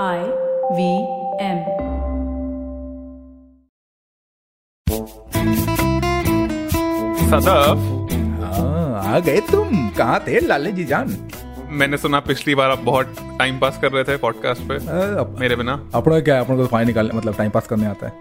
I 0.00 0.02
V 0.02 0.84
M. 1.38 1.56
Sadaf 7.30 7.80
हाँ 8.44 9.14
आ 9.14 9.18
गए 9.18 9.40
तुम। 9.40 9.88
कहाँ 9.88 10.24
थे 10.26 10.40
लाले 10.40 10.72
जी 10.72 10.84
जान? 10.84 11.30
मैंने 11.68 11.96
सुना 11.96 12.20
पिछली 12.20 12.54
बार 12.54 12.70
आप 12.70 12.78
बहुत 12.78 13.16
टाइम 13.20 13.58
पास 13.58 13.78
कर 13.82 13.92
रहे 13.92 14.04
थे 14.04 14.16
पॉडकास्ट 14.16 14.62
पे। 14.62 14.74
अप- 14.74 15.40
मेरे 15.40 15.56
बिना। 15.56 15.90
अपना 15.94 16.20
क्या 16.20 16.34
है? 16.34 16.40
अपने 16.40 16.56
को 16.56 16.66
फाइन 16.66 16.86
निकालने 16.86 17.14
मतलब 17.14 17.36
टाइम 17.36 17.50
पास 17.50 17.66
करने 17.66 17.86
आता 17.86 18.06
है। 18.06 18.12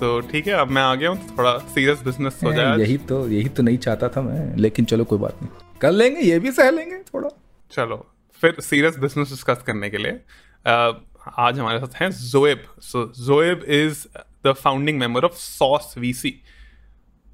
तो 0.00 0.20
ठीक 0.20 0.46
है 0.46 0.52
अब 0.52 0.68
मैं 0.68 0.82
आ 0.82 0.94
गया 0.94 1.08
हूँ 1.10 1.18
तो 1.18 1.38
थोड़ा 1.38 1.58
सीरियस 1.58 2.02
बिज़नेस 2.02 2.40
हो 2.44 2.52
जाए 2.52 2.76
यही 2.76 2.98
तो 2.98 3.28
यही 3.28 3.48
तो 3.48 3.62
नहीं 3.62 3.78
चाहता 3.78 4.08
था 4.08 4.22
मैं 4.22 4.56
लेकिन 4.56 4.84
चलो 4.84 5.04
कोई 5.04 5.18
बात 5.18 5.42
नहीं। 5.42 5.78
कर 5.80 5.90
लेंगे 5.90 6.20
ये 6.20 6.38
भी 6.38 6.52
सह 6.52 6.70
लेंगे 6.70 6.96
थोड़ा। 6.96 7.28
चलो 7.72 8.06
फिर 8.40 8.56
सीरियस 8.60 8.98
बिज़नेस 8.98 9.28
डिस्कस 9.28 9.62
करने 9.66 9.90
के 9.90 9.96
लिए। 9.96 10.20
आज 10.67 11.59
हमारे 11.59 11.79
साथ 11.79 12.01
हैं 12.01 12.09
Zoeb 12.11 12.63
so 12.81 13.05
Zoeb 13.25 13.63
is 13.79 14.07
the 14.45 14.53
founding 14.63 14.99
member 14.99 15.25
of 15.25 15.35
Sauce 15.37 15.93
VC 15.97 16.33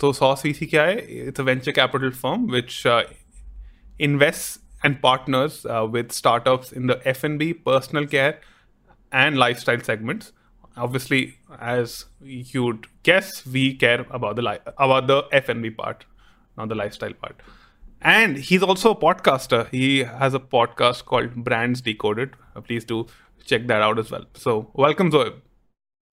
तो 0.02 0.12
सॉस 0.14 0.46
वीसी 0.46 0.66
क्या 0.66 0.84
है 0.84 0.98
it's 1.28 1.40
a 1.40 1.44
venture 1.44 1.72
capital 1.72 2.10
firm 2.24 2.52
which 2.52 2.84
invests 4.00 4.60
and 4.84 5.02
partners 5.02 5.66
uh, 5.66 5.88
with 5.90 6.12
startups 6.12 6.72
in 6.72 6.88
the 6.88 7.02
F&B, 7.08 7.54
personal 7.54 8.06
care, 8.06 8.40
and 9.12 9.38
lifestyle 9.38 9.80
segments. 9.80 10.34
Obviously, 10.78 11.36
as 11.60 12.06
you'd 12.22 12.86
guess, 13.04 13.46
we 13.46 13.74
care 13.74 14.06
about 14.12 14.36
the 14.36 14.44
li- 14.44 14.60
about 14.78 15.08
the 15.08 15.24
F&B 15.32 15.72
part, 15.72 16.06
not 16.58 16.70
the 16.70 16.76
lifestyle 16.76 17.14
part. 17.14 17.42
And 18.02 18.38
he's 18.38 18.62
also 18.62 18.92
a 18.92 18.96
podcaster. 18.96 19.68
He 19.70 20.04
has 20.04 20.36
a 20.36 20.40
podcast 20.40 21.06
called 21.06 21.34
Brands 21.44 21.82
Decoded. 21.82 22.36
Uh, 22.56 22.62
please 22.62 22.86
do 22.86 23.08
check 23.49 23.67
that 23.67 23.83
out 23.83 23.99
as 23.99 24.11
well. 24.13 24.25
So, 24.47 24.55
welcome, 24.85 25.11
Zoeb. 25.11 25.33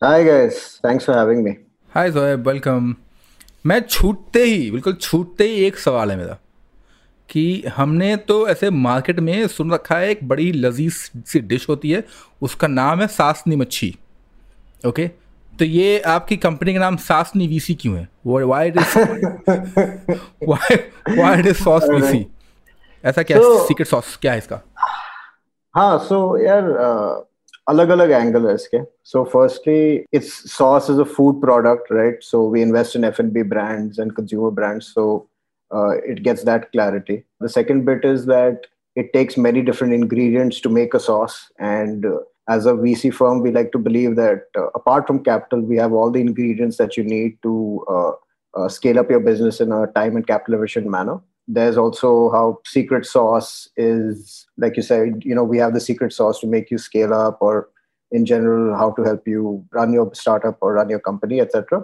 Hi 0.04 0.18
guys, 0.24 0.58
thanks 0.86 1.06
for 1.08 1.16
having 1.18 1.44
me. 1.46 1.54
Hi 1.96 2.12
Zoeb 2.12 2.48
welcome 2.48 2.96
मैं 3.66 3.80
छूटते 3.82 4.44
ही 4.44 4.72
बिल्कुल 4.72 4.94
छूटते 4.94 5.44
ही 5.44 5.56
एक 5.66 5.78
सवाल 5.78 6.12
है 6.12 6.18
मेरा 6.18 6.38
कि 7.30 7.64
हमने 7.76 8.16
तो 8.18 8.48
ऐसे 8.48 8.70
मार्केट 8.70 9.20
में 9.20 9.48
सुन 9.48 9.72
रखा 9.72 9.98
है 9.98 10.10
एक 10.10 10.28
बड़ी 10.28 10.52
लजीज 10.52 10.94
सी 11.18 11.40
डिश 11.40 11.70
होती 11.70 11.92
है 11.92 12.04
उसका 12.42 12.68
नाम 12.68 13.02
है 13.02 13.08
सासनी 13.08 13.56
मच्छी। 13.56 13.98
ओके? 14.88 15.08
तो 15.60 15.66
ये 15.66 16.00
आपकी 16.00 16.38
कंपनी 16.38 16.74
का 16.74 16.80
नाम 16.80 16.98
सासनी 16.98 17.48
वीसी 17.48 17.76
क्यों 17.76 17.98
है? 17.98 18.10
Why 18.28 18.68
it 18.68 18.78
is 18.78 18.98
why 20.50 21.40
it 21.40 21.46
is 21.46 21.64
Sauce 21.64 21.84
VC? 21.84 22.26
ऐसा 23.06 23.24
क्या 23.24 23.38
So- 23.38 23.68
सीक्रेट 23.68 23.88
सॉस 23.88 24.18
क्या 24.22 24.32
है 24.32 24.38
इसका? 24.38 24.62
हाँ 25.79 26.09
so 26.09 26.19
यार 26.41 26.65
अलग 27.69 27.89
अलग 27.89 28.11
एंगल 28.11 28.47
है 28.49 28.55
इसके 28.55 28.79
so 29.13 29.25
firstly 29.25 30.07
it's 30.19 30.33
sauce 30.51 30.89
is 30.89 30.99
a 30.99 31.05
food 31.05 31.41
product 31.41 31.91
right 31.91 32.23
so 32.27 32.43
we 32.55 32.63
invest 32.63 32.97
in 32.99 33.05
F&B 33.05 33.43
brands 33.43 33.99
and 33.99 34.15
consumer 34.19 34.51
brands 34.51 34.91
so 34.95 35.29
uh, 35.75 35.91
it 36.13 36.23
gets 36.23 36.45
that 36.45 36.71
clarity 36.73 37.17
the 37.41 37.49
second 37.49 37.85
bit 37.85 38.05
is 38.05 38.27
that 38.27 38.67
it 39.03 39.13
takes 39.13 39.37
many 39.37 39.63
different 39.63 39.93
ingredients 39.93 40.61
to 40.61 40.69
make 40.69 40.95
a 40.95 41.01
sauce 41.01 41.51
and 41.59 42.07
uh, 42.07 42.19
as 42.49 42.67
a 42.67 42.73
VC 42.73 43.13
firm 43.13 43.41
we 43.41 43.51
like 43.51 43.73
to 43.73 43.79
believe 43.79 44.17
that 44.17 44.45
uh, 44.57 44.69
apart 44.75 45.07
from 45.07 45.23
capital 45.25 45.61
we 45.61 45.77
have 45.77 45.93
all 45.93 46.11
the 46.11 46.21
ingredients 46.21 46.77
that 46.77 46.97
you 46.97 47.05
need 47.05 47.37
to 47.43 47.85
uh, 47.89 48.13
uh, 48.57 48.69
scale 48.69 48.99
up 48.99 49.11
your 49.11 49.21
business 49.21 49.61
in 49.61 49.73
a 49.73 49.87
time 49.99 50.17
and 50.17 50.27
capital 50.27 50.59
efficient 50.59 50.87
manner 50.87 51.19
there's 51.52 51.78
also 51.78 52.30
how 52.32 52.60
secret 52.66 53.06
sauce 53.06 53.68
is 53.76 54.48
like 54.58 54.78
you 54.78 54.84
said 54.84 55.22
you 55.26 55.34
know 55.34 55.44
we 55.44 55.58
have 55.58 55.74
the 55.74 55.82
secret 55.82 56.14
sauce 56.14 56.40
to 56.40 56.48
make 56.48 56.70
you 56.72 56.78
scale 56.78 57.14
up 57.14 57.38
or 57.42 57.70
in 58.12 58.26
general 58.26 58.76
how 58.78 58.92
to 58.92 59.04
help 59.04 59.28
you 59.28 59.66
run 59.72 59.92
your 59.92 60.14
startup 60.14 60.58
or 60.62 60.74
run 60.74 60.90
your 60.90 61.00
company 61.00 61.42
etc 61.42 61.82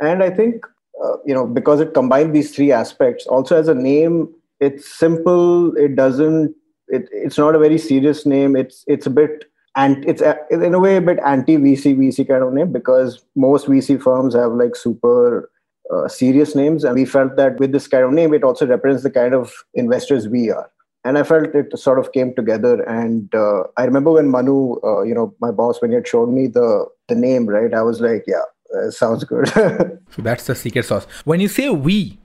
and 0.00 0.22
i 0.22 0.30
think 0.30 0.66
uh, 1.04 1.16
you 1.24 1.34
know 1.34 1.46
because 1.46 1.80
it 1.80 1.94
combined 1.94 2.34
these 2.34 2.54
three 2.54 2.72
aspects 2.72 3.26
also 3.26 3.56
as 3.56 3.68
a 3.68 3.74
name 3.74 4.28
it's 4.60 4.92
simple 4.98 5.76
it 5.76 5.94
doesn't 5.94 6.54
it, 6.88 7.08
it's 7.12 7.38
not 7.38 7.54
a 7.54 7.58
very 7.58 7.78
serious 7.78 8.26
name. 8.26 8.56
It's 8.56 8.84
it's 8.86 9.06
a 9.06 9.10
bit 9.10 9.44
and 9.76 10.04
it's 10.08 10.22
a, 10.22 10.38
in 10.50 10.74
a 10.74 10.78
way 10.78 10.96
a 10.96 11.00
bit 11.00 11.18
anti 11.24 11.56
vc 11.56 11.96
vc 11.96 12.28
kind 12.28 12.44
of 12.44 12.52
name 12.52 12.72
because 12.72 13.24
most 13.34 13.66
vc 13.66 14.00
firms 14.00 14.34
have 14.34 14.52
like 14.52 14.76
super 14.76 15.50
uh, 15.93 16.07
serious 16.07 16.55
names 16.55 16.83
and 16.83 16.95
we 16.95 17.05
felt 17.05 17.35
that 17.35 17.59
with 17.59 17.71
this 17.71 17.87
kind 17.87 18.03
of 18.03 18.11
name 18.11 18.33
it 18.33 18.43
also 18.43 18.65
represents 18.67 19.03
the 19.03 19.09
kind 19.09 19.33
of 19.33 19.53
investors 19.73 20.27
we 20.27 20.51
are 20.51 20.69
and 21.03 21.17
i 21.17 21.23
felt 21.23 21.55
it 21.55 21.77
sort 21.77 21.97
of 21.97 22.11
came 22.11 22.33
together 22.35 22.81
and 22.83 23.33
uh, 23.33 23.63
i 23.77 23.85
remember 23.85 24.11
when 24.11 24.29
manu 24.29 24.79
uh, 24.83 25.01
you 25.01 25.13
know 25.13 25.33
my 25.39 25.51
boss 25.51 25.81
when 25.81 25.91
he 25.91 25.95
had 25.95 26.07
shown 26.07 26.33
me 26.35 26.47
the 26.47 26.85
the 27.07 27.15
name 27.15 27.47
right 27.47 27.73
i 27.73 27.81
was 27.81 28.01
like 28.01 28.23
yeah 28.27 28.45
uh, 28.77 28.91
sounds 28.91 29.23
good 29.23 29.47
So 30.15 30.21
that's 30.21 30.45
the 30.45 30.55
secret 30.55 30.85
sauce. 30.85 31.05
When 31.23 31.39
you 31.39 31.47
say 31.47 31.69
we, 31.69 32.17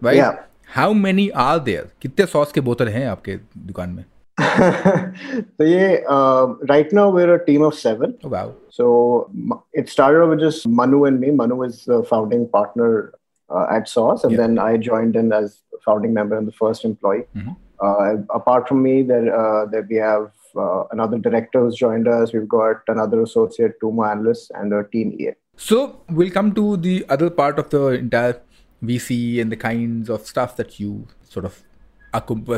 right? 0.00 0.16
Yeah. 0.16 0.42
How 0.66 0.92
many 0.92 1.30
are 1.32 1.58
there? 1.58 1.84
कितने 2.02 2.26
sauce 2.26 2.52
के 2.52 2.60
बोतल 2.60 2.88
हैं 2.88 3.06
आपके 3.06 3.36
दुकान 3.66 3.90
में? 3.90 4.04
So 4.39 5.63
yeah 5.63 5.97
uh, 6.07 6.45
right 6.69 6.91
now 6.91 7.09
we're 7.09 7.33
a 7.35 7.43
team 7.45 7.63
of 7.63 7.73
seven 7.73 8.17
Oh, 8.23 8.29
wow. 8.29 8.55
So 8.69 9.31
it 9.73 9.89
started 9.89 10.21
off 10.21 10.29
with 10.29 10.39
just 10.39 10.67
Manu 10.67 11.05
and 11.05 11.19
me. 11.19 11.31
Manu 11.31 11.63
is 11.63 11.85
the 11.85 12.03
founding 12.03 12.47
partner 12.47 13.13
uh, 13.49 13.65
at 13.71 13.89
Sauce, 13.89 14.23
and 14.23 14.33
Yeah. 14.33 14.37
then 14.41 14.59
I 14.59 14.77
joined 14.77 15.15
in 15.15 15.31
as 15.33 15.61
founding 15.85 16.13
member 16.13 16.37
and 16.37 16.47
the 16.47 16.51
first 16.51 16.85
employee. 16.85 17.23
Mhm. 17.35 17.55
Uh, 17.87 18.17
apart 18.39 18.67
from 18.67 18.83
me, 18.83 19.01
there 19.11 19.27
uh, 19.39 19.65
there 19.71 19.85
we 19.89 19.95
have 19.95 20.27
uh, 20.55 20.83
another 20.91 21.17
director 21.17 21.61
who's 21.61 21.75
joined 21.75 22.07
us. 22.07 22.33
We've 22.33 22.47
got 22.47 22.81
another 22.95 23.21
associate, 23.23 23.79
two 23.81 23.91
more 23.91 24.07
analysts, 24.11 24.51
and 24.53 24.73
a 24.73 24.83
team 24.95 25.15
EA. 25.19 25.33
So 25.55 26.01
we'll 26.11 26.29
come 26.39 26.53
to 26.61 26.77
the 26.77 26.95
other 27.09 27.29
part 27.41 27.57
of 27.57 27.69
the 27.71 27.83
entire 28.05 28.35
VC 28.83 29.41
and 29.41 29.51
the 29.51 29.61
kinds 29.67 30.09
of 30.09 30.27
stuff 30.27 30.55
that 30.57 30.79
you 30.79 31.07
sort 31.23 31.45
of 31.45 31.63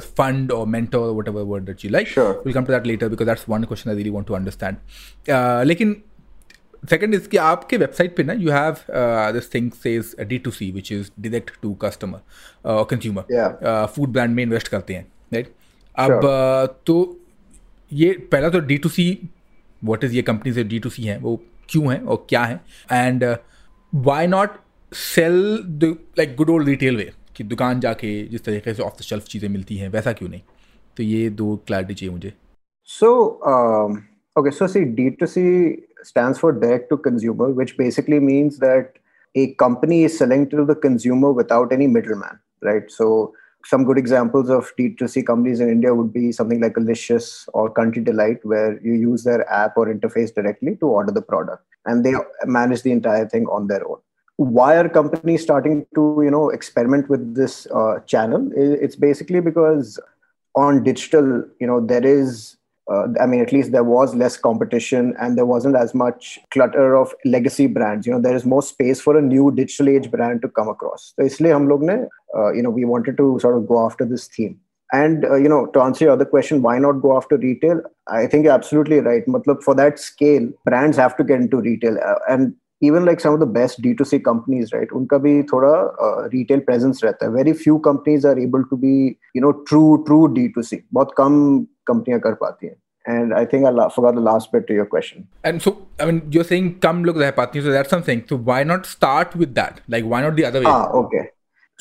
fund 0.01 0.51
or 0.51 0.65
mentor 0.67 0.99
or 0.99 1.13
whatever 1.13 1.45
word 1.45 1.65
that 1.65 1.83
you 1.83 1.89
like. 1.89 2.07
Sure. 2.07 2.41
We'll 2.43 2.53
come 2.53 2.65
to 2.65 2.71
that 2.71 2.85
later 2.85 3.09
because 3.09 3.27
that's 3.27 3.47
one 3.47 3.65
question 3.65 3.91
I 3.91 3.95
really 3.95 4.09
want 4.09 4.27
to 4.27 4.35
understand. 4.35 4.77
Uh, 5.27 5.63
लेकिन 5.65 5.95
second 6.87 7.13
is 7.13 7.27
कि 7.27 7.37
आपके 7.37 7.77
website 7.77 8.15
पे 8.17 8.23
ना 8.23 8.33
you 8.33 8.51
have 8.51 8.83
uh, 8.89 9.31
this 9.31 9.47
thing 9.47 9.71
says 9.85 10.15
D2C 10.33 10.73
which 10.73 10.91
is 10.91 11.11
direct 11.19 11.61
to 11.61 11.75
customer 11.75 12.21
uh, 12.65 12.83
consumer. 12.83 13.25
Yeah. 13.29 13.55
Uh, 13.61 13.87
food 13.87 14.13
brand 14.13 14.35
में 14.35 14.45
invest 14.45 14.67
करते 14.67 14.93
हैं 14.93 15.05
right? 15.33 15.47
अब 15.95 16.21
uh, 16.21 16.73
तो 16.85 17.19
ये 17.91 18.11
पहला 18.31 18.49
तो 18.49 18.59
D 18.59 18.77
to 18.77 18.89
C 18.89 19.05
what 19.83 20.03
is 20.03 20.13
ये 20.15 20.21
कंपनी 20.21 20.53
से 20.53 20.63
डी 20.63 20.79
टू 20.79 20.89
सी 20.89 21.03
हैं 21.03 21.17
वो 21.21 21.35
क्यों 21.69 21.91
हैं 21.93 22.01
और 22.01 22.25
क्या 22.29 22.43
हैं 22.43 22.61
and 22.91 23.23
why 23.93 24.27
not 24.27 24.57
sell 24.91 25.63
the 25.63 25.95
like 26.17 26.35
good 26.35 26.49
old 26.49 26.67
retail 26.69 26.97
way 26.97 27.11
कि 27.39 27.43
दुकान 27.55 27.79
जाके 27.79 28.11
जिस 28.31 28.43
तरीके 28.45 28.73
से 28.73 28.83
ऑफ़ 28.83 28.97
द 28.99 29.09
शेल्फ 29.09 29.25
चीज़ें 29.33 29.49
मिलती 29.49 29.75
हैं 29.77 29.89
वैसा 29.89 30.13
क्यों 30.21 30.29
नहीं 30.29 30.41
तो 30.97 31.03
ये 31.03 31.29
दो 31.41 31.55
क्लैरिटी 31.67 31.93
चाहिए 31.93 32.13
मुझे 32.13 32.33
so 32.99 33.09
So, 33.09 33.09
um, 33.49 33.97
okay, 34.39 34.51
so 34.59 34.67
see, 34.73 34.81
D2C 34.99 35.43
stands 36.07 36.39
for 36.43 36.51
direct 36.63 36.89
to 36.93 36.97
consumer, 36.97 37.49
which 37.59 37.75
basically 37.77 38.19
means 38.29 38.57
that 38.63 38.97
a 39.35 39.43
company 39.63 39.99
is 40.05 40.17
selling 40.21 40.47
to 40.53 40.65
the 40.71 40.75
consumer 40.85 41.31
without 41.39 41.75
any 41.77 41.87
middleman, 41.95 42.39
right? 42.69 42.89
So, 42.95 43.09
some 43.71 43.85
good 43.91 44.01
examples 44.01 44.49
of 44.57 44.71
D2C 44.79 45.25
companies 45.29 45.59
in 45.59 45.69
India 45.75 45.93
would 45.93 46.11
be 46.17 46.31
something 46.31 46.61
like 46.65 46.81
Alicious 46.83 47.29
or 47.53 47.69
Country 47.79 48.03
Delight, 48.09 48.43
where 48.53 48.79
you 48.89 48.93
use 49.05 49.23
their 49.23 49.49
app 49.61 49.77
or 49.77 49.87
interface 49.93 50.33
directly 50.41 50.75
to 50.77 50.87
order 50.87 51.17
the 51.19 51.21
product 51.33 51.63
and 51.85 52.05
they 52.05 52.13
manage 52.45 52.81
the 52.83 52.91
entire 52.91 53.27
thing 53.27 53.45
on 53.47 53.67
their 53.67 53.87
own 53.87 53.99
why 54.39 54.77
are 54.77 54.87
companies 54.87 55.43
starting 55.43 55.85
to 55.95 56.21
you 56.23 56.31
know 56.31 56.49
experiment 56.49 57.09
with 57.09 57.35
this 57.35 57.67
uh, 57.75 57.99
channel? 58.07 58.49
It's 58.55 58.95
basically 58.95 59.41
because 59.41 59.99
on 60.55 60.81
digital 60.81 61.43
you 61.59 61.67
know 61.67 61.79
there 61.85 62.05
is 62.05 62.55
uh, 62.91 63.07
i 63.21 63.25
mean 63.25 63.41
at 63.41 63.51
least 63.51 63.71
there 63.71 63.83
was 63.83 64.15
less 64.15 64.35
competition 64.35 65.13
and 65.19 65.37
there 65.37 65.45
wasn't 65.45 65.75
as 65.75 65.93
much 65.93 66.39
clutter 66.51 66.95
of 66.95 67.13
legacy 67.25 67.67
brands. 67.67 68.07
You 68.07 68.13
know 68.13 68.21
there 68.21 68.35
is 68.35 68.45
more 68.45 68.61
space 68.61 69.01
for 69.01 69.17
a 69.17 69.21
new 69.21 69.51
digital 69.51 69.89
age 69.89 70.09
brand 70.09 70.41
to 70.43 70.47
come 70.47 70.69
across. 70.69 71.13
So 71.17 71.25
isliye 71.25 71.51
hum 71.51 71.67
log 71.67 71.83
ne 71.83 71.97
uh, 72.37 72.53
you 72.53 72.63
know 72.63 72.69
we 72.69 72.85
wanted 72.85 73.17
to 73.17 73.37
sort 73.41 73.57
of 73.57 73.67
go 73.67 73.85
after 73.85 74.05
this 74.05 74.27
theme. 74.27 74.57
And 74.93 75.25
uh, 75.25 75.35
you 75.35 75.49
know 75.49 75.65
to 75.73 75.81
answer 75.81 76.05
your 76.05 76.13
other 76.13 76.29
question 76.37 76.61
why 76.61 76.79
not 76.79 77.01
go 77.01 77.17
after 77.17 77.35
retail? 77.35 77.83
I 78.07 78.25
think 78.25 78.45
you're 78.45 78.57
absolutely 78.61 79.01
right. 79.01 79.27
Matlab, 79.27 79.63
for 79.63 79.75
that 79.75 79.99
scale 79.99 80.49
brands 80.63 80.95
have 80.95 81.17
to 81.17 81.25
get 81.25 81.41
into 81.41 81.57
retail. 81.57 81.97
Uh, 82.13 82.19
and 82.29 82.55
even 82.82 83.04
like 83.08 83.20
some 83.24 83.34
of 83.34 83.40
the 83.40 83.46
best 83.56 83.80
D2C 83.82 84.18
companies, 84.28 84.72
right? 84.76 84.92
उनका 85.00 85.18
भी 85.26 85.42
थोड़ा 85.52 85.72
uh, 86.06 86.28
retail 86.34 86.62
presence 86.70 87.02
रहता 87.04 87.26
है. 87.26 87.32
Very 87.36 87.54
few 87.64 87.76
companies 87.88 88.24
are 88.30 88.38
able 88.46 88.64
to 88.72 88.78
be, 88.86 88.94
you 89.38 89.44
know, 89.44 89.52
true 89.70 90.04
true 90.08 90.22
D2C. 90.38 90.80
बहुत 90.94 91.14
कम 91.18 91.38
कंपनियां 91.92 92.20
कर 92.26 92.34
पाती 92.42 92.66
हैं. 92.66 92.76
And 93.12 93.34
I 93.38 93.44
think 93.52 93.66
I 93.68 93.70
la- 93.78 93.88
forgot 93.94 94.14
the 94.18 94.24
last 94.26 94.52
bit 94.52 94.66
to 94.68 94.76
your 94.80 94.86
question. 94.96 95.24
And 95.46 95.60
so 95.60 95.70
I 96.00 96.06
mean 96.10 96.20
you're 96.34 96.46
saying 96.50 96.68
कम 96.82 97.04
लोग 97.04 97.20
रह 97.22 97.30
पाती 97.38 97.58
हैं 97.58 97.66
so 97.66 97.72
that's 97.76 97.94
something 97.96 98.22
so 98.32 98.38
why 98.50 98.58
not 98.72 98.86
start 98.96 99.34
with 99.44 99.54
that 99.60 99.80
like 99.94 100.10
why 100.12 100.20
not 100.26 100.36
the 100.42 100.46
other 100.50 100.62
way 100.66 100.70
Ah, 100.74 100.84
okay. 101.00 101.24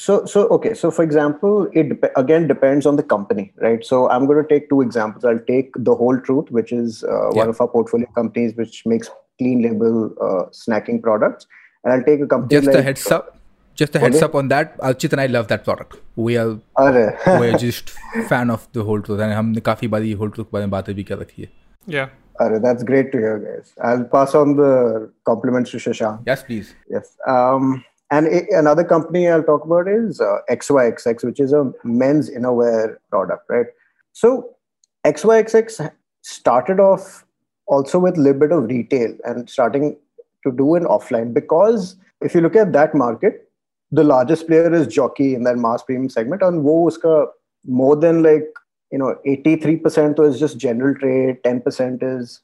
so 0.03 0.13
so 0.33 0.41
okay 0.55 0.69
so 0.81 0.89
for 0.97 1.03
example 1.07 1.57
it 1.81 1.89
dep- 1.89 2.15
again 2.21 2.45
depends 2.51 2.87
on 2.91 2.95
the 2.99 3.03
company 3.11 3.43
right 3.65 3.83
so 3.89 3.97
i'm 4.13 4.23
going 4.31 4.39
to 4.39 4.47
take 4.53 4.63
two 4.71 4.79
examples 4.85 5.27
i'll 5.31 5.41
take 5.49 5.75
the 5.89 5.95
whole 5.99 6.19
truth 6.29 6.49
which 6.59 6.71
is 6.77 6.97
uh, 7.03 7.17
one 7.17 7.41
Yeah. 7.41 7.51
of 7.55 7.59
our 7.65 7.67
portfolio 7.73 8.09
companies 8.15 8.55
which 8.61 8.79
makes 8.93 9.11
clean 9.38 9.62
label 9.62 10.14
uh, 10.20 10.44
snacking 10.50 11.02
products. 11.02 11.46
And 11.84 11.92
I'll 11.92 12.02
take 12.02 12.20
a 12.20 12.26
company. 12.26 12.60
Just 12.60 12.66
like, 12.66 12.76
a 12.76 12.82
heads 12.82 13.10
up. 13.10 13.38
Just 13.74 13.94
a 13.94 14.00
heads 14.00 14.20
up 14.22 14.34
on 14.34 14.48
that. 14.48 14.76
Archit 14.78 15.12
and 15.12 15.20
I 15.20 15.26
love 15.26 15.46
that 15.48 15.64
product. 15.64 15.98
We 16.16 16.36
are 16.36 16.58
we 16.78 17.48
are 17.48 17.56
just 17.56 17.90
fan 18.28 18.50
of 18.50 18.66
the 18.72 18.82
whole 18.82 19.00
truth, 19.00 19.20
and 19.20 19.30
we 19.30 19.34
have 19.34 19.64
talked 19.64 19.82
ये 19.82 20.16
whole 20.18 20.30
truth 20.30 20.46
के 20.46 20.52
बारे 20.52 20.66
में 20.66 20.70
बातें 20.70 20.94
भी 20.94 21.04
कर 21.04 21.48
Yeah. 21.86 22.08
Arre, 22.40 22.58
that's 22.60 22.82
great 22.84 23.10
to 23.12 23.18
hear, 23.18 23.38
guys. 23.38 23.72
I'll 23.82 24.04
pass 24.04 24.34
on 24.34 24.56
the 24.56 25.12
compliments 25.24 25.70
to 25.72 25.78
Shashank. 25.78 26.22
Yes, 26.26 26.42
please. 26.42 26.74
Yes. 26.88 27.16
Um, 27.26 27.84
and 28.10 28.26
a, 28.26 28.58
another 28.58 28.84
company 28.84 29.28
I'll 29.28 29.42
talk 29.42 29.64
about 29.64 29.88
is 29.88 30.20
uh, 30.20 30.38
XYXX, 30.50 31.24
which 31.24 31.40
is 31.40 31.52
a 31.52 31.72
men's 31.84 32.30
innerwear 32.30 32.96
product, 33.10 33.44
right? 33.48 33.66
So 34.12 34.56
XYXX 35.04 35.90
started 36.22 36.80
off 36.80 37.24
also 37.67 37.99
with 37.99 38.17
a 38.17 38.21
little 38.21 38.39
bit 38.39 38.51
of 38.51 38.63
retail 38.63 39.15
and 39.25 39.49
starting 39.49 39.97
to 40.43 40.51
do 40.51 40.75
an 40.75 40.83
offline 40.83 41.33
because 41.33 41.95
if 42.21 42.35
you 42.35 42.41
look 42.41 42.55
at 42.55 42.73
that 42.73 42.95
market, 42.95 43.49
the 43.91 44.03
largest 44.03 44.47
player 44.47 44.73
is 44.73 44.87
Jockey 44.87 45.35
in 45.35 45.43
that 45.43 45.57
mass 45.57 45.83
premium 45.83 46.09
segment, 46.09 46.41
and 46.41 46.63
wo 46.63 46.89
uska 46.89 47.27
more 47.65 47.95
than 47.95 48.23
like 48.23 48.47
you 48.91 48.97
know 48.97 49.15
83% 49.25 50.19
is 50.27 50.39
just 50.39 50.57
general 50.57 50.95
trade, 50.95 51.41
10% 51.43 51.99
is 52.01 52.41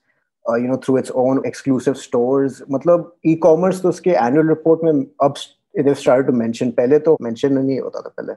uh, 0.47 0.55
you 0.55 0.67
know 0.67 0.77
through 0.77 0.97
its 0.97 1.11
own 1.11 1.45
exclusive 1.45 1.97
stores 1.97 2.61
मतलब 2.69 3.11
e-commerce 3.23 3.81
तो 3.81 3.89
उसके 3.89 4.15
annual 4.27 4.47
report 4.53 4.83
में 4.83 5.05
अब 5.23 5.35
they've 5.75 5.97
started 5.97 6.27
to 6.27 6.37
mention 6.43 6.71
पहले 6.71 6.99
तो 6.99 7.17
mention 7.21 7.57
नहीं 7.57 7.79
होता 7.79 8.01
था 8.01 8.13
पहले 8.19 8.35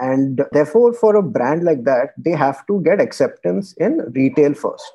and 0.00 0.44
therefore 0.52 0.92
for 0.92 1.16
a 1.16 1.22
brand 1.22 1.64
like 1.64 1.84
that 1.84 2.12
they 2.26 2.30
have 2.30 2.64
to 2.66 2.80
get 2.82 3.00
acceptance 3.00 3.72
in 3.86 3.98
retail 4.18 4.54
first 4.54 4.92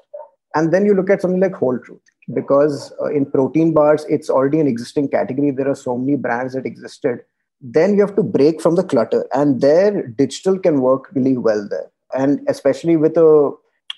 and 0.55 0.73
then 0.73 0.87
you 0.87 0.95
look 0.95 1.11
at 1.11 1.21
something 1.21 1.41
like 1.41 1.55
whole 1.55 1.79
truth 1.79 2.01
because 2.35 2.93
uh, 3.01 3.07
in 3.07 3.27
protein 3.27 3.73
bars 3.73 4.05
it's 4.09 4.31
already 4.31 4.61
an 4.61 4.67
existing 4.67 5.09
category. 5.09 5.51
There 5.51 5.69
are 5.69 5.75
so 5.75 5.97
many 5.97 6.17
brands 6.17 6.55
that 6.55 6.67
existed. 6.67 7.21
Then 7.61 7.95
you 7.95 8.01
have 8.01 8.17
to 8.17 8.23
break 8.23 8.61
from 8.61 8.77
the 8.77 8.85
clutter 8.85 9.27
and 9.33 9.61
there 9.61 10.07
digital 10.07 10.59
can 10.59 10.81
work 10.81 11.11
really 11.15 11.37
well 11.37 11.67
there. 11.69 11.91
And 12.17 12.41
especially 12.49 12.97
with 12.97 13.17
a 13.17 13.53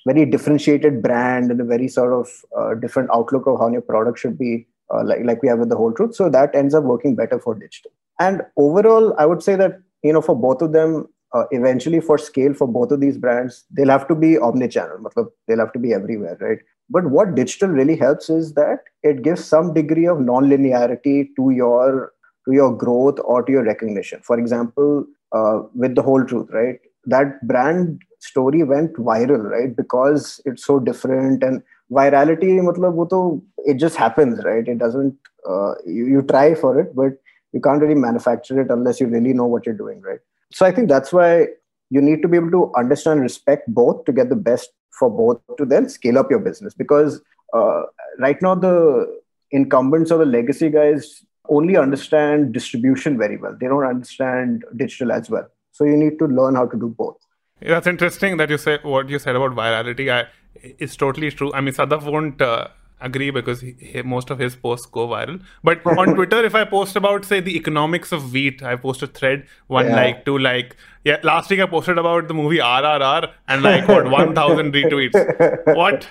very 0.07 0.25
differentiated 0.25 1.03
brand 1.03 1.51
and 1.51 1.61
a 1.61 1.65
very 1.65 1.87
sort 1.87 2.13
of 2.13 2.29
uh, 2.57 2.75
different 2.75 3.11
outlook 3.13 3.47
of 3.47 3.59
how 3.61 3.71
your 3.71 3.83
product 3.83 4.19
should 4.19 4.39
be 4.39 4.67
uh, 4.93 5.05
like 5.05 5.21
like 5.25 5.43
we 5.43 5.49
have 5.49 5.59
with 5.59 5.69
the 5.69 5.77
whole 5.77 5.93
truth. 5.93 6.15
So 6.15 6.29
that 6.31 6.55
ends 6.55 6.75
up 6.75 6.85
working 6.85 7.15
better 7.15 7.39
for 7.39 7.55
digital. 7.55 7.93
And 8.19 8.43
overall 8.57 9.15
i 9.19 9.25
would 9.25 9.43
say 9.43 9.57
that 9.57 9.81
you 10.03 10.13
know 10.13 10.21
for 10.21 10.37
both 10.37 10.63
of 10.63 10.73
them 10.73 11.09
uh, 11.33 11.45
eventually 11.51 12.01
for 12.01 12.19
scale 12.19 12.55
for 12.55 12.67
both 12.67 12.91
of 12.91 13.01
these 13.01 13.17
brands 13.17 13.65
they'll 13.71 13.89
have 13.89 14.09
to 14.09 14.15
be 14.15 14.35
omnichannel 14.35 15.13
they'll 15.47 15.59
have 15.59 15.73
to 15.73 15.79
be 15.79 15.93
everywhere 15.93 16.37
right? 16.41 16.59
But 16.93 17.07
what 17.07 17.37
digital 17.37 17.69
really 17.69 17.97
helps 17.97 18.29
is 18.29 18.55
that 18.55 18.81
it 19.05 19.23
gives 19.23 19.45
some 19.45 19.73
degree 19.73 20.07
of 20.07 20.21
non-linearity 20.21 21.29
to 21.37 21.51
your 21.51 22.13
to 22.47 22.53
your 22.53 22.77
growth 22.77 23.19
or 23.25 23.45
to 23.45 23.53
your 23.53 23.63
recognition. 23.63 24.21
For 24.23 24.39
example 24.39 25.07
uh, 25.33 25.63
with 25.75 25.95
the 25.95 26.03
whole 26.03 26.25
truth 26.25 26.49
right? 26.53 26.81
That 27.07 27.47
brand 27.47 28.03
story 28.19 28.65
went 28.65 28.95
viral 28.95 29.51
right? 29.51 29.75
Because 29.75 30.41
it's 30.45 30.65
so 30.65 30.81
different 30.81 31.45
and 31.45 31.63
virality 31.93 32.61
matlab, 32.61 33.43
it 33.59 33.75
just 33.75 33.97
happens 33.97 34.45
right? 34.45 34.67
It 34.67 34.79
doesn't 34.79 35.17
uh, 35.49 35.75
you, 35.87 36.07
you 36.07 36.23
try 36.23 36.55
for 36.55 36.79
it 36.81 36.95
but 36.97 37.13
you 37.53 37.61
can't 37.61 37.81
really 37.81 37.95
manufacture 37.95 38.61
it 38.61 38.71
unless 38.71 39.01
you 39.01 39.07
really 39.07 39.33
know 39.33 39.47
what 39.47 39.65
you're 39.65 39.75
doing 39.75 40.01
right 40.01 40.21
so 40.53 40.67
i 40.67 40.73
think 40.73 40.89
that's 40.89 41.13
why 41.13 41.47
you 41.91 42.01
need 42.01 42.23
to 42.23 42.29
be 42.29 42.37
able 42.37 42.51
to 42.51 42.73
understand 42.77 43.19
and 43.19 43.23
respect 43.23 43.67
both 43.69 44.05
to 44.05 44.13
get 44.13 44.29
the 44.29 44.37
best 44.37 44.71
for 44.99 45.11
both 45.11 45.41
to 45.57 45.65
then 45.65 45.89
scale 45.89 46.19
up 46.19 46.31
your 46.31 46.39
business 46.39 46.75
because 46.75 47.21
uh, 47.55 47.83
right 48.19 48.41
now 48.43 48.55
the 48.55 49.21
incumbents 49.51 50.11
or 50.11 50.19
the 50.19 50.27
legacy 50.27 50.69
guys 50.69 51.25
only 51.49 51.77
understand 51.77 52.53
distribution 52.53 53.19
very 53.19 53.37
well 53.37 53.57
they 53.61 53.67
don't 53.67 53.85
understand 53.85 54.65
digital 54.77 55.11
as 55.13 55.31
well 55.31 55.49
so 55.73 55.85
you 55.85 55.97
need 55.97 56.19
to 56.19 56.27
learn 56.27 56.55
how 56.55 56.67
to 56.67 56.79
do 56.79 56.95
both 56.99 57.17
Yeah, 57.61 57.75
That's 57.75 57.87
interesting 57.87 58.37
that 58.39 58.51
you 58.51 58.59
said 58.59 58.85
what 58.85 59.09
you 59.09 59.19
said 59.19 59.37
about 59.37 59.55
virality. 59.57 60.11
I, 60.11 60.27
it's 60.55 60.97
totally 60.97 61.31
true. 61.31 61.53
I 61.53 61.61
mean, 61.61 61.75
Sadaf 61.75 62.11
won't 62.11 62.41
uh, 62.41 62.69
agree 63.01 63.31
because 63.31 63.61
he, 63.61 63.75
he, 63.79 64.03
most 64.03 64.31
of 64.31 64.39
his 64.39 64.55
posts 64.57 64.87
go 64.87 65.09
viral. 65.09 65.41
But 65.65 65.85
on 65.87 66.15
Twitter, 66.19 66.45
if 66.45 66.55
I 66.55 66.65
post 66.65 66.97
about, 66.97 67.25
say, 67.25 67.41
the 67.41 67.57
economics 67.57 68.13
of 68.13 68.33
wheat, 68.33 68.63
I 68.63 68.77
post 68.77 69.03
a 69.03 69.07
thread, 69.07 69.47
one 69.69 69.87
Yeah. 69.87 69.97
like, 69.97 70.25
two 70.25 70.39
like. 70.39 70.77
Yeah, 71.05 71.19
last 71.23 71.49
week 71.51 71.61
I 71.61 71.67
posted 71.67 71.97
about 71.97 72.29
the 72.29 72.35
movie 72.35 72.59
RRR 72.59 73.31
and 73.49 73.63
like, 73.63 73.89
what, 73.89 74.11
1,000 74.11 74.73
retweets. 74.75 75.75
What? 75.75 76.07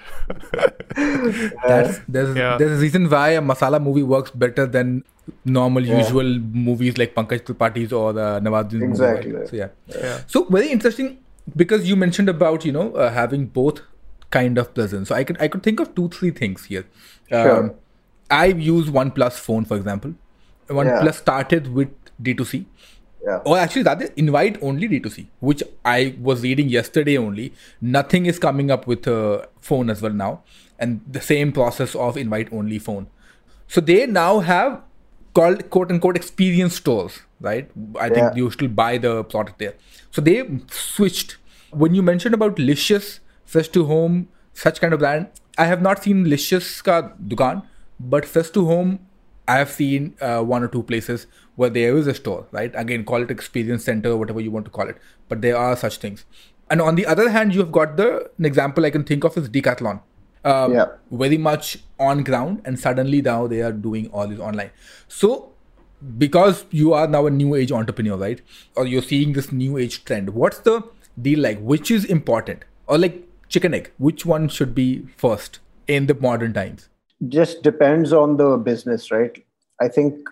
That's 1.67 1.99
there's 2.07 2.35
Yeah. 2.35 2.57
there's 2.57 2.77
a 2.79 2.81
reason 2.81 3.09
why 3.09 3.29
a 3.29 3.41
masala 3.41 3.81
movie 3.81 4.03
works 4.03 4.31
better 4.31 4.65
than 4.65 5.03
normal 5.45 5.85
usual 5.85 6.23
movies 6.69 6.97
like 6.97 7.13
Pankaj 7.15 7.41
Tripathi's 7.43 7.93
or 7.93 8.13
the 8.13 8.39
Nawazuddin 8.39 8.73
movie, 8.73 8.85
Exactly. 8.91 9.31
right? 9.33 9.47
So 9.47 9.55
yeah. 9.55 9.67
Yeah. 9.87 10.21
So 10.27 10.45
very 10.45 10.69
interesting 10.69 11.19
because 11.55 11.87
you 11.87 11.95
mentioned 11.95 12.29
about 12.29 12.65
you 12.65 12.71
know 12.71 12.93
uh, 12.93 13.11
having 13.11 13.45
both 13.45 13.81
kind 14.31 14.57
of 14.57 14.73
presence. 14.73 15.09
So 15.09 15.15
I 15.15 15.23
could 15.23 15.41
I 15.41 15.47
could 15.47 15.63
think 15.63 15.79
of 15.79 15.93
two 15.95 16.09
three 16.09 16.31
things 16.31 16.65
here. 16.65 16.85
Um, 17.31 17.45
Sure. 17.45 17.75
I 18.31 18.45
use 18.45 18.89
OnePlus 18.89 19.33
phone 19.33 19.65
for 19.65 19.77
example. 19.77 20.13
OnePlus 20.69 21.15
started 21.15 21.73
with 21.73 21.89
D2C. 22.21 22.65
yeah 23.25 23.39
Or 23.45 23.57
actually, 23.57 23.83
rather, 23.83 24.09
invite 24.15 24.57
only 24.61 24.87
D2C, 24.87 25.27
which 25.39 25.63
I 25.83 26.15
was 26.21 26.43
reading 26.43 26.69
yesterday 26.69 27.17
only. 27.17 27.53
Nothing 27.81 28.25
is 28.27 28.37
coming 28.39 28.69
up 28.71 28.85
with 28.87 29.07
a 29.07 29.47
phone 29.59 29.89
as 29.89 30.01
well 30.01 30.13
now. 30.13 30.43
And 30.77 31.01
the 31.07 31.21
same 31.21 31.51
process 31.51 31.95
of 31.95 32.17
invite 32.17 32.53
only 32.53 32.79
phone. 32.79 33.07
So 33.67 33.81
they 33.81 34.05
now 34.05 34.39
have 34.39 34.81
called 35.33 35.69
quote 35.69 35.91
unquote 35.91 36.15
experience 36.15 36.75
stores, 36.75 37.19
right? 37.41 37.69
I 37.99 38.09
think 38.09 38.35
you 38.35 38.49
still 38.51 38.67
buy 38.69 38.97
the 38.97 39.23
product 39.23 39.59
there. 39.59 39.73
So 40.11 40.21
they 40.21 40.43
switched. 40.71 41.37
When 41.71 41.93
you 41.93 42.01
mentioned 42.01 42.33
about 42.33 42.57
Licious, 42.57 43.19
Fresh 43.51 43.69
to 43.75 43.85
Home, 43.91 44.17
such 44.53 44.79
kind 44.81 44.93
of 44.93 44.99
brand, 44.99 45.27
I 45.57 45.65
have 45.65 45.81
not 45.81 46.03
seen 46.07 46.25
Licious 46.33 46.67
ka 46.87 46.97
dukan, 47.33 47.63
but 47.99 48.25
Fresh 48.33 48.51
to 48.57 48.65
Home, 48.65 48.99
I 49.47 49.57
have 49.57 49.71
seen 49.75 50.09
uh, 50.21 50.41
one 50.43 50.63
or 50.63 50.67
two 50.67 50.83
places 50.83 51.25
where 51.55 51.69
there 51.69 51.97
is 51.97 52.07
a 52.07 52.13
store, 52.13 52.45
right? 52.51 52.71
Again, 52.75 53.03
call 53.03 53.23
it 53.23 53.31
experience 53.31 53.83
center 53.83 54.11
or 54.11 54.17
whatever 54.17 54.39
you 54.39 54.51
want 54.51 54.65
to 54.65 54.71
call 54.71 54.87
it, 54.87 54.97
but 55.27 55.41
there 55.41 55.57
are 55.57 55.75
such 55.75 55.97
things. 55.97 56.25
And 56.69 56.81
on 56.81 56.95
the 56.95 57.05
other 57.13 57.29
hand, 57.29 57.55
you 57.55 57.59
have 57.61 57.71
got 57.71 57.97
the 57.97 58.09
an 58.37 58.45
example 58.45 58.85
I 58.85 58.91
can 58.91 59.03
think 59.03 59.23
of 59.29 59.37
is 59.43 59.49
Decathlon. 59.49 60.01
Um, 60.45 60.73
Yeah. 60.73 60.85
Very 61.23 61.39
much 61.45 61.71
on 61.99 62.23
ground, 62.23 62.61
and 62.65 62.79
suddenly 62.79 63.21
now 63.29 63.39
they 63.53 63.61
are 63.69 63.71
doing 63.87 64.09
all 64.11 64.27
this 64.33 64.43
online. 64.49 64.69
So 65.07 65.31
because 66.17 66.65
you 66.81 66.93
are 66.93 67.07
now 67.07 67.25
a 67.25 67.33
new 67.37 67.55
age 67.55 67.71
entrepreneur, 67.71 68.17
right? 68.17 68.41
Or 68.75 68.85
you're 68.91 69.07
seeing 69.13 69.33
this 69.33 69.51
new 69.51 69.77
age 69.77 69.97
trend. 70.05 70.29
What's 70.43 70.59
the 70.59 70.75
deal 71.29 71.39
like? 71.47 71.59
Which 71.73 71.91
is 71.97 72.05
important? 72.05 72.63
Or 72.87 72.97
like 73.05 73.17
chicken 73.49 73.73
egg, 73.73 73.91
which 73.97 74.25
one 74.25 74.47
should 74.47 74.73
be 74.73 75.07
first 75.17 75.59
in 75.87 76.05
the 76.05 76.13
modern 76.13 76.53
times? 76.53 76.89
just 77.27 77.63
depends 77.63 78.13
on 78.13 78.37
the 78.37 78.57
business 78.57 79.11
right? 79.11 79.43
I 79.81 79.87
think 79.87 80.27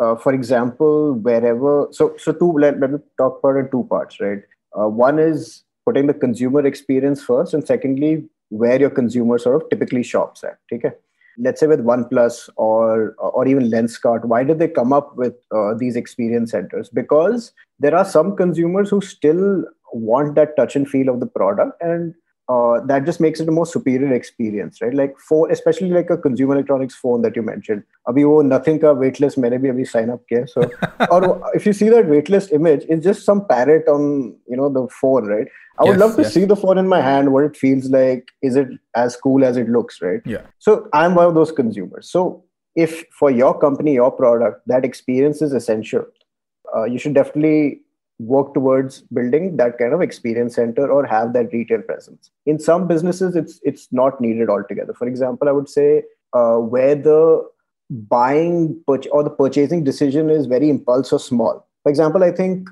uh, 0.00 0.16
for 0.16 0.34
example 0.34 1.14
wherever 1.14 1.88
so 1.92 2.16
so 2.18 2.32
two 2.32 2.52
let, 2.52 2.80
let 2.80 2.92
me 2.92 2.98
talk 3.16 3.38
about 3.38 3.56
in 3.56 3.70
two 3.70 3.86
parts 3.88 4.20
right? 4.20 4.42
Uh, 4.78 4.88
one 4.88 5.18
is 5.18 5.62
putting 5.84 6.06
the 6.06 6.14
consumer 6.14 6.66
experience 6.66 7.22
first 7.22 7.54
and 7.54 7.66
secondly 7.66 8.24
where 8.48 8.78
your 8.78 8.90
consumer 8.90 9.38
sort 9.38 9.62
of 9.62 9.70
typically 9.70 10.02
shops 10.02 10.42
at 10.42 10.58
okay? 10.72 10.90
Let's 11.38 11.60
say 11.60 11.66
with 11.66 11.84
oneplus 11.84 12.48
or 12.56 13.14
or 13.18 13.46
even 13.46 13.70
Lenskart 13.70 14.24
why 14.24 14.42
did 14.42 14.58
they 14.58 14.68
come 14.68 14.92
up 14.92 15.16
with 15.16 15.34
uh, 15.54 15.74
these 15.74 15.94
experience 15.94 16.50
centers? 16.50 16.88
Because 16.88 17.52
there 17.78 17.94
are 17.94 18.04
some 18.04 18.34
consumers 18.34 18.90
who 18.90 19.00
still 19.00 19.64
want 19.92 20.34
that 20.34 20.56
touch 20.56 20.74
and 20.74 20.88
feel 20.88 21.08
of 21.08 21.20
the 21.20 21.26
product 21.26 21.80
and 21.80 22.14
uh, 22.49 22.81
that 22.85 23.05
just 23.05 23.21
makes 23.21 23.39
it 23.39 23.47
a 23.47 23.51
more 23.51 23.65
superior 23.65 24.13
experience, 24.13 24.81
right? 24.81 24.93
Like 24.93 25.17
for 25.19 25.49
especially 25.49 25.89
like 25.89 26.09
a 26.09 26.17
consumer 26.17 26.55
electronics 26.55 26.95
phone 26.95 27.21
that 27.21 27.35
you 27.35 27.41
mentioned. 27.41 27.83
Abhi 28.07 28.27
wo 28.27 28.41
nothing 28.41 28.79
ka 28.79 28.93
waitlist 28.93 29.37
मैंने 29.37 29.59
भी 29.61 29.69
अभी 29.69 29.87
sign 29.87 30.09
up 30.09 30.23
किया. 30.31 30.47
So 30.49 30.69
or 31.11 31.51
if 31.53 31.65
you 31.65 31.73
see 31.73 31.89
that 31.89 32.05
waitlist 32.05 32.51
image, 32.51 32.85
it's 32.89 33.03
just 33.03 33.25
some 33.25 33.45
parrot 33.47 33.87
on 33.87 34.35
you 34.47 34.57
know 34.57 34.69
the 34.69 34.87
phone, 35.01 35.27
right? 35.27 35.47
I 35.79 35.83
would 35.85 35.91
Yes, 35.91 35.99
love 35.99 36.15
to 36.15 36.21
yes. 36.23 36.33
see 36.33 36.45
the 36.45 36.55
phone 36.55 36.77
in 36.77 36.87
my 36.87 37.01
hand, 37.01 37.31
what 37.33 37.43
it 37.43 37.55
feels 37.55 37.89
like. 37.89 38.27
Is 38.41 38.55
it 38.55 38.67
as 38.95 39.15
cool 39.15 39.45
as 39.45 39.57
it 39.57 39.69
looks, 39.69 40.01
right? 40.01 40.21
Yeah. 40.25 40.41
So 40.59 40.87
I'm 40.93 41.15
one 41.15 41.25
of 41.25 41.35
those 41.35 41.51
consumers. 41.51 42.09
So 42.11 42.43
if 42.75 43.05
for 43.19 43.31
your 43.31 43.57
company, 43.57 43.93
your 43.93 44.11
product, 44.11 44.67
that 44.67 44.85
experience 44.85 45.41
is 45.41 45.53
essential, 45.53 46.05
uh, 46.75 46.83
you 46.83 46.99
should 46.99 47.13
definitely 47.13 47.81
work 48.18 48.54
towards 48.54 49.02
building 49.12 49.56
that 49.56 49.78
kind 49.78 49.92
of 49.92 50.00
experience 50.00 50.54
center 50.54 50.90
or 50.90 51.04
have 51.04 51.32
that 51.34 51.52
retail 51.52 51.82
presence. 51.82 52.30
In 52.46 52.58
some 52.58 52.88
businesses, 52.88 53.36
it's 53.36 53.60
it's 53.62 53.88
not 53.92 54.20
needed 54.20 54.48
altogether. 54.48 54.94
For 54.94 55.06
example, 55.06 55.48
I 55.48 55.52
would 55.52 55.68
say 55.68 56.04
uh, 56.32 56.56
where 56.56 56.94
the 56.94 57.46
buying 57.90 58.82
or 58.86 59.22
the 59.22 59.30
purchasing 59.30 59.84
decision 59.84 60.30
is 60.30 60.46
very 60.46 60.70
impulse 60.70 61.12
or 61.12 61.20
small. 61.20 61.66
For 61.82 61.90
example, 61.90 62.24
I 62.24 62.32
think, 62.32 62.68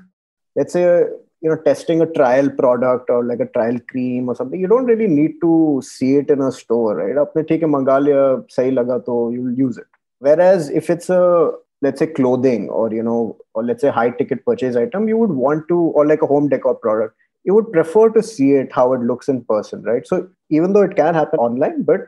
let's 0.55 0.73
say, 0.73 1.05
you 1.41 1.49
know, 1.49 1.55
testing 1.57 2.01
a 2.01 2.05
trial 2.05 2.49
product 2.49 3.09
or 3.09 3.23
like 3.23 3.39
a 3.39 3.45
trial 3.45 3.79
cream 3.87 4.27
or 4.27 4.35
something, 4.35 4.59
you 4.59 4.67
don't 4.67 4.85
really 4.85 5.07
need 5.07 5.39
to 5.41 5.81
see 5.85 6.15
it 6.15 6.29
in 6.29 6.41
a 6.41 6.51
store, 6.51 6.95
right? 6.95 7.15
Apne 7.15 7.47
theek 7.47 7.61
hai 7.61 7.67
manga 7.67 7.91
liya, 7.91 9.31
you'll 9.33 9.53
use 9.53 9.77
it. 9.77 9.85
Whereas 10.19 10.69
if 10.69 10.89
it's 10.89 11.09
a 11.09 11.51
let's 11.85 11.99
say 12.03 12.07
clothing 12.19 12.69
or 12.69 12.87
you 12.97 13.03
know 13.09 13.19
or 13.53 13.63
let's 13.69 13.85
say 13.87 13.93
high 13.99 14.09
ticket 14.21 14.43
purchase 14.49 14.81
item 14.83 15.07
you 15.13 15.17
would 15.21 15.37
want 15.45 15.67
to 15.73 15.77
or 15.99 16.05
like 16.11 16.27
a 16.27 16.31
home 16.33 16.49
decor 16.53 16.75
product 16.75 17.15
you 17.45 17.53
would 17.53 17.71
prefer 17.71 18.09
to 18.09 18.23
see 18.23 18.51
it 18.59 18.71
how 18.71 18.91
it 18.93 19.01
looks 19.01 19.29
in 19.29 19.43
person 19.45 19.81
right? 19.83 20.07
So 20.07 20.27
even 20.49 20.73
though 20.73 20.81
it 20.81 20.95
can 20.95 21.13
happen 21.13 21.39
online 21.39 21.83
but 21.83 22.07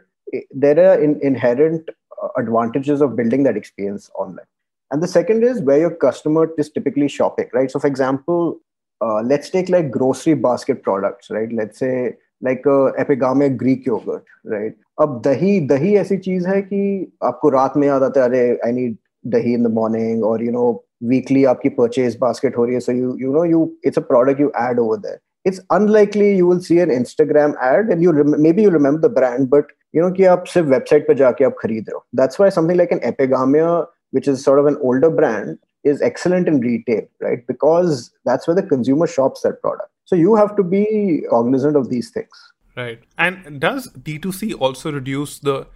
there 0.51 0.91
are 0.91 0.99
in, 1.01 1.19
inherent 1.21 1.89
uh, 2.21 2.27
advantages 2.37 3.01
of 3.01 3.15
building 3.15 3.43
that 3.43 3.55
experience 3.55 4.09
online. 4.15 4.45
And 4.91 5.03
the 5.03 5.07
second 5.07 5.43
is 5.43 5.61
where 5.61 5.79
your 5.79 5.91
customer 5.91 6.49
is 6.57 6.69
typically 6.69 7.07
shopping 7.07 7.49
right? 7.53 7.69
So 7.69 7.79
for 7.79 7.87
example 7.87 8.59
uh, 9.01 9.21
let's 9.21 9.49
take 9.51 9.69
like 9.69 9.91
grocery 9.91 10.33
basket 10.33 10.81
products 10.81 11.29
right? 11.29 11.51
Let's 11.51 11.77
say 11.77 12.15
like 12.41 12.65
uh, 12.65 12.93
a 12.93 13.05
Epigamia 13.05 13.57
Greek 13.57 13.85
yogurt, 13.85 14.25
right? 14.43 14.75
अब 15.01 15.21
दही 15.25 15.59
दही 15.69 15.95
ऐसी 15.97 16.17
चीज 16.17 16.45
है 16.47 16.61
कि 16.61 16.79
आपको 17.23 17.49
रात 17.49 17.73
में 17.77 17.87
याद 17.87 18.03
आता 18.03 18.21
है 18.21 18.27
अरे 18.27 18.59
I 18.65 18.71
need 18.71 18.95
dahi 19.35 19.53
in 19.53 19.63
the 19.63 19.69
morning 19.69 20.23
or 20.23 20.41
you 20.41 20.51
know 20.51 20.83
weekly 21.13 21.43
aapki 21.51 21.75
purchase 21.75 22.15
basket 22.25 22.59
ho 22.59 22.67
rahi 22.69 22.83
so 22.89 22.97
you 22.99 23.15
you 23.23 23.31
know 23.37 23.43
you 23.53 23.63
it's 23.83 23.97
a 23.97 24.05
product 24.11 24.39
you 24.39 24.51
add 24.55 24.79
over 24.79 24.97
there. 24.97 25.21
It's 25.45 25.59
unlikely 25.69 26.35
you 26.35 26.45
will 26.45 26.59
see 26.59 26.79
an 26.79 26.89
instagram 26.89 27.53
ad 27.65 27.91
and 27.95 28.01
you 28.05 28.11
rem- 28.11 28.41
maybe 28.45 28.63
you 28.63 28.69
remember 28.69 29.01
the 29.01 29.13
brand 29.19 29.49
but 29.49 29.69
you 29.93 30.01
know 30.01 30.09
ki 30.17 30.25
aap 30.31 30.49
sirf 30.53 30.73
website 30.73 31.05
pe 31.11 31.15
jaake 31.21 31.45
aap 31.49 31.61
khareed 31.61 31.93
rahe 31.93 32.03
that's 32.21 32.41
why 32.41 32.49
something 32.55 32.81
like 32.81 32.95
an 32.95 33.05
epigamia 33.11 33.69
which 34.17 34.27
is 34.33 34.43
sort 34.43 34.59
of 34.63 34.67
an 34.71 34.77
older 34.89 35.09
brand 35.21 35.57
is 35.83 36.01
excellent 36.01 36.47
in 36.47 36.59
retail 36.59 37.01
right? 37.21 37.45
Because 37.47 38.11
that's 38.25 38.47
where 38.47 38.55
the 38.55 38.63
consumer 38.63 39.07
shops 39.07 39.41
that 39.41 39.61
product. 39.61 39.89
So 40.05 40.15
you 40.15 40.35
have 40.35 40.55
to 40.57 40.63
be 40.63 41.23
cognizant 41.29 41.75
of 41.75 41.89
these 41.89 42.11
things. 42.11 42.29
Right. 42.75 43.01
And 43.17 43.59
does 43.59 43.89
d2c 43.93 44.59
also 44.59 44.91
reduce 44.91 45.39
the 45.39 45.67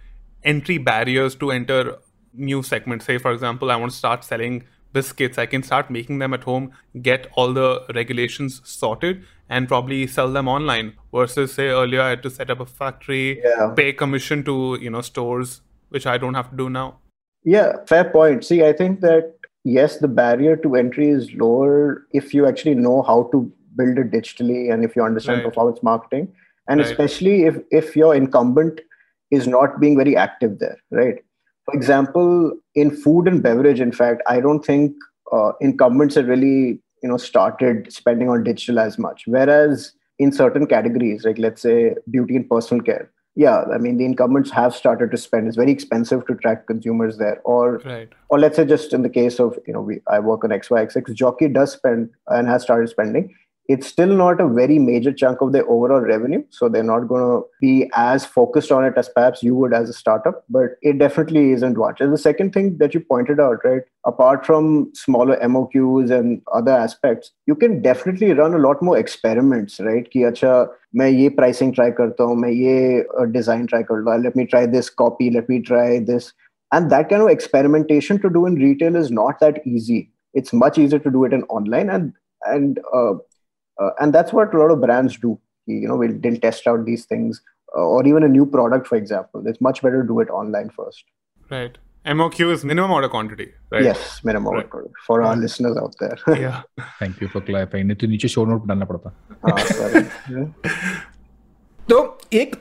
entry 0.44 0.78
barriers 0.78 1.34
to 1.36 1.50
enter 1.50 1.96
new 2.34 2.62
segment. 2.62 3.02
Say, 3.02 3.18
for 3.18 3.32
example, 3.32 3.70
I 3.70 3.76
want 3.76 3.92
to 3.92 3.98
start 3.98 4.24
selling 4.24 4.64
biscuits. 4.92 5.38
I 5.38 5.46
can 5.46 5.62
start 5.62 5.90
making 5.90 6.18
them 6.18 6.34
at 6.34 6.44
home, 6.44 6.72
get 7.00 7.28
all 7.34 7.52
the 7.52 7.84
regulations 7.94 8.60
sorted, 8.64 9.24
and 9.48 9.68
probably 9.68 10.06
sell 10.06 10.32
them 10.32 10.48
online. 10.48 10.94
Versus, 11.12 11.54
say, 11.54 11.68
earlier 11.68 12.02
I 12.02 12.10
had 12.10 12.22
to 12.22 12.30
set 12.30 12.50
up 12.50 12.60
a 12.60 12.66
factory, 12.66 13.40
yeah. 13.42 13.72
pay 13.76 13.92
commission 13.92 14.44
to 14.44 14.78
you 14.80 14.90
know 14.90 15.00
stores, 15.00 15.60
which 15.88 16.06
I 16.06 16.18
don't 16.18 16.34
have 16.34 16.50
to 16.50 16.56
do 16.56 16.70
now. 16.70 16.98
Yeah, 17.44 17.84
fair 17.86 18.04
point. 18.04 18.44
See, 18.44 18.64
I 18.64 18.72
think 18.72 19.00
that 19.00 19.34
yes, 19.64 19.98
the 19.98 20.08
barrier 20.08 20.56
to 20.56 20.76
entry 20.76 21.08
is 21.08 21.32
lower 21.34 22.06
if 22.12 22.32
you 22.34 22.46
actually 22.46 22.74
know 22.74 23.02
how 23.02 23.28
to 23.32 23.50
build 23.76 23.98
it 23.98 24.10
digitally 24.10 24.72
and 24.72 24.84
if 24.84 24.94
you 24.94 25.02
understand 25.02 25.38
right. 25.38 25.46
performance 25.46 25.82
marketing, 25.82 26.32
and 26.68 26.80
right. 26.80 26.88
especially 26.88 27.44
if 27.44 27.58
if 27.70 27.96
your 27.96 28.14
incumbent 28.14 28.80
is 29.30 29.46
not 29.46 29.80
being 29.80 29.96
very 29.96 30.16
active 30.16 30.58
there, 30.58 30.78
right? 30.90 31.24
For 31.64 31.74
example, 31.74 32.52
in 32.74 32.90
food 32.90 33.28
and 33.28 33.42
beverage, 33.42 33.80
in 33.80 33.92
fact, 33.92 34.22
I 34.26 34.40
don't 34.40 34.64
think 34.64 34.94
uh, 35.32 35.52
incumbents 35.60 36.16
have 36.16 36.28
really 36.28 36.80
you 37.02 37.08
know 37.08 37.16
started 37.16 37.92
spending 37.92 38.28
on 38.28 38.44
digital 38.44 38.78
as 38.78 38.98
much. 38.98 39.24
Whereas 39.26 39.92
in 40.18 40.32
certain 40.32 40.66
categories, 40.66 41.24
like 41.24 41.38
let's 41.38 41.62
say 41.62 41.94
beauty 42.10 42.36
and 42.36 42.48
personal 42.48 42.82
care, 42.82 43.10
yeah, 43.34 43.64
I 43.72 43.78
mean 43.78 43.96
the 43.96 44.04
incumbents 44.04 44.50
have 44.50 44.74
started 44.74 45.10
to 45.10 45.16
spend. 45.16 45.48
It's 45.48 45.56
very 45.56 45.72
expensive 45.72 46.26
to 46.26 46.34
track 46.34 46.66
consumers 46.66 47.18
there. 47.18 47.40
Or 47.44 47.78
right. 47.84 48.08
or 48.28 48.38
let's 48.38 48.56
say 48.56 48.64
just 48.64 48.92
in 48.92 49.02
the 49.02 49.08
case 49.08 49.40
of 49.40 49.58
you 49.66 49.72
know 49.72 49.80
we 49.80 50.00
I 50.06 50.18
work 50.18 50.44
on 50.44 50.50
XYXX, 50.50 51.14
Jockey 51.14 51.48
does 51.48 51.72
spend 51.72 52.10
and 52.28 52.46
has 52.46 52.62
started 52.62 52.88
spending 52.88 53.34
it's 53.67 53.87
still 53.87 54.07
not 54.07 54.39
a 54.39 54.47
very 54.47 54.79
major 54.79 55.11
chunk 55.11 55.41
of 55.41 55.51
their 55.51 55.69
overall 55.69 55.99
revenue. 55.99 56.41
So 56.51 56.69
they're 56.69 56.83
not 56.83 57.07
going 57.09 57.21
to 57.21 57.45
be 57.59 57.89
as 57.95 58.25
focused 58.25 58.71
on 58.71 58.85
it 58.85 58.93
as 58.95 59.09
perhaps 59.09 59.43
you 59.43 59.55
would 59.55 59.73
as 59.73 59.89
a 59.89 59.93
startup, 59.93 60.45
but 60.49 60.77
it 60.81 60.99
definitely 60.99 61.51
isn't 61.51 61.77
much. 61.77 61.99
And 61.99 62.13
the 62.13 62.17
second 62.17 62.53
thing 62.53 62.77
that 62.77 62.93
you 62.93 63.01
pointed 63.01 63.41
out, 63.41 63.57
right, 63.65 63.81
apart 64.05 64.45
from 64.45 64.91
smaller 64.93 65.37
MOQs 65.39 66.11
and 66.11 66.41
other 66.53 66.71
aspects, 66.71 67.31
you 67.45 67.55
can 67.55 67.81
definitely 67.81 68.31
run 68.31 68.53
a 68.53 68.57
lot 68.57 68.81
more 68.81 68.97
experiments, 68.97 69.79
right? 69.81 70.09
Ki 70.09 70.19
acha, 70.19 70.69
मैं 70.95 71.09
ये 71.09 71.35
pricing 71.35 71.73
try 71.75 71.91
करता 71.91 72.23
हूँ 72.23 72.35
मैं 72.41 72.49
ये 72.49 73.31
design 73.33 73.67
try 73.67 73.83
कर 73.83 74.23
let 74.23 74.35
me 74.35 74.45
try 74.45 74.65
this 74.65 74.89
copy 74.89 75.29
let 75.29 75.49
me 75.49 75.61
try 75.61 75.99
this 75.99 76.31
and 76.71 76.89
that 76.89 77.09
kind 77.09 77.21
of 77.21 77.27
experimentation 77.27 78.19
to 78.21 78.29
do 78.29 78.45
in 78.45 78.55
retail 78.55 78.95
is 78.95 79.11
not 79.11 79.39
that 79.41 79.59
easy 79.67 80.09
it's 80.33 80.53
much 80.53 80.77
easier 80.77 80.99
to 80.99 81.11
do 81.11 81.25
it 81.25 81.33
in 81.33 81.43
online 81.43 81.89
and 81.89 82.13
and 82.45 82.79
uh, 82.93 83.13
uh, 83.79 83.89
and 83.99 84.13
that's 84.13 84.33
what 84.33 84.53
a 84.53 84.57
lot 84.57 84.71
of 84.71 84.81
brands 84.81 85.17
do 85.17 85.39
you 85.65 85.87
know 85.87 85.95
we'll, 85.95 86.17
they'll 86.19 86.39
test 86.39 86.67
out 86.67 86.85
these 86.85 87.05
things 87.05 87.41
uh, 87.75 87.81
or 87.81 88.05
even 88.07 88.23
a 88.23 88.27
new 88.27 88.45
product 88.45 88.87
for 88.87 88.95
example 88.95 89.45
it's 89.45 89.61
much 89.61 89.81
better 89.81 90.01
to 90.01 90.07
do 90.07 90.19
it 90.19 90.29
online 90.29 90.69
first 90.69 91.05
right 91.49 91.77
MOQ 92.07 92.53
is 92.53 92.63
minimum 92.63 92.91
order 92.91 93.09
quantity, 93.09 93.51
right? 93.69 93.83
Yes, 93.83 94.21
minimum 94.23 94.53
right. 94.53 94.69
order 94.71 94.89
for 95.05 95.23
our 95.23 95.35
listeners 95.35 95.75
out 95.75 95.93
there. 95.99 96.17
yeah. 96.39 96.61
Thank 96.99 97.19
you 97.19 97.27
for 97.27 97.41
clarifying. 97.41 97.87
नहीं 97.87 97.95
तो 97.95 98.07
नीचे 98.07 98.27
show 98.27 98.45
note 98.45 98.67
डालना 98.67 98.85
पड़ता. 98.91 99.11
हाँ, 99.45 99.57
sorry. 99.79 100.05
तो 101.89 102.17
एक 102.33 102.55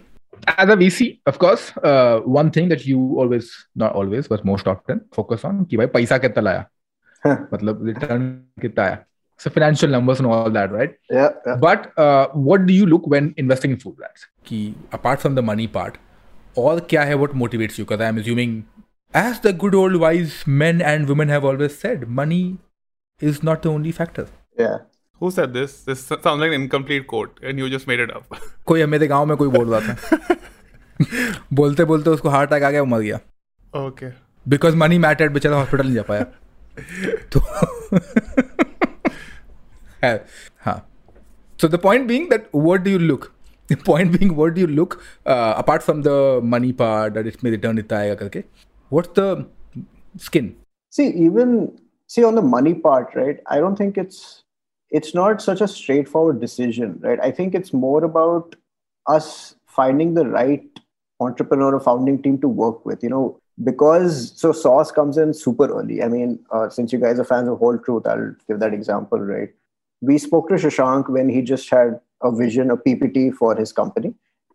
as 0.49 0.69
a 0.69 0.77
VC, 0.77 1.21
of 1.27 1.39
course, 1.39 1.73
uh, 1.83 2.21
one 2.21 2.51
thing 2.51 2.69
that 2.69 2.87
you 2.87 2.99
always, 3.19 3.51
not 3.75 3.93
always, 3.93 4.29
but 4.29 4.45
most 4.45 4.67
often 4.67 5.01
focus 5.13 5.45
on 5.45 5.65
कि 5.71 5.77
भाई 5.77 5.87
पैसा 5.95 6.19
कितना 6.19 6.43
लाया, 6.43 6.67
मतलब 7.53 7.85
return 7.87 8.27
कितना 8.61 8.85
आया. 8.85 9.05
so 9.41 9.51
financial 9.51 9.91
numbers 9.91 10.19
and 10.19 10.27
all 10.27 10.51
that, 10.51 10.73
right? 10.73 10.97
Yeah. 11.11 11.31
yeah. 11.47 11.57
But 11.57 11.97
uh, 11.99 12.29
what 12.29 12.67
do 12.67 12.73
you 12.73 12.87
look 12.87 13.07
when 13.07 13.35
investing 13.37 13.71
in 13.71 13.79
food 13.79 13.97
brands? 13.97 14.27
Ki, 14.45 14.75
apart 14.93 15.21
from 15.21 15.35
the 15.35 15.43
money 15.43 15.67
part, 15.67 15.99
all 16.55 16.81
kya 16.81 17.07
hai 17.07 17.15
what 17.15 17.35
motivates 17.35 17.79
you? 17.79 17.85
Because 17.85 18.01
I'm 18.01 18.19
assuming, 18.19 18.67
as 19.15 19.41
the 19.41 19.53
good 19.53 19.75
old 19.75 19.97
wise 19.97 20.47
men 20.47 20.81
and 20.81 21.09
women 21.09 21.29
have 21.29 21.45
always 21.45 21.79
said, 21.79 22.09
money 22.09 22.59
is 23.21 23.43
not 23.43 23.63
the 23.63 23.71
only 23.71 23.93
factor. 23.93 24.29
Yeah. 24.59 24.79
Who 25.21 25.31
said 25.31 25.55
this? 25.55 25.83
This 25.85 26.01
sounds 26.07 26.41
like 26.41 26.49
an 26.49 26.61
incomplete 26.63 27.07
quote, 27.07 27.39
and 27.43 27.59
you 27.59 27.71
just 27.71 27.87
made 27.87 28.01
it 28.01 28.11
up. 28.17 28.25
कोई 28.67 28.85
मेरे 28.87 29.07
गांव 29.09 29.27
में 29.27 29.37
कोई 29.37 29.49
बोल 29.49 29.75
रहा 29.75 29.81
था 29.87 30.37
बोलते 31.61 31.85
बोलते 31.85 32.11
उसको 32.11 32.29
हार्ट 32.29 32.53
अटैक 32.53 32.63
आ 32.63 32.71
गया 32.71 32.81
वो 32.81 32.87
मर 32.87 33.01
गया 33.01 33.19
ओके 33.87 34.07
बिकॉज 34.49 34.75
मनी 34.83 34.99
मैटर्ड 34.99 35.33
बेचारा 35.33 35.57
हॉस्पिटल 35.57 35.85
नहीं 35.85 35.95
जा 35.95 36.03
पाया 36.11 36.25
तो 37.33 37.41
huh. 40.02 40.82
So 41.58 41.68
the 41.68 41.78
point 41.78 42.08
being 42.08 42.30
that 42.30 42.52
what 42.54 42.84
do 42.84 42.92
you 42.92 43.00
look? 43.00 43.34
The 43.68 43.78
point 43.78 44.20
being, 44.20 44.36
what 44.36 44.54
do 44.56 44.62
you 44.62 44.68
look 44.68 45.02
uh, 45.26 45.54
apart 45.56 45.82
from 45.82 46.02
the 46.02 46.42
money 46.44 46.74
part 46.74 47.14
that 47.14 47.26
it 47.26 47.42
may 47.42 47.52
return 47.52 47.78
it 47.78 47.88
karke, 47.88 48.44
What's 48.90 49.10
the 49.10 49.48
skin? 50.18 50.58
See, 50.90 51.08
even 51.08 51.80
see 52.08 52.26
on 52.26 52.36
the 52.36 52.42
money 52.42 52.74
part, 52.74 53.16
right? 53.16 53.40
I 53.48 53.60
don't 53.60 53.78
think 53.78 53.98
it's 53.98 54.44
it's 54.90 55.14
not 55.16 55.42
such 55.42 55.62
a 55.62 55.68
straightforward 55.68 56.42
decision, 56.42 57.00
right? 57.02 57.20
I 57.22 57.32
think 57.32 57.56
it's 57.56 57.72
more 57.72 58.04
about 58.04 58.56
us 59.08 59.56
finding 59.68 60.16
the 60.16 60.26
right 60.28 60.66
entrepreneur 61.22 61.76
or 61.76 61.80
founding 61.80 62.22
team 62.22 62.42
to 62.42 62.50
work 62.50 62.86
with. 62.86 63.02
You 63.02 63.10
know, 63.10 63.40
because 63.64 64.34
so 64.36 64.52
sauce 64.52 64.92
comes 64.92 65.18
in 65.18 65.34
super 65.34 65.68
early. 65.68 66.04
I 66.04 66.10
mean, 66.10 66.40
uh, 66.52 66.70
since 66.70 66.92
you 66.92 67.00
guys 67.00 67.20
are 67.20 67.24
fans 67.24 67.48
of 67.48 67.60
Whole 67.60 67.78
Truth, 67.78 68.06
I'll 68.06 68.36
give 68.48 68.60
that 68.60 68.74
example, 68.74 69.20
right? 69.20 69.54
we 70.01 70.19
spoke 70.19 70.49
to 70.49 70.55
Shashank 70.55 71.09
when 71.09 71.29
he 71.29 71.43
just 71.43 71.71
had 71.71 72.01
a 72.23 72.31
vision, 72.35 72.71
a 72.71 72.77
PPT 72.77 73.35
for 73.35 73.55
his 73.57 73.73
company. 73.73 74.15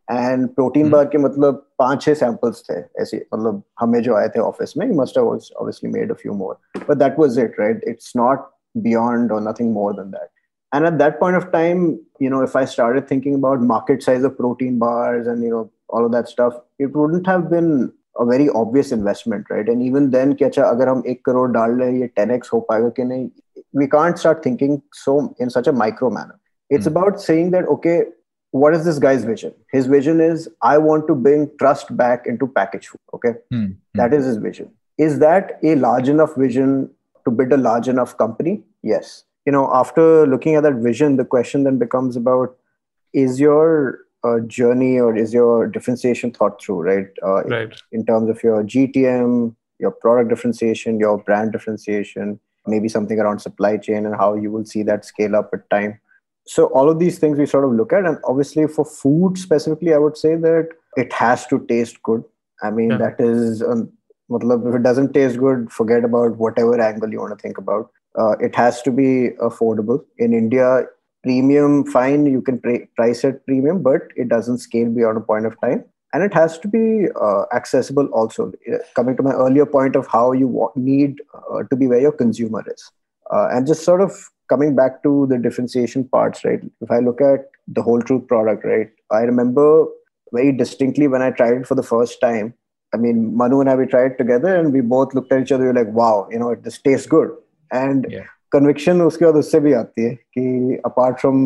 And 0.09 0.53
protein 0.55 0.89
bar 0.89 1.05
के 1.05 1.17
मतलब 1.17 1.61
पांच 1.79 2.01
छह 2.03 2.13
samples 2.13 2.61
थे 2.69 2.79
ऐसे 3.01 3.17
मतलब 3.33 3.61
हमें 3.79 4.01
जो 4.03 4.15
आए 4.15 4.29
थे 4.29 4.39
office 4.39 4.75
में 4.77 4.85
he 4.87 4.95
must 4.99 5.15
have 5.15 5.27
obviously 5.59 5.89
made 5.89 6.11
a 6.11 6.15
few 6.15 6.33
more 6.33 6.57
but 6.87 6.99
that 6.99 7.17
was 7.17 7.37
it 7.37 7.53
right 7.57 7.77
it's 7.91 8.13
not 8.15 8.49
beyond 8.87 9.31
or 9.31 9.39
nothing 9.39 9.71
more 9.71 9.93
than 9.93 10.11
that 10.11 10.29
and 10.73 10.85
at 10.85 10.97
that 10.97 11.17
point 11.19 11.37
of 11.37 11.51
time 11.53 11.85
you 12.19 12.29
know 12.29 12.41
if 12.41 12.55
I 12.55 12.65
started 12.65 13.07
thinking 13.07 13.35
about 13.35 13.61
market 13.61 14.03
size 14.03 14.23
of 14.23 14.37
protein 14.37 14.79
bars 14.79 15.27
and 15.27 15.43
you 15.43 15.49
know 15.49 15.71
all 15.87 16.05
of 16.05 16.11
that 16.11 16.27
stuff 16.27 16.59
it 16.79 16.93
wouldn't 16.93 17.27
have 17.27 17.49
been 17.49 17.91
a 18.19 18.25
very 18.25 18.49
obvious 18.49 18.91
investment 18.91 19.45
right 19.49 19.69
and 19.69 19.81
even 19.81 20.11
then 20.17 20.35
क्या 20.37 20.47
अच्छा 20.47 20.63
अगर 20.63 20.89
हम 20.89 21.03
एक 21.07 21.23
करोड़ 21.25 21.49
डाल 21.51 21.79
रहे 21.79 21.91
हैं 21.91 21.99
ये 21.99 22.11
10x 22.19 22.53
हो 22.53 22.59
पाएगा 22.69 22.89
कि 22.99 23.03
नहीं 23.03 23.29
we 23.76 23.86
can't 23.86 24.18
start 24.18 24.42
thinking 24.42 24.82
so 24.94 25.34
in 25.38 25.50
such 25.50 25.66
a 25.66 25.72
micro 25.72 26.10
manner. 26.10 26.40
It's 26.70 26.86
mm. 26.86 26.92
about 26.92 27.20
saying 27.20 27.50
that, 27.50 27.66
okay, 27.66 28.04
what 28.50 28.74
is 28.74 28.84
this 28.86 28.98
guy's 28.98 29.24
vision? 29.24 29.52
His 29.70 29.86
vision 29.86 30.20
is 30.20 30.48
I 30.62 30.78
want 30.78 31.06
to 31.08 31.14
bring 31.14 31.50
trust 31.58 31.94
back 31.94 32.26
into 32.26 32.46
packaged 32.46 32.88
food. 32.88 33.00
Okay. 33.14 33.34
Mm. 33.52 33.76
That 33.94 34.14
is 34.14 34.24
his 34.24 34.38
vision. 34.38 34.70
Is 34.96 35.18
that 35.18 35.58
a 35.62 35.74
large 35.74 36.08
enough 36.08 36.34
vision 36.36 36.90
to 37.26 37.30
build 37.30 37.52
a 37.52 37.58
large 37.58 37.86
enough 37.86 38.16
company? 38.16 38.62
Yes. 38.82 39.24
You 39.44 39.52
know, 39.52 39.70
after 39.72 40.26
looking 40.26 40.54
at 40.54 40.62
that 40.62 40.76
vision, 40.76 41.16
the 41.16 41.24
question 41.26 41.64
then 41.64 41.78
becomes 41.78 42.16
about 42.16 42.56
is 43.12 43.38
your 43.38 44.00
uh, 44.24 44.40
journey 44.40 44.98
or 44.98 45.14
is 45.14 45.34
your 45.34 45.66
differentiation 45.66 46.32
thought 46.32 46.62
through, 46.62 46.80
right? 46.80 47.08
Uh, 47.22 47.44
right. 47.44 47.82
In, 47.92 48.00
in 48.00 48.06
terms 48.06 48.30
of 48.30 48.42
your 48.42 48.64
GTM, 48.64 49.54
your 49.78 49.90
product 49.90 50.30
differentiation, 50.30 50.98
your 50.98 51.18
brand 51.18 51.52
differentiation, 51.52 52.40
maybe 52.68 52.88
something 52.88 53.18
around 53.18 53.40
supply 53.40 53.76
chain 53.76 54.06
and 54.06 54.16
how 54.16 54.34
you 54.34 54.50
will 54.50 54.64
see 54.64 54.82
that 54.84 55.04
scale 55.04 55.36
up 55.36 55.50
at 55.52 55.68
time. 55.70 56.00
So 56.46 56.66
all 56.66 56.88
of 56.88 56.98
these 56.98 57.18
things 57.18 57.38
we 57.38 57.46
sort 57.46 57.64
of 57.64 57.72
look 57.72 57.92
at, 57.92 58.04
and 58.04 58.18
obviously 58.24 58.66
for 58.68 58.84
food 58.84 59.36
specifically, 59.36 59.92
I 59.94 59.98
would 59.98 60.16
say 60.16 60.36
that 60.36 60.68
it 60.96 61.12
has 61.12 61.46
to 61.48 61.64
taste 61.66 62.02
good. 62.02 62.22
I 62.62 62.70
mean, 62.70 62.90
Yeah. 62.90 62.98
that 62.98 63.20
is, 63.20 63.62
um, 63.62 63.90
if 64.30 64.74
it 64.74 64.82
doesn't 64.82 65.12
taste 65.12 65.38
good, 65.38 65.70
forget 65.72 66.04
about 66.04 66.36
whatever 66.36 66.80
angle 66.80 67.10
you 67.10 67.20
want 67.20 67.36
to 67.36 67.42
think 67.42 67.58
about. 67.58 67.90
Uh, 68.18 68.36
it 68.40 68.54
has 68.56 68.80
to 68.82 68.90
be 68.90 69.30
affordable. 69.40 70.04
In 70.18 70.32
India, 70.32 70.86
premium, 71.22 71.84
fine, 71.84 72.26
you 72.26 72.40
can 72.40 72.58
pri- 72.60 72.88
price 72.96 73.24
it 73.24 73.44
premium, 73.46 73.82
but 73.82 74.02
it 74.16 74.28
doesn't 74.28 74.58
scale 74.58 74.88
beyond 74.88 75.18
a 75.18 75.20
point 75.20 75.46
of 75.46 75.60
time 75.60 75.84
and 76.12 76.22
it 76.22 76.32
has 76.34 76.58
to 76.58 76.68
be 76.68 77.08
uh, 77.20 77.44
accessible 77.54 78.06
also 78.06 78.52
coming 78.94 79.16
to 79.16 79.22
my 79.22 79.32
earlier 79.32 79.66
point 79.66 79.96
of 79.96 80.06
how 80.06 80.32
you 80.32 80.70
need 80.76 81.20
uh, 81.34 81.62
to 81.70 81.76
be 81.76 81.86
where 81.86 82.00
your 82.00 82.12
consumer 82.12 82.64
is 82.66 82.90
uh, 83.32 83.48
and 83.50 83.66
just 83.66 83.84
sort 83.84 84.00
of 84.00 84.12
coming 84.48 84.76
back 84.76 85.02
to 85.02 85.26
the 85.28 85.38
differentiation 85.38 86.04
parts 86.04 86.44
right 86.44 86.60
if 86.80 86.90
i 86.90 86.98
look 86.98 87.20
at 87.20 87.50
the 87.68 87.82
whole 87.82 88.00
truth 88.00 88.26
product 88.28 88.64
right 88.64 88.90
i 89.10 89.20
remember 89.20 89.86
very 90.32 90.52
distinctly 90.52 91.08
when 91.08 91.22
i 91.22 91.30
tried 91.30 91.56
it 91.56 91.66
for 91.66 91.74
the 91.74 91.82
first 91.82 92.20
time 92.20 92.54
i 92.94 92.96
mean 92.96 93.36
manu 93.36 93.60
and 93.60 93.70
i 93.70 93.74
we 93.74 93.86
tried 93.86 94.16
together 94.18 94.54
and 94.54 94.72
we 94.72 94.80
both 94.80 95.14
looked 95.14 95.32
at 95.32 95.42
each 95.42 95.52
other 95.52 95.64
we 95.64 95.68
were 95.68 95.84
like 95.84 95.92
wow 95.92 96.28
you 96.30 96.38
know 96.38 96.50
it, 96.50 96.62
just 96.62 96.84
tastes 96.84 97.06
good 97.06 97.30
and 97.72 98.06
yeah. 98.08 98.24
conviction 98.52 99.00
uske 99.06 99.22
aur 99.30 99.36
usse 99.42 99.58
bhi 99.66 99.74
aati 99.80 100.06
hai 100.08 100.16
ki 100.36 100.46
apart 100.90 101.20
from 101.24 101.42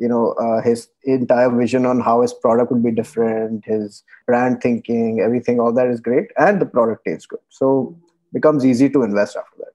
you 0.00 0.08
know 0.08 0.32
uh, 0.32 0.60
his 0.62 0.88
entire 1.04 1.50
vision 1.50 1.86
on 1.86 2.00
how 2.00 2.22
his 2.22 2.32
product 2.32 2.72
would 2.72 2.82
be 2.82 2.90
different 2.90 3.64
his 3.64 4.02
brand 4.26 4.60
thinking 4.60 5.20
everything 5.20 5.60
all 5.60 5.72
that 5.72 5.88
is 5.88 6.00
great 6.00 6.30
and 6.36 6.60
the 6.60 6.66
product 6.66 7.04
tastes 7.04 7.26
good 7.26 7.40
so 7.48 7.96
becomes 8.32 8.64
easy 8.64 8.88
to 8.88 9.02
invest 9.02 9.36
after 9.36 9.56
that 9.58 9.74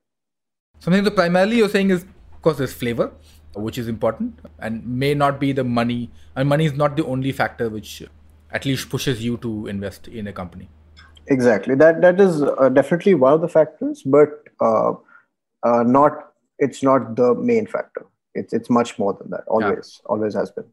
Something 0.84 1.04
that 1.04 1.16
primarily 1.16 1.56
you're 1.56 1.70
saying 1.70 1.88
is 1.88 2.04
because 2.36 2.58
there's 2.58 2.74
flavor, 2.74 3.10
which 3.54 3.78
is 3.78 3.88
important, 3.88 4.38
and 4.58 4.86
may 4.86 5.14
not 5.14 5.40
be 5.40 5.50
the 5.52 5.64
money. 5.64 6.10
And 6.36 6.46
money 6.46 6.66
is 6.66 6.74
not 6.74 6.94
the 6.94 7.06
only 7.06 7.32
factor 7.32 7.70
which 7.70 8.02
at 8.50 8.66
least 8.66 8.90
pushes 8.90 9.24
you 9.24 9.38
to 9.38 9.66
invest 9.66 10.08
in 10.08 10.26
a 10.26 10.32
company. 10.32 10.68
exactly 11.34 11.74
that 11.80 12.00
that 12.02 12.18
is 12.22 12.42
uh, 12.42 12.68
definitely 12.78 13.12
one 13.20 13.34
of 13.36 13.38
the 13.44 13.48
factors 13.52 14.00
but 14.14 14.32
uh, 14.70 14.90
uh, 15.68 15.82
not 15.92 16.18
it's 16.66 16.82
not 16.88 17.06
the 17.20 17.28
main 17.50 17.68
factor 17.74 18.02
it's 18.34 18.52
it's 18.52 18.70
much 18.70 18.98
more 18.98 19.12
than 19.14 19.30
that 19.30 19.44
always 19.48 20.00
always 20.06 20.34
has 20.34 20.50
been 20.50 20.64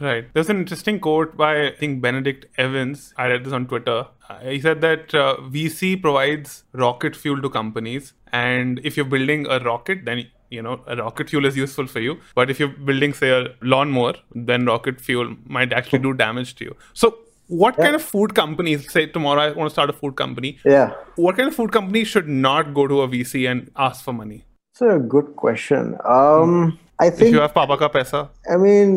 Right. 0.00 0.26
There's 0.34 0.50
an 0.50 0.58
interesting 0.58 0.98
quote 0.98 1.36
by, 1.36 1.68
I 1.68 1.74
think, 1.76 2.02
Benedict 2.02 2.46
Evans. 2.58 3.14
I 3.16 3.28
read 3.28 3.44
this 3.44 3.52
on 3.52 3.68
Twitter. 3.68 4.08
Uh, 4.28 4.40
he 4.40 4.60
said 4.60 4.80
that 4.80 5.14
uh, 5.14 5.36
VC 5.36 6.02
provides 6.02 6.64
rocket 6.72 7.14
fuel 7.14 7.40
to 7.40 7.48
companies. 7.48 8.12
And 8.32 8.80
if 8.82 8.96
you're 8.96 9.06
building 9.06 9.46
a 9.48 9.60
rocket, 9.60 10.04
then, 10.04 10.26
you 10.50 10.62
know, 10.62 10.82
a 10.88 10.96
rocket 10.96 11.30
fuel 11.30 11.44
is 11.44 11.56
useful 11.56 11.86
for 11.86 12.00
you. 12.00 12.18
But 12.34 12.50
if 12.50 12.58
you're 12.58 12.68
building, 12.70 13.14
say, 13.14 13.30
a 13.30 13.54
lawnmower, 13.62 14.14
then 14.34 14.66
rocket 14.66 15.00
fuel 15.00 15.36
might 15.46 15.72
actually 15.72 16.00
do 16.00 16.12
damage 16.12 16.56
to 16.56 16.64
you. 16.64 16.76
So, 16.92 17.18
what 17.46 17.76
kind 17.76 17.94
of 17.94 18.02
food 18.02 18.34
companies, 18.34 18.90
say 18.90 19.06
tomorrow 19.06 19.42
I 19.42 19.52
want 19.52 19.68
to 19.68 19.72
start 19.72 19.90
a 19.90 19.92
food 19.92 20.16
company, 20.16 20.58
yeah 20.64 20.94
what 21.16 21.36
kind 21.36 21.46
of 21.46 21.54
food 21.54 21.72
company 21.72 22.02
should 22.02 22.26
not 22.26 22.72
go 22.72 22.86
to 22.86 23.02
a 23.02 23.08
VC 23.08 23.48
and 23.50 23.70
ask 23.76 24.02
for 24.02 24.14
money? 24.14 24.44
it's 24.72 24.80
a 24.80 24.98
good 24.98 25.36
question 25.36 25.96
um 26.04 26.78
i 27.01 27.07
If 27.09 27.17
think 27.19 27.33
you 27.35 27.41
have 27.41 27.53
Papa 27.57 27.77
ka 27.81 27.87
paisa, 27.97 28.21
I 28.53 28.57
mean, 28.63 28.95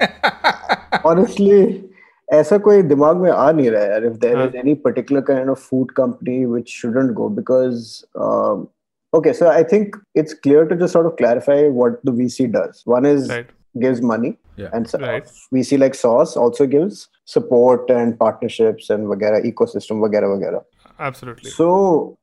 honestly, 1.03 1.59
ऐसा 2.33 2.57
कोई 2.65 2.81
दिमाग 2.89 3.17
में 3.21 3.29
आ 3.31 3.51
नहीं 3.51 3.69
रहा 3.71 3.83
है 3.83 3.89
यार 3.91 4.05
if 4.11 4.19
there 4.23 4.41
is 4.47 4.55
any 4.63 4.75
particular 4.87 5.21
kind 5.29 5.49
of 5.53 5.59
food 5.69 5.93
company 5.99 6.45
which 6.55 6.69
shouldn't 6.81 7.15
go 7.19 7.29
because 7.37 7.87
um, 8.25 8.67
okay 9.19 9.33
so 9.39 9.47
I 9.53 9.63
think 9.71 9.95
it's 10.23 10.35
clear 10.47 10.65
to 10.71 10.75
just 10.81 10.93
sort 10.97 11.07
of 11.11 11.15
clarify 11.21 11.57
what 11.79 11.97
the 12.09 12.11
VC 12.19 12.45
does 12.57 12.83
one 12.95 13.07
is 13.13 13.29
right? 13.35 13.49
gives 13.85 14.01
money 14.11 14.31
Yeah. 14.61 14.69
and 14.77 14.87
so- 14.91 14.99
Right. 15.07 15.27
VC 15.55 15.77
like 15.81 15.95
Sauce 15.97 16.35
also 16.45 16.65
gives 16.75 17.01
support 17.33 17.89
and 17.97 18.15
partnerships 18.23 18.89
and 18.95 19.07
वगैरह 19.15 19.49
ecosystem 19.51 20.01
वगैरह 20.05 20.33
वगैरह 20.35 20.63
Absolutely. 21.09 21.49
so 21.57 22.17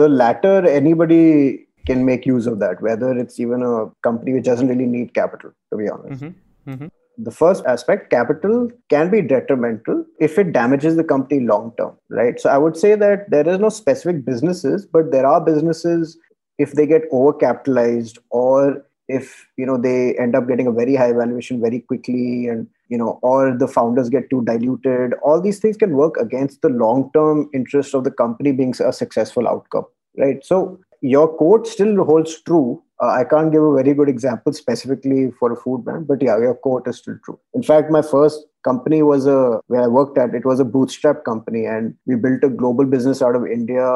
the 0.00 0.08
latter, 0.08 0.56
anybody 0.68 1.66
can 1.85 2.05
make 2.05 2.25
use 2.25 2.47
of 2.47 2.59
that, 2.59 2.81
whether 2.81 3.17
it's 3.17 3.39
even 3.39 3.61
a 3.61 3.85
company 4.01 4.33
which 4.33 4.45
doesn't 4.45 4.67
really 4.67 4.85
need 4.85 5.13
capital, 5.13 5.51
to 5.71 5.77
be 5.77 5.89
honest. 5.89 6.23
Mhm. 6.23 6.33
Mhm. 6.67 6.91
The 7.17 7.31
first 7.31 7.65
aspect, 7.65 8.09
capital 8.09 8.71
can 8.89 9.11
be 9.11 9.21
detrimental 9.21 10.05
if 10.19 10.39
it 10.39 10.51
damages 10.51 10.95
the 10.95 11.03
company 11.03 11.41
long 11.41 11.73
term, 11.77 11.91
right? 12.09 12.39
So 12.39 12.49
I 12.49 12.57
would 12.57 12.75
say 12.75 12.95
that 12.95 13.29
there 13.29 13.47
is 13.47 13.59
no 13.59 13.69
specific 13.69 14.25
businesses, 14.25 14.85
but 14.85 15.11
there 15.11 15.25
are 15.25 15.39
businesses 15.39 16.17
if 16.57 16.73
they 16.73 16.87
get 16.87 17.09
overcapitalized 17.11 18.17
or 18.29 18.85
if 19.09 19.47
you 19.57 19.65
know 19.65 19.77
they 19.77 20.17
end 20.17 20.35
up 20.35 20.47
getting 20.47 20.67
a 20.67 20.71
very 20.71 20.95
high 20.95 21.11
valuation 21.11 21.61
very 21.61 21.79
quickly 21.79 22.47
and 22.47 22.67
you 22.87 22.97
know 22.97 23.19
or 23.21 23.55
the 23.55 23.67
founders 23.67 24.09
get 24.09 24.29
too 24.29 24.41
diluted 24.45 25.13
all 25.23 25.41
these 25.41 25.59
things 25.59 25.75
can 25.75 25.95
work 25.95 26.15
against 26.17 26.61
the 26.61 26.69
long 26.69 27.09
term 27.13 27.49
interest 27.53 27.93
of 27.93 28.05
the 28.05 28.11
company 28.11 28.53
being 28.53 28.73
a 28.79 28.93
successful 28.93 29.47
outcome 29.47 29.85
right 30.17 30.45
so 30.45 30.79
your 31.14 31.26
quote 31.40 31.66
still 31.72 32.04
holds 32.04 32.32
true 32.42 32.82
uh, 33.02 33.12
i 33.20 33.24
can't 33.32 33.52
give 33.52 33.62
a 33.62 33.72
very 33.78 33.94
good 33.94 34.08
example 34.12 34.52
specifically 34.52 35.20
for 35.40 35.52
a 35.52 35.58
food 35.64 35.84
brand 35.84 36.06
but 36.08 36.22
yeah 36.28 36.38
your 36.46 36.54
quote 36.66 36.88
is 36.92 36.98
still 37.02 37.18
true 37.24 37.38
in 37.54 37.62
fact 37.70 37.90
my 37.98 38.02
first 38.14 38.46
company 38.68 39.00
was 39.10 39.26
a 39.26 39.38
where 39.68 39.82
i 39.82 39.90
worked 39.98 40.18
at 40.24 40.34
it 40.40 40.48
was 40.52 40.60
a 40.60 40.68
bootstrap 40.76 41.24
company 41.30 41.64
and 41.74 41.94
we 42.06 42.16
built 42.26 42.42
a 42.50 42.52
global 42.62 42.90
business 42.96 43.22
out 43.28 43.36
of 43.40 43.46
india 43.58 43.86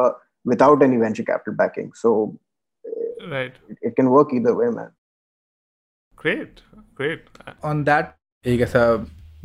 without 0.45 0.83
any 0.88 0.97
venture 1.05 1.29
capital 1.35 1.55
backing 1.64 1.92
so 2.05 2.14
Right. 3.33 3.55
it, 3.73 3.79
it 3.88 3.92
can 3.97 4.09
work 4.11 4.33
either 4.35 4.55
way 4.61 4.68
man 4.79 4.90
Great. 6.23 6.61
Great. 6.99 7.21
On 7.64 7.83
that 7.85 8.12
एक 8.45 8.61
ऐसा 8.61 8.81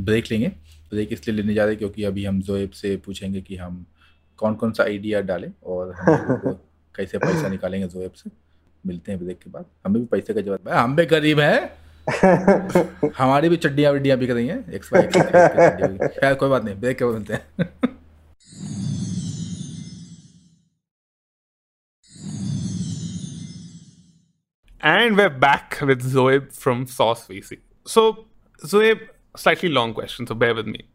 break 0.08 0.32
लेंगे 0.32 0.48
break 0.90 1.12
इसलिए 1.14 1.36
लेने 1.36 1.54
जा 1.54 1.64
रहे 1.64 1.74
हैं 1.74 1.80
क्योंकि 1.80 2.04
अभी 2.04 2.26
हम 2.26 2.42
जोएब 2.50 2.72
से 2.82 2.96
पूछेंगे 3.06 3.42
कि 3.42 3.56
हम 3.58 3.86
कौन 4.40 4.56
कौन 4.62 4.72
सा 4.80 4.84
आइडिया 4.84 5.22
डालें 5.30 5.52
और 5.64 5.94
हम 6.00 6.14
लोगों 6.14 6.38
को 6.38 6.60
कैसे 6.97 7.19
पैसा 7.19 7.49
निकालेंगे 7.49 7.89
जोएब 7.89 8.13
से? 8.13 8.31
मिलते 8.87 9.13
हैं 9.13 9.25
ब्रेक 9.25 9.39
के 9.39 9.51
बाद। 9.51 9.65
हमें 9.87 10.03
भी 10.03 10.07
पैसे 10.07 10.35
का 10.35 10.41
जवाब 10.41 10.69
है 10.69 10.75
हम 10.75 10.97
भी 10.97 11.07
गरीब 11.07 11.41
हैं। 11.41 11.83
हमारी 13.19 13.49
भी 13.49 13.57
चड्डियाँ 13.57 13.93
वड्डियाँ 13.93 14.19
बिक 14.19 14.31
रही 14.31 14.47
हैं। 14.47 14.73
एक्स 14.73 14.93
वाई 14.93 15.03
खैर 16.09 16.35
कोई 16.35 16.49
बात 16.49 16.65
नहीं 16.65 16.75
ब्रेक 16.75 16.99
के 16.99 17.05
बाद 17.05 17.15
मिलते 17.15 17.35
हैं। 17.35 17.69
And 24.85 25.17
we're 25.17 25.41
back 25.43 25.77
with 25.83 26.01
Zoeb 26.13 26.47
from 26.65 26.81
Sauce 26.87 27.21
VC. 27.31 27.57
So, 27.87 28.15
Zoeb, 28.67 28.99
slightly 29.37 29.69
long 29.69 29.95
question, 29.95 30.27
so 30.27 30.35
bear 30.35 30.55
with 30.57 30.67
me. 30.67 30.92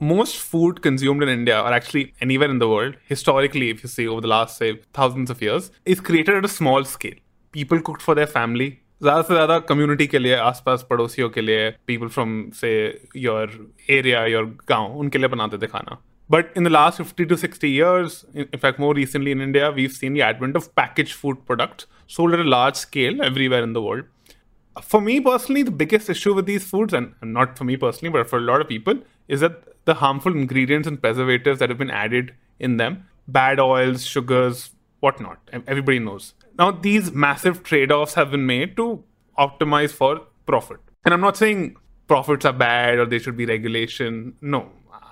Most 0.00 0.36
food 0.36 0.82
consumed 0.82 1.22
in 1.22 1.28
India, 1.28 1.60
or 1.60 1.72
actually 1.72 2.12
anywhere 2.20 2.50
in 2.50 2.58
the 2.58 2.68
world, 2.68 2.96
historically, 3.06 3.70
if 3.70 3.82
you 3.82 3.88
see 3.88 4.06
over 4.08 4.20
the 4.20 4.28
last, 4.28 4.58
say, 4.58 4.80
thousands 4.92 5.30
of 5.30 5.40
years, 5.40 5.70
is 5.84 6.00
created 6.00 6.34
at 6.36 6.44
a 6.44 6.48
small 6.48 6.84
scale. 6.84 7.14
People 7.52 7.80
cooked 7.80 8.02
for 8.02 8.14
their 8.14 8.26
family. 8.38 8.72
ज़्यादा 9.02 9.22
से 9.22 9.34
ज़्यादा 9.34 9.58
community 9.68 10.06
के 10.06 10.18
लिए 10.18 10.34
आसपास 10.34 10.86
पड़ोसियों 10.90 11.28
के 11.30 11.40
लिए 11.40 11.70
people 11.86 12.08
from 12.08 12.30
से 12.54 12.70
योर 13.16 13.50
एरिया 13.90 14.24
योर 14.26 14.44
गांव 14.68 14.98
उनके 14.98 15.18
लिए 15.18 15.28
बनाते 15.28 15.58
थे 15.62 15.66
खाना 15.66 15.98
But 16.30 16.54
in 16.56 16.64
the 16.64 16.70
last 16.70 17.00
50 17.02 17.26
to 17.30 17.36
60 17.36 17.70
years, 17.70 18.14
in 18.34 18.46
in 18.56 18.60
fact, 18.60 18.78
more 18.84 18.94
recently 18.98 19.32
in 19.36 19.42
India, 19.46 19.70
we've 19.70 19.96
seen 19.96 20.14
the 20.14 20.22
advent 20.22 20.56
of 20.60 20.68
packaged 20.80 21.12
food 21.22 21.42
products 21.50 21.86
sold 22.14 22.36
at 22.36 22.40
a 22.44 22.48
large 22.54 22.76
scale 22.82 23.20
everywhere 23.26 23.62
in 23.62 23.74
the 23.74 23.82
world. 23.82 24.04
For 24.92 25.00
me 25.08 25.16
personally, 25.26 25.64
the 25.70 25.74
biggest 25.82 26.08
issue 26.14 26.32
with 26.38 26.46
these 26.52 26.70
foods, 26.70 26.96
and 27.00 27.12
and 27.20 27.38
not 27.40 27.58
for 27.58 27.68
me 27.72 27.76
personally, 27.82 28.14
but 28.16 28.30
for 28.30 28.40
a 28.42 28.46
lot 28.46 28.64
of 28.66 28.70
people, 28.72 29.02
is 29.36 29.44
that 29.46 29.60
the 29.89 29.95
harmful 30.01 30.35
ingredients 30.41 30.87
and 30.87 31.01
preservatives 31.01 31.59
that 31.59 31.69
have 31.69 31.77
been 31.83 31.95
added 32.05 32.33
in 32.59 32.77
them 32.77 33.05
bad 33.27 33.59
oils, 33.59 34.05
sugars, 34.05 34.71
whatnot. 34.99 35.37
Everybody 35.67 35.99
knows. 35.99 36.33
Now, 36.57 36.71
these 36.71 37.11
massive 37.11 37.63
trade 37.63 37.91
offs 37.91 38.15
have 38.15 38.31
been 38.31 38.45
made 38.45 38.75
to 38.77 39.03
optimize 39.37 39.91
for 39.91 40.21
profit. 40.45 40.79
And 41.05 41.13
I'm 41.13 41.21
not 41.21 41.37
saying 41.37 41.77
profits 42.07 42.45
are 42.45 42.53
bad 42.53 42.97
or 42.97 43.05
they 43.05 43.19
should 43.19 43.37
be 43.37 43.45
regulation. 43.45 44.33
No, 44.41 44.69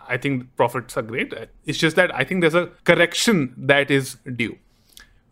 I 0.08 0.18
think 0.18 0.56
profits 0.56 0.98
are 0.98 1.04
great. 1.04 1.34
It's 1.66 1.78
just 1.78 1.96
that 1.96 2.14
I 2.14 2.24
think 2.24 2.42
there's 2.42 2.56
a 2.56 2.68
correction 2.84 3.54
that 3.58 3.92
is 3.92 4.18
due. 4.36 4.58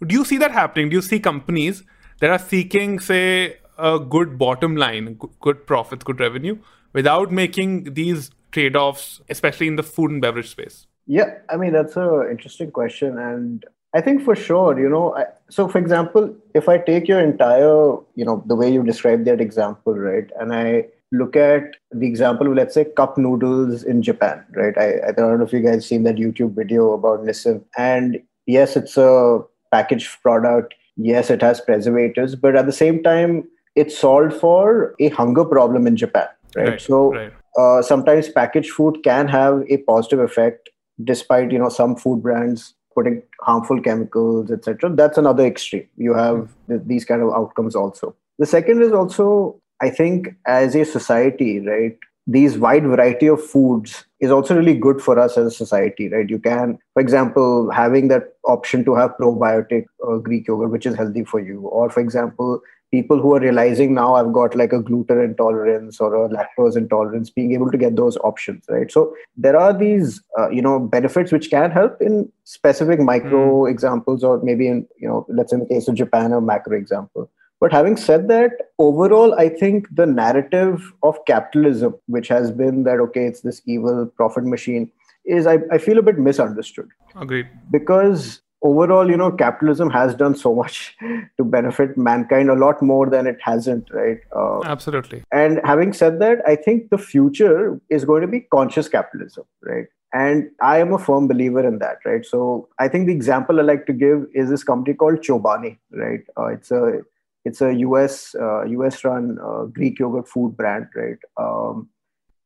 Do 0.06 0.14
you 0.16 0.24
see 0.24 0.38
that 0.38 0.52
happening? 0.52 0.90
Do 0.90 0.96
you 0.96 1.02
see 1.02 1.20
companies 1.20 1.84
that 2.20 2.30
are 2.30 2.40
seeking, 2.40 3.00
say, 3.00 3.58
a 3.78 4.00
good 4.00 4.38
bottom 4.38 4.76
line, 4.76 5.20
good 5.42 5.66
profits, 5.68 6.04
good 6.04 6.20
revenue, 6.20 6.58
without 6.94 7.32
making 7.32 7.94
these 7.94 8.32
trade 8.56 8.76
offs, 8.88 9.22
especially 9.36 9.68
in 9.68 9.76
the 9.76 9.88
food 9.94 10.12
and 10.12 10.22
beverage 10.26 10.50
space? 10.58 10.88
Yeah, 11.20 11.30
I 11.54 11.58
mean 11.62 11.74
that's 11.78 11.98
a 11.98 12.10
interesting 12.32 12.72
question, 12.72 13.18
and 13.30 13.64
I 13.94 14.02
think 14.02 14.24
for 14.28 14.36
sure, 14.48 14.80
you 14.80 14.90
know, 14.90 15.06
I, 15.16 15.26
so 15.50 15.68
for 15.68 15.78
example, 15.78 16.36
if 16.54 16.68
I 16.74 16.78
take 16.78 17.08
your 17.12 17.22
entire, 17.32 17.78
you 18.20 18.26
know, 18.28 18.44
the 18.52 18.56
way 18.62 18.72
you 18.76 18.84
described 18.92 19.26
that 19.26 19.42
example, 19.48 19.94
right, 19.94 20.32
and 20.40 20.54
I 20.54 20.88
look 21.12 21.36
at 21.36 21.76
the 21.92 22.08
example, 22.08 22.48
of, 22.48 22.56
let's 22.56 22.74
say, 22.74 22.86
cup 23.02 23.18
noodles 23.18 23.84
in 23.84 24.02
Japan, 24.02 24.44
right? 24.62 24.78
I, 24.86 24.88
I 25.10 25.12
don't 25.12 25.38
know 25.40 25.46
if 25.46 25.54
you 25.54 25.62
guys 25.68 25.86
seen 25.92 26.04
that 26.04 26.16
YouTube 26.16 26.56
video 26.56 26.92
about 26.94 27.24
Nissin, 27.28 27.64
and 27.78 28.20
yes, 28.58 28.76
it's 28.76 28.98
a 28.98 29.42
packaged 29.72 30.22
product. 30.24 30.74
yes, 30.98 31.30
it 31.30 31.42
has 31.42 31.62
preservatives, 31.62 32.36
but 32.36 32.56
at 32.56 32.66
the 32.66 32.78
same 32.84 33.04
time, 33.04 33.48
it 33.76 33.92
solved 33.92 34.34
for 34.34 34.96
a 35.00 35.10
hunger 35.10 35.46
problem 35.46 35.88
in 35.88 35.96
Japan, 35.96 36.28
right? 36.56 36.70
Right, 36.70 36.82
so 36.82 37.14
right. 37.14 37.34
Uh, 37.58 37.82
sometimes 37.82 38.30
packaged 38.30 38.72
food 38.72 39.02
can 39.04 39.28
have 39.28 39.64
a 39.70 39.78
positive 39.78 40.20
effect, 40.20 40.70
despite 41.04 41.52
you 41.52 41.60
know 41.60 41.70
some 41.70 41.96
food 41.96 42.22
brands 42.22 42.74
putting 42.94 43.22
harmful 43.42 43.82
chemicals, 43.82 44.52
etc. 44.52 44.90
That's 44.90 45.18
another 45.18 45.46
extreme. 45.46 45.88
You 45.98 46.14
have 46.14 46.50
th- 46.68 46.82
these 46.86 47.06
kind 47.06 47.22
of 47.22 47.34
outcomes 47.34 47.76
also. 47.76 48.16
The 48.40 48.46
second 48.46 48.82
is 48.82 48.92
also, 48.92 49.62
I 49.82 49.90
think, 49.90 50.30
as 50.48 50.76
a 50.76 50.86
society, 50.86 51.60
right? 51.60 51.98
These 52.28 52.58
wide 52.58 52.84
variety 52.84 53.28
of 53.28 53.44
foods 53.46 54.06
is 54.20 54.32
also 54.32 54.56
really 54.56 54.74
good 54.74 55.00
for 55.00 55.20
us 55.20 55.38
as 55.38 55.46
a 55.48 55.52
society, 55.52 56.10
right? 56.10 56.28
You 56.28 56.40
can, 56.40 56.80
for 56.94 57.02
example, 57.02 57.70
having 57.70 58.08
that 58.08 58.34
option 58.46 58.84
to 58.86 58.96
have 58.96 59.16
probiotic 59.20 59.86
uh, 60.08 60.18
Greek 60.18 60.48
yogurt, 60.48 60.72
which 60.72 60.86
is 60.86 60.96
healthy 60.96 61.24
for 61.24 61.40
you, 61.40 61.62
or 61.62 61.90
for 61.90 62.00
example, 62.00 62.62
people 62.92 63.20
who 63.20 63.36
are 63.36 63.40
realizing 63.40 63.94
now 63.94 64.16
I've 64.16 64.32
got 64.32 64.56
like 64.56 64.74
a 64.74 64.82
gluten 64.82 65.20
intolerance 65.20 66.00
or 66.00 66.26
a 66.26 66.30
lactose 66.30 66.78
intolerance, 66.78 67.30
being 67.30 67.54
able 67.54 67.72
to 67.72 67.78
get 67.78 67.96
those 67.96 68.18
options, 68.18 68.66
right? 68.70 68.92
So 68.92 69.16
there 69.36 69.58
are 69.58 69.74
these, 69.78 70.22
uh, 70.40 70.50
you 70.50 70.62
know, 70.62 70.80
benefits 70.80 71.32
which 71.32 71.50
can 71.50 71.72
help 71.72 72.02
in 72.02 72.32
specific 72.44 73.00
micro 73.00 73.66
examples, 73.66 74.24
or 74.24 74.42
maybe 74.42 74.68
in, 74.68 74.88
you 74.98 75.08
know, 75.08 75.26
let's 75.30 75.52
say 75.52 75.56
in 75.56 75.62
the 75.62 75.68
case 75.68 75.88
of 75.88 75.96
Japan, 75.96 76.32
a 76.32 76.42
macro 76.42 76.78
example. 76.78 77.30
But 77.60 77.72
having 77.72 77.98
said 77.98 78.28
that, 78.28 78.52
overall, 78.80 79.34
I 79.34 79.50
think 79.50 79.88
the 79.96 80.06
narrative 80.06 80.92
of 81.04 81.18
capitalism, 81.26 81.96
which 82.08 82.28
has 82.28 82.52
been 82.52 82.84
that, 82.84 83.00
okay, 83.00 83.26
it's 83.26 83.42
this 83.42 83.62
evil 83.66 84.06
profit 84.06 84.44
machine, 84.44 84.92
is 85.26 85.48
I, 85.48 85.60
I 85.72 85.78
feel 85.78 85.98
a 85.98 86.04
bit 86.04 86.20
misunderstood 86.20 86.90
Agreed. 87.16 87.48
because 87.72 88.42
overall, 88.66 89.10
you 89.10 89.18
know, 89.18 89.32
capitalism 89.32 89.90
has 89.92 90.16
done 90.16 90.36
so 90.36 90.54
much 90.56 90.96
to 91.38 91.44
benefit 91.44 91.98
mankind, 91.98 92.50
a 92.50 92.56
lot 92.56 92.82
more 92.82 93.10
than 93.10 93.28
it 93.28 93.38
hasn't, 93.42 93.90
right? 93.92 94.20
Uh, 94.36 94.62
Absolutely. 94.64 95.24
and 95.32 95.60
having 95.64 95.94
said 95.94 96.20
that, 96.20 96.40
I 96.48 96.56
think 96.56 96.90
the 96.90 96.98
future 96.98 97.80
is 97.90 98.06
going 98.06 98.22
to 98.22 98.28
be 98.28 98.42
conscious 98.58 98.88
capitalism, 98.88 99.46
right? 99.62 99.86
And 100.14 100.50
I 100.62 100.78
am 100.80 100.94
a 100.94 100.98
firm 100.98 101.28
believer 101.28 101.68
in 101.68 101.80
that, 101.80 101.98
right? 102.06 102.26
So 102.26 102.70
I 102.80 102.88
think 102.88 103.08
the 103.08 103.14
example 103.14 103.60
I 103.60 103.64
like 103.64 103.86
to 103.88 103.94
give 103.94 104.26
is 104.34 104.50
this 104.50 104.64
company 104.64 104.96
called 104.96 105.20
Chobani, 105.20 105.78
right? 105.92 106.22
Uh, 106.38 106.48
it's 106.48 106.72
a 106.72 107.02
it's 107.44 107.62
a 107.62 107.74
US 107.88 108.34
uh, 108.36 108.64
US 108.64 109.04
run 109.04 109.38
uh, 109.48 109.66
Greek 109.66 110.00
yogurt 110.00 110.30
food 110.30 110.56
brand, 110.56 110.88
right? 110.96 111.18
Um, 111.38 111.90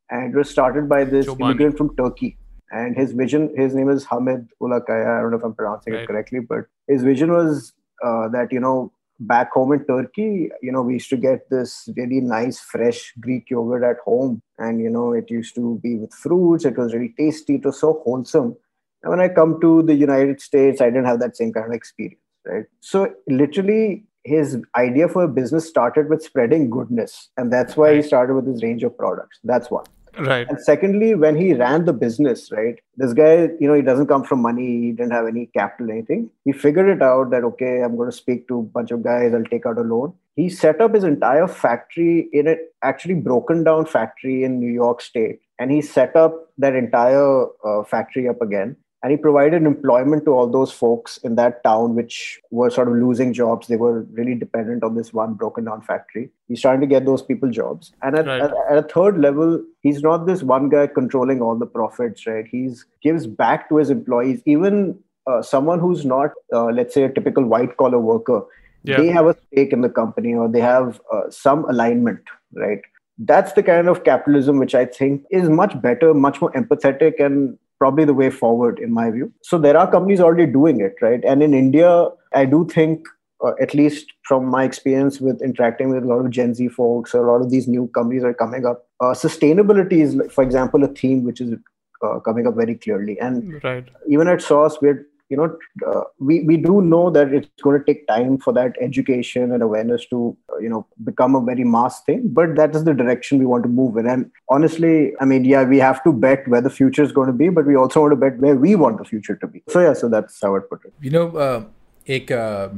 and 0.09 0.33
it 0.33 0.37
was 0.37 0.49
started 0.49 0.89
by 0.89 1.03
this 1.03 1.27
Chobani. 1.27 1.41
immigrant 1.41 1.77
from 1.77 1.95
Turkey. 1.95 2.37
And 2.71 2.95
his 2.95 3.11
vision, 3.13 3.53
his 3.55 3.73
name 3.73 3.89
is 3.89 4.05
Hamdi 4.05 4.47
Ulukaya. 4.61 5.17
I 5.17 5.21
don't 5.21 5.31
know 5.31 5.37
if 5.37 5.43
I'm 5.43 5.53
pronouncing 5.53 5.93
Right. 5.93 6.03
it 6.03 6.07
correctly, 6.07 6.39
but 6.39 6.65
his 6.87 7.03
vision 7.03 7.31
was 7.31 7.73
uh, 8.03 8.27
that 8.29 8.51
you 8.51 8.59
know 8.59 8.91
back 9.19 9.51
home 9.51 9.73
in 9.73 9.85
Turkey, 9.85 10.49
you 10.61 10.71
know, 10.71 10.81
we 10.81 10.93
used 10.93 11.09
to 11.09 11.17
get 11.17 11.49
this 11.49 11.89
really 11.97 12.21
nice, 12.21 12.59
fresh 12.59 13.13
Greek 13.19 13.49
yogurt 13.49 13.83
at 13.83 13.97
home. 14.03 14.41
And, 14.57 14.79
you 14.81 14.89
know, 14.89 15.13
it 15.13 15.29
used 15.29 15.55
to 15.55 15.79
be 15.83 15.97
with 15.97 16.13
fruits. 16.13 16.65
It 16.65 16.77
was 16.77 16.93
really 16.93 17.13
tasty. 17.17 17.55
It 17.55 17.65
was 17.65 17.79
so 17.79 18.01
wholesome. 18.05 18.55
And 19.03 19.11
when 19.11 19.19
I 19.19 19.27
come 19.29 19.59
to 19.61 19.83
the 19.83 19.93
United 19.95 20.41
States, 20.41 20.81
I 20.81 20.85
didn't 20.85 21.05
have 21.05 21.19
that 21.19 21.37
same 21.37 21.53
kind 21.53 21.67
of 21.67 21.73
experience, 21.73 22.19
right? 22.45 22.65
So, 22.81 23.13
literally, 23.27 24.05
his 24.25 24.57
idea 24.75 25.07
for 25.07 25.23
a 25.23 25.27
business 25.27 25.67
started 25.67 26.09
with 26.09 26.21
spreading 26.21 26.69
goodness. 26.69 27.29
And 27.37 27.51
that's 27.51 27.77
why 27.77 27.95
he 27.95 28.01
started 28.01 28.35
with 28.35 28.47
his 28.47 28.61
range 28.61 28.83
of 28.83 28.97
products. 28.97 29.39
That's 29.43 29.71
one. 29.71 29.85
Right. 30.19 30.47
And 30.49 30.59
secondly, 30.59 31.15
when 31.15 31.35
he 31.35 31.53
ran 31.53 31.85
the 31.85 31.93
business, 31.93 32.51
right, 32.51 32.79
this 32.97 33.13
guy, 33.13 33.49
you 33.59 33.67
know, 33.67 33.73
he 33.73 33.81
doesn't 33.81 34.07
come 34.07 34.23
from 34.23 34.41
money, 34.41 34.81
he 34.81 34.91
didn't 34.91 35.11
have 35.11 35.27
any 35.27 35.45
capital, 35.47 35.91
anything. 35.91 36.29
He 36.45 36.51
figured 36.51 36.89
it 36.89 37.01
out 37.01 37.29
that, 37.31 37.43
okay, 37.43 37.81
I'm 37.81 37.95
going 37.95 38.09
to 38.11 38.15
speak 38.15 38.47
to 38.49 38.59
a 38.59 38.63
bunch 38.63 38.91
of 38.91 39.03
guys, 39.03 39.33
I'll 39.33 39.43
take 39.45 39.65
out 39.65 39.77
a 39.77 39.81
loan. 39.81 40.13
He 40.35 40.49
set 40.49 40.81
up 40.81 40.93
his 40.93 41.03
entire 41.03 41.47
factory 41.47 42.29
in 42.33 42.47
a 42.47 42.55
actually 42.83 43.15
broken 43.15 43.63
down 43.63 43.85
factory 43.85 44.43
in 44.43 44.59
New 44.59 44.71
York 44.71 45.01
State. 45.01 45.39
And 45.59 45.71
he 45.71 45.81
set 45.81 46.15
up 46.15 46.51
that 46.57 46.75
entire 46.75 47.45
uh, 47.65 47.83
factory 47.83 48.27
up 48.29 48.41
again. 48.41 48.77
And 49.01 49.11
he 49.11 49.17
provided 49.17 49.63
employment 49.63 50.25
to 50.25 50.31
all 50.31 50.47
those 50.47 50.73
folks 50.73 51.17
in 51.19 51.35
that 51.35 51.63
town, 51.63 51.95
which 51.95 52.41
were 52.51 52.69
sort 52.69 52.89
of 52.89 52.95
losing 52.95 53.31
jobs. 53.31 53.67
They 53.67 53.77
were 53.77 54.01
really 54.11 54.35
dependent 54.35 54.83
on 54.83 54.95
this 54.95 55.13
one 55.13 55.35
broken 55.35 55.63
down 55.65 55.81
factory. 55.81 56.31
He's 56.49 56.61
trying 56.61 56.81
to 56.81 56.87
get 56.87 57.05
those 57.05 57.21
people 57.21 57.49
jobs. 57.49 57.93
And 58.01 58.17
at, 58.17 58.27
Right. 58.27 58.41
at, 58.41 58.53
at 58.69 58.77
a 58.77 58.81
third 58.81 59.17
level, 59.17 59.63
he's 59.81 60.01
not 60.01 60.25
this 60.25 60.43
one 60.43 60.67
guy 60.67 60.87
controlling 60.87 61.41
all 61.41 61.55
the 61.55 61.65
profits, 61.65 62.27
right? 62.27 62.45
He's 62.45 62.85
gives 63.01 63.25
back 63.25 63.69
to 63.69 63.77
his 63.77 63.89
employees, 63.89 64.41
even 64.45 64.99
uh, 65.27 65.41
someone 65.41 65.79
who's 65.79 66.03
not, 66.05 66.31
uh, 66.51 66.65
let's 66.65 66.93
say, 66.93 67.03
a 67.03 67.13
typical 67.13 67.45
white 67.45 67.77
collar 67.77 67.99
worker. 67.99 68.41
Yeah. 68.83 68.97
They 68.97 69.07
have 69.07 69.27
a 69.27 69.35
stake 69.47 69.71
in 69.71 69.79
the 69.79 69.89
company 69.89 70.33
or 70.33 70.49
they 70.49 70.61
have 70.61 70.99
uh, 71.13 71.29
some 71.29 71.63
alignment, 71.69 72.21
right? 72.53 72.81
That's 73.17 73.53
the 73.53 73.63
kind 73.63 73.87
of 73.87 74.03
capitalism 74.03 74.59
which 74.59 74.75
I 74.75 74.85
think 74.85 75.25
is 75.29 75.49
much 75.49 75.81
better, 75.81 76.13
much 76.13 76.39
more 76.41 76.51
empathetic, 76.53 77.19
and 77.19 77.57
probably 77.79 78.05
the 78.05 78.13
way 78.13 78.29
forward, 78.29 78.77
in 78.79 78.91
my 78.93 79.09
view. 79.09 79.31
So 79.41 79.57
there 79.57 79.77
are 79.77 79.89
companies 79.89 80.19
already 80.19 80.51
doing 80.51 80.81
it, 80.81 80.95
right? 81.01 81.23
And 81.23 81.41
in 81.41 81.53
India, 81.53 82.09
I 82.33 82.45
do 82.45 82.67
think, 82.67 83.07
uh, 83.43 83.53
at 83.61 83.73
least 83.73 84.11
from 84.23 84.45
my 84.45 84.63
experience 84.65 85.19
with 85.21 85.41
interacting 85.41 85.89
with 85.89 86.03
a 86.03 86.07
lot 86.07 86.19
of 86.25 86.29
Gen 86.29 86.53
Z 86.53 86.67
folks, 86.69 87.15
or 87.15 87.25
a 87.25 87.31
lot 87.31 87.41
of 87.41 87.49
these 87.49 87.67
new 87.67 87.87
companies 87.87 88.23
are 88.23 88.33
coming 88.33 88.65
up. 88.65 88.85
Uh, 88.99 89.13
sustainability 89.13 90.01
is, 90.01 90.15
like, 90.15 90.29
for 90.29 90.43
example, 90.43 90.83
a 90.83 90.89
theme 90.89 91.23
which 91.23 91.39
is 91.39 91.55
uh, 92.03 92.19
coming 92.19 92.45
up 92.47 92.55
very 92.55 92.75
clearly. 92.75 93.19
And 93.19 93.63
Right. 93.63 93.87
even 94.07 94.27
at 94.27 94.41
Sauce, 94.41 94.81
we're 94.81 95.05
you 95.29 95.37
know 95.37 95.57
uh, 95.87 96.03
we 96.19 96.39
we 96.49 96.57
do 96.57 96.81
know 96.81 97.09
that 97.09 97.33
it's 97.33 97.61
going 97.61 97.79
to 97.79 97.85
take 97.85 98.05
time 98.07 98.37
for 98.37 98.53
that 98.53 98.75
education 98.81 99.51
and 99.51 99.63
awareness 99.63 100.05
to 100.07 100.35
uh, 100.51 100.57
you 100.57 100.69
know 100.69 100.85
become 101.03 101.35
a 101.35 101.41
very 101.41 101.63
mass 101.63 102.01
thing 102.03 102.21
but 102.39 102.55
that 102.55 102.75
is 102.75 102.83
the 102.83 102.93
direction 102.93 103.37
we 103.37 103.45
want 103.45 103.63
to 103.63 103.69
move 103.69 103.97
in. 103.97 104.07
And 104.07 104.31
honestly 104.49 105.13
i 105.21 105.25
mean 105.25 105.45
yeah 105.45 105.63
we 105.63 105.79
have 105.79 106.03
to 106.03 106.11
bet 106.11 106.47
where 106.47 106.61
the 106.61 106.69
future 106.69 107.03
is 107.03 107.11
going 107.11 107.27
to 107.27 107.33
be 107.33 107.49
but 107.49 107.65
we 107.65 107.75
also 107.75 108.01
want 108.01 108.11
to 108.13 108.15
bet 108.15 108.39
where 108.39 108.55
we 108.55 108.75
want 108.75 108.97
the 108.97 109.05
future 109.05 109.35
to 109.35 109.47
be. 109.47 109.63
So 109.69 109.81
yeah 109.81 109.93
so 109.93 110.09
that's 110.09 110.41
how 110.41 110.55
i 110.55 110.59
put 110.59 110.85
it. 110.85 110.93
You 111.01 111.11
know 111.11 111.27
uh, 111.37 111.63
uh 112.09 112.69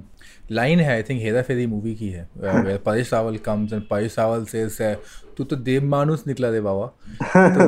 line 0.49 0.79
line 0.79 0.99
I 0.99 1.01
think 1.01 1.21
Hera 1.21 1.43
Pheri 1.43 1.67
movie 1.67 1.67
movie 1.67 1.95
की 1.95 2.09
है 2.09 2.27
uh, 2.43 2.77
comes 2.85 3.27
and 3.27 3.39
comes 3.39 3.73
and 3.73 3.81
Paresh 3.81 4.19
Rawal 4.19 4.43
says 4.45 4.81
तू 5.37 5.43
तो 5.43 5.55
देव 5.55 5.83
मानुस 5.83 6.23
निकला 6.27 6.49
रे 6.49 6.61
बाबा. 6.61 6.85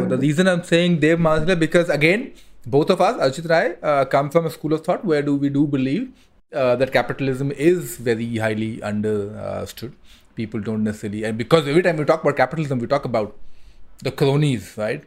the 0.07 0.17
reason 0.21 0.47
I 0.47 0.53
am 0.53 0.61
saying 0.61 0.99
देव 0.99 1.19
मानुस 1.19 1.57
because 1.57 1.93
again 1.99 2.27
both 2.65 2.89
of 2.89 3.01
us 3.01 3.17
Archit 3.17 3.49
Rai 3.49 3.75
uh, 3.81 4.05
come 4.05 4.29
from 4.29 4.45
a 4.45 4.49
school 4.49 4.73
of 4.73 4.83
thought 4.83 5.05
where 5.05 5.21
do 5.21 5.35
we 5.35 5.49
do 5.49 5.65
believe 5.67 6.11
uh, 6.53 6.75
that 6.75 6.91
capitalism 6.91 7.51
is 7.51 7.97
very 7.97 8.37
highly 8.37 8.81
understood 8.81 9.95
people 10.35 10.59
don't 10.59 10.83
necessarily 10.83 11.23
and 11.23 11.37
because 11.37 11.67
every 11.67 11.83
time 11.83 11.97
we 11.97 12.05
talk 12.05 12.21
about 12.21 12.37
capitalism 12.37 12.79
we 12.79 12.87
talk 12.87 13.05
about 13.05 13.35
the 14.01 14.11
cronies 14.11 14.75
right 14.77 15.03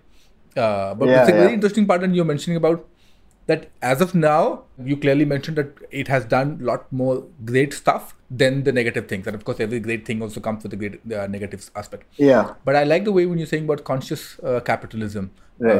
uh, 0.57 0.95
but 0.95 1.09
Yeah, 1.09 1.21
it's 1.21 1.31
a 1.31 1.33
very 1.33 1.55
interesting 1.55 1.87
part 1.87 2.03
and 2.03 2.17
you're 2.17 2.25
mentioning 2.25 2.57
about 2.57 2.87
that 3.47 3.71
as 3.81 4.01
of 4.01 4.15
now, 4.15 4.65
you 4.83 4.97
clearly 4.97 5.25
mentioned 5.25 5.57
that 5.57 5.69
it 5.91 6.09
has 6.09 6.25
done 6.25 6.59
a 6.61 6.65
lot 6.65 6.93
more 6.93 7.25
great 7.45 7.73
stuff 7.73 8.17
than 8.29 8.65
the 8.65 8.73
negative 8.73 9.07
things. 9.07 9.27
And 9.27 9.37
of 9.37 9.45
course, 9.45 9.61
every 9.61 9.79
great 9.79 10.05
thing 10.05 10.21
also 10.21 10.41
comes 10.41 10.65
with 10.65 10.73
a 10.73 10.77
great 10.77 11.01
uh, 11.13 11.27
negative 11.29 11.71
aspect. 11.77 12.05
Yeah, 12.17 12.55
But 12.65 12.75
I 12.75 12.83
like 12.83 13.05
the 13.05 13.13
way 13.13 13.25
when 13.27 13.39
you're 13.39 13.47
saying 13.47 13.65
about 13.65 13.85
conscious 13.85 14.39
uh, 14.41 14.61
capitalism. 14.61 15.31
Right. 15.59 15.77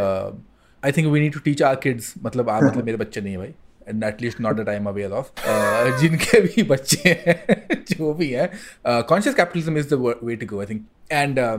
Uh, 0.86 0.88
I 0.88 0.92
think 0.98 1.12
we 1.14 1.20
need 1.24 1.34
to 1.34 1.40
teach 1.48 1.62
our 1.68 1.76
kids, 1.88 2.14
मतलब 2.24 2.50
आप 2.50 2.64
मतलब 2.64 2.86
मेरे 2.86 2.98
बच्चे 2.98 3.22
नहीं 3.22 3.32
है 3.34 3.38
भाई 3.38 3.54
and 3.92 4.04
at 4.08 4.20
least 4.24 4.40
not 4.46 4.58
that 4.60 4.68
I'm 4.72 4.88
aware 4.90 5.12
of 5.20 5.30
uh, 5.52 6.00
जिनके 6.02 6.40
भी 6.42 6.64
बच्चे 6.72 7.10
हैं 7.28 7.84
जो 7.92 8.14
भी 8.20 8.30
हैं 8.32 8.50
uh, 8.86 9.02
conscious 9.12 9.38
capitalism 9.40 9.80
is 9.82 9.88
the 9.94 9.98
wa- 10.08 10.18
way 10.30 10.36
to 10.44 10.50
go 10.52 10.60
I 10.66 10.68
think 10.72 10.84
and 11.22 11.40
uh, 11.46 11.58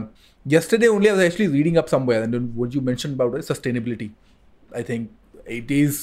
yesterday 0.55 0.87
only 0.97 1.09
I 1.09 1.15
was 1.17 1.23
actually 1.25 1.47
reading 1.55 1.79
up 1.81 1.89
somewhere 1.95 2.21
and 2.27 2.37
then 2.37 2.45
what 2.61 2.77
you 2.77 2.81
mentioned 2.91 3.19
about 3.19 3.35
it, 3.39 3.45
sustainability 3.49 4.09
I 4.81 4.83
think 4.91 5.11
it 5.59 5.71
is 5.79 5.99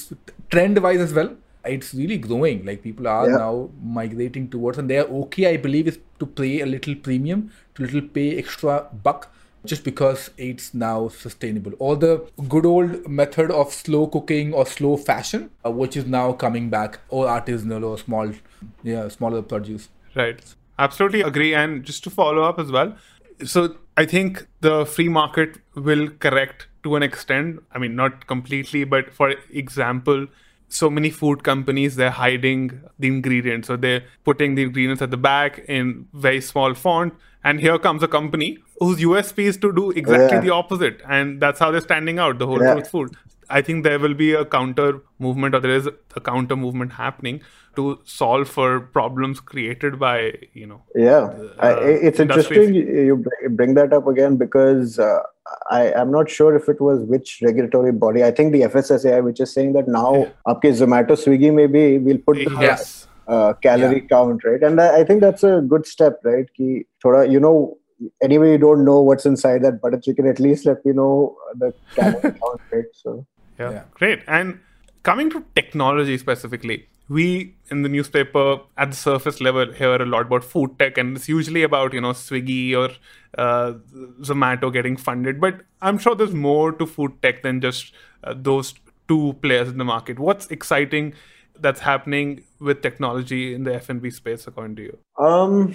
trend 0.55 0.81
wise 0.87 1.01
as 1.07 1.13
well 1.19 1.31
it's 1.75 1.93
really 2.01 2.17
growing 2.29 2.63
like 2.69 2.83
people 2.83 3.07
are 3.15 3.25
Yeah. 3.29 3.37
now 3.45 3.69
migrating 3.99 4.47
towards 4.55 4.77
and 4.83 4.89
they 4.93 4.99
are 5.03 5.09
okay 5.23 5.47
I 5.53 5.57
believe 5.67 5.87
is 5.93 5.99
to 6.23 6.25
pay 6.41 6.53
a 6.61 6.69
little 6.75 6.95
premium 7.09 7.43
to 7.75 7.83
little 7.87 8.07
pay 8.19 8.27
extra 8.45 8.77
buck 9.09 9.27
just 9.66 9.84
because 9.84 10.30
it's 10.36 10.72
now 10.74 11.08
sustainable. 11.08 11.72
Or 11.78 11.96
the 11.96 12.26
good 12.48 12.66
old 12.66 13.08
method 13.08 13.50
of 13.50 13.72
slow 13.72 14.06
cooking 14.06 14.54
or 14.54 14.66
slow 14.66 14.96
fashion, 14.96 15.50
uh, 15.64 15.70
which 15.70 15.96
is 15.96 16.06
now 16.06 16.32
coming 16.32 16.70
back, 16.70 17.00
or 17.08 17.26
artisanal 17.26 17.84
or 17.84 17.98
small, 17.98 18.32
yeah, 18.82 19.08
smaller 19.08 19.42
produce. 19.42 19.88
Right. 20.14 20.40
Absolutely 20.78 21.22
agree. 21.22 21.54
And 21.54 21.84
just 21.84 22.04
to 22.04 22.10
follow 22.10 22.42
up 22.42 22.58
as 22.58 22.70
well. 22.70 22.96
So 23.44 23.76
I 23.96 24.06
think 24.06 24.46
the 24.60 24.86
free 24.86 25.08
market 25.08 25.58
will 25.74 26.08
correct 26.08 26.68
to 26.84 26.96
an 26.96 27.02
extent. 27.02 27.60
I 27.72 27.78
mean, 27.78 27.94
not 27.94 28.26
completely, 28.26 28.84
but 28.84 29.12
for 29.12 29.34
example, 29.50 30.26
so 30.68 30.90
many 30.90 31.10
food 31.10 31.44
companies 31.44 31.96
they're 31.96 32.10
hiding 32.10 32.80
the 32.98 33.06
ingredients 33.06 33.68
so 33.68 33.76
they're 33.76 34.02
putting 34.24 34.56
the 34.56 34.62
ingredients 34.62 35.00
at 35.00 35.10
the 35.10 35.16
back 35.16 35.60
in 35.68 36.08
very 36.12 36.40
small 36.40 36.74
font 36.74 37.14
and 37.44 37.60
here 37.60 37.78
comes 37.78 38.02
a 38.02 38.08
company 38.08 38.58
whose 38.80 38.98
USP 38.98 39.44
is 39.44 39.56
to 39.58 39.72
do 39.72 39.90
exactly 39.90 40.36
yeah. 40.36 40.40
the 40.40 40.50
opposite, 40.50 41.00
and 41.08 41.40
that's 41.40 41.58
how 41.58 41.70
they're 41.70 41.80
standing 41.80 42.18
out. 42.18 42.38
The 42.38 42.46
whole 42.46 42.62
yeah. 42.62 42.74
truth 42.74 42.90
food. 42.90 43.16
I 43.48 43.62
think 43.62 43.84
there 43.84 43.98
will 43.98 44.14
be 44.14 44.32
a 44.32 44.44
counter 44.44 45.02
movement, 45.18 45.54
or 45.54 45.60
there 45.60 45.70
is 45.70 45.86
a 45.86 46.20
counter 46.20 46.56
movement 46.56 46.92
happening 46.92 47.42
to 47.76 48.00
solve 48.04 48.48
for 48.48 48.80
problems 48.80 49.40
created 49.40 49.98
by 49.98 50.32
you 50.52 50.66
know. 50.66 50.82
Yeah, 50.94 51.32
uh, 51.38 51.48
I, 51.60 51.72
it's 51.84 52.18
industries. 52.18 52.68
interesting 52.68 52.74
you 53.06 53.24
bring 53.50 53.74
that 53.74 53.92
up 53.92 54.06
again 54.08 54.36
because 54.36 54.98
uh, 54.98 55.18
I 55.70 55.92
am 55.92 56.10
not 56.10 56.28
sure 56.28 56.56
if 56.56 56.68
it 56.68 56.80
was 56.80 57.02
which 57.04 57.40
regulatory 57.42 57.92
body. 57.92 58.24
I 58.24 58.30
think 58.30 58.52
the 58.52 58.62
FSSAI, 58.62 59.22
which 59.22 59.40
is 59.40 59.52
saying 59.52 59.74
that 59.74 59.88
now, 59.88 60.14
yeah. 60.14 60.28
aapke 60.46 60.72
Zomato, 60.82 61.16
Swiggy, 61.24 61.54
maybe 61.54 61.98
we'll 61.98 62.18
put 62.18 62.36
the 62.36 62.56
yes. 62.60 63.06
uh, 63.28 63.52
calorie 63.54 64.00
yeah. 64.00 64.08
count, 64.08 64.44
right? 64.44 64.62
And 64.62 64.80
I, 64.80 65.00
I, 65.00 65.04
think 65.04 65.20
that's 65.20 65.44
a 65.44 65.60
good 65.60 65.86
step, 65.86 66.20
right? 66.24 66.46
Ki 66.54 66.86
thoda, 67.04 67.30
you 67.30 67.38
know 67.38 67.78
anyway, 68.22 68.52
you 68.52 68.58
don't 68.58 68.84
know 68.84 69.00
what's 69.00 69.26
inside 69.26 69.62
that 69.62 69.80
butter 69.80 70.00
chicken. 70.00 70.26
At 70.26 70.40
least 70.40 70.66
let 70.66 70.84
me 70.84 70.92
know 70.92 71.36
the 71.54 71.72
calorie 71.94 72.20
count, 72.22 72.60
right? 72.72 72.84
So 72.92 73.26
Yeah. 73.58 73.70
Yeah. 73.70 73.82
Great. 73.94 74.20
And 74.26 74.60
coming 75.02 75.30
to 75.30 75.44
technology 75.54 76.18
specifically, 76.18 76.88
we 77.08 77.54
in 77.70 77.82
the 77.82 77.88
newspaper 77.88 78.60
at 78.76 78.90
the 78.90 78.96
surface 78.96 79.40
level 79.40 79.72
hear 79.72 79.94
a 79.94 80.06
lot 80.06 80.22
about 80.22 80.44
food 80.44 80.78
tech, 80.78 80.98
and 80.98 81.16
it's 81.16 81.28
usually 81.28 81.62
about 81.62 81.92
you 81.92 82.00
know 82.00 82.10
Swiggy 82.12 82.74
or 82.74 82.90
uh, 83.38 83.74
Zomato 84.22 84.72
getting 84.72 84.96
funded. 84.96 85.40
But 85.40 85.62
I'm 85.80 85.98
sure 85.98 86.14
there's 86.14 86.34
more 86.34 86.72
to 86.72 86.86
food 86.86 87.22
tech 87.22 87.42
than 87.42 87.60
just 87.60 87.92
uh, 88.24 88.34
those 88.36 88.74
two 89.08 89.34
players 89.42 89.68
in 89.68 89.78
the 89.78 89.84
market. 89.84 90.18
What's 90.18 90.46
exciting 90.48 91.14
that's 91.58 91.80
happening 91.80 92.42
with 92.60 92.82
technology 92.82 93.54
in 93.54 93.64
the 93.64 93.74
F&B 93.76 94.10
space, 94.10 94.46
according 94.46 94.76
to 94.76 94.82
you? 94.82 94.98
Um, 95.18 95.74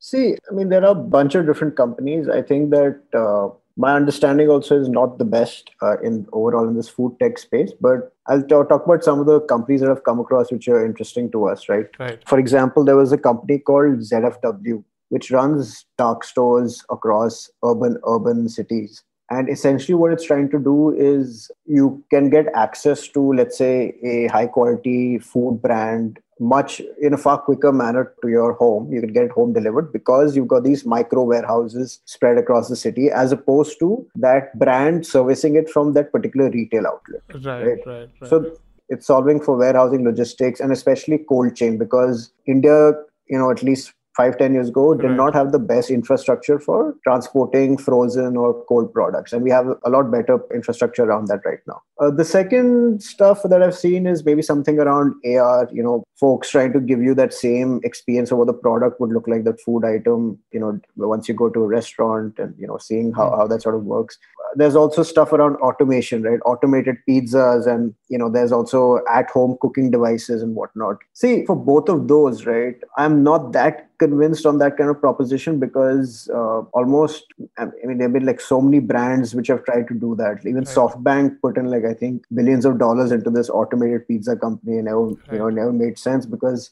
see, 0.00 0.36
I 0.50 0.54
mean, 0.54 0.70
there 0.70 0.84
are 0.84 0.92
a 0.92 0.94
bunch 0.94 1.34
of 1.34 1.46
different 1.46 1.76
companies. 1.76 2.28
I 2.28 2.42
think 2.42 2.70
that 2.70 3.00
uh, 3.14 3.54
my 3.76 3.94
understanding 3.94 4.48
also 4.48 4.78
is 4.80 4.88
not 4.88 5.18
the 5.18 5.24
best 5.24 5.70
uh, 5.82 5.98
in 6.00 6.26
overall 6.32 6.66
in 6.66 6.74
this 6.74 6.88
food 6.88 7.16
tech 7.20 7.38
space. 7.38 7.72
But 7.80 8.12
I'll 8.26 8.42
ta- 8.42 8.64
talk 8.64 8.84
about 8.84 9.04
some 9.04 9.20
of 9.20 9.26
the 9.26 9.40
companies 9.40 9.80
that 9.82 9.90
I've 9.90 10.04
come 10.04 10.18
across 10.18 10.50
which 10.50 10.68
are 10.68 10.84
interesting 10.84 11.30
to 11.32 11.46
us, 11.46 11.68
right? 11.68 11.86
Right. 11.98 12.20
For 12.26 12.38
example, 12.38 12.84
there 12.84 12.96
was 12.96 13.12
a 13.12 13.18
company 13.18 13.58
called 13.58 14.00
ZFW, 14.00 14.82
which 15.10 15.30
runs 15.30 15.84
dark 15.96 16.24
stores 16.24 16.84
across 16.90 17.50
urban 17.64 17.98
urban 18.06 18.48
cities. 18.48 19.02
And 19.32 19.48
essentially, 19.48 19.94
what 19.94 20.12
it's 20.12 20.24
trying 20.24 20.50
to 20.50 20.58
do 20.58 20.90
is 20.90 21.52
you 21.64 22.02
can 22.10 22.30
get 22.30 22.46
access 22.52 23.06
to, 23.08 23.32
let's 23.32 23.56
say, 23.56 23.94
a 24.02 24.26
high 24.26 24.48
quality 24.48 25.20
food 25.20 25.62
brand 25.62 26.18
much 26.40 26.80
in 27.00 27.12
a 27.12 27.18
far 27.18 27.38
quicker 27.38 27.70
manner 27.70 28.14
to 28.22 28.28
your 28.28 28.54
home. 28.54 28.90
You 28.92 29.00
can 29.00 29.12
get 29.12 29.24
it 29.24 29.30
home 29.30 29.52
delivered 29.52 29.92
because 29.92 30.34
you've 30.34 30.48
got 30.48 30.64
these 30.64 30.86
micro 30.86 31.22
warehouses 31.22 32.00
spread 32.06 32.38
across 32.38 32.68
the 32.68 32.76
city, 32.76 33.10
as 33.10 33.30
opposed 33.30 33.78
to 33.80 34.06
that 34.16 34.58
brand 34.58 35.06
servicing 35.06 35.54
it 35.56 35.68
from 35.68 35.92
that 35.92 36.10
particular 36.10 36.50
retail 36.50 36.86
outlet. 36.86 37.22
Right. 37.44 37.44
Right. 37.44 37.86
Right. 37.86 38.10
Right. 38.20 38.30
So 38.30 38.56
it's 38.88 39.06
solving 39.06 39.40
for 39.40 39.56
warehousing, 39.56 40.04
logistics, 40.04 40.60
and 40.60 40.72
especially 40.72 41.18
cold 41.18 41.54
chain 41.54 41.78
because 41.78 42.32
India, 42.46 42.92
you 43.28 43.38
know, 43.38 43.50
at 43.50 43.62
least 43.62 43.92
five, 44.20 44.38
10 44.38 44.54
years 44.54 44.68
ago, 44.68 44.94
did 44.94 45.06
Right. 45.08 45.16
not 45.16 45.34
have 45.34 45.52
the 45.52 45.58
best 45.58 45.90
infrastructure 45.90 46.58
for 46.58 46.78
transporting 47.04 47.76
frozen 47.86 48.36
or 48.36 48.48
cold 48.70 48.92
products. 48.92 49.32
And 49.32 49.42
we 49.42 49.50
have 49.50 49.68
a 49.84 49.90
lot 49.90 50.10
better 50.10 50.38
infrastructure 50.54 51.04
around 51.04 51.28
that 51.28 51.46
right 51.50 51.60
now. 51.66 51.80
Uh, 52.00 52.10
the 52.10 52.24
second 52.24 53.02
stuff 53.02 53.42
that 53.44 53.62
I've 53.62 53.76
seen 53.76 54.06
is 54.06 54.24
maybe 54.24 54.42
something 54.42 54.78
around 54.78 55.14
AR, 55.24 55.68
you 55.72 55.82
know, 55.82 56.02
folks 56.24 56.50
trying 56.50 56.72
to 56.72 56.80
give 56.80 57.02
you 57.02 57.14
that 57.14 57.32
same 57.32 57.80
experience 57.90 58.30
of 58.32 58.38
what 58.38 58.46
the 58.46 58.58
product 58.66 59.00
would 59.00 59.10
look 59.10 59.28
like, 59.28 59.44
that 59.44 59.60
food 59.60 59.84
item, 59.84 60.38
you 60.52 60.60
know, 60.60 60.78
once 60.96 61.28
you 61.28 61.34
go 61.34 61.48
to 61.48 61.62
a 61.62 61.66
restaurant 61.66 62.38
and, 62.38 62.54
you 62.58 62.66
know, 62.66 62.78
seeing 62.78 63.12
how, 63.12 63.30
how 63.36 63.46
that 63.46 63.62
sort 63.62 63.74
of 63.74 63.84
works 63.84 64.18
there's 64.56 64.76
also 64.76 65.02
stuff 65.02 65.32
around 65.32 65.56
automation 65.56 66.22
right 66.22 66.40
automated 66.44 66.96
pizzas 67.08 67.66
and 67.72 67.94
you 68.08 68.18
know 68.18 68.30
there's 68.30 68.52
also 68.52 69.00
at 69.10 69.30
home 69.30 69.56
cooking 69.60 69.90
devices 69.90 70.42
and 70.42 70.56
whatnot 70.56 70.96
see 71.12 71.44
for 71.46 71.56
both 71.56 71.88
of 71.88 72.08
those 72.08 72.46
right 72.46 72.76
i'm 72.98 73.22
not 73.22 73.52
that 73.52 73.89
convinced 74.00 74.46
on 74.50 74.58
that 74.58 74.76
kind 74.76 74.90
of 74.90 75.00
proposition 75.00 75.58
because 75.64 76.28
uh, 76.34 76.60
almost 76.80 77.26
i 77.58 77.66
mean 77.84 77.98
there 77.98 78.08
have 78.08 78.16
been 78.18 78.26
like 78.30 78.40
so 78.40 78.60
many 78.60 78.80
brands 78.92 79.34
which 79.34 79.52
have 79.52 79.64
tried 79.64 79.86
to 79.92 79.94
do 80.04 80.14
that 80.22 80.46
even 80.52 80.64
Right. 80.64 80.76
softbank 80.78 81.40
put 81.42 81.58
in 81.62 81.70
like 81.74 81.84
i 81.90 81.94
think 82.02 82.24
billions 82.40 82.68
of 82.70 82.78
dollars 82.84 83.12
into 83.18 83.30
this 83.38 83.50
automated 83.62 84.06
pizza 84.08 84.36
company 84.46 84.78
and 84.78 84.86
never 84.86 85.04
you 85.34 85.42
know 85.42 85.50
never 85.60 85.72
made 85.72 85.98
sense 86.06 86.26
because 86.36 86.70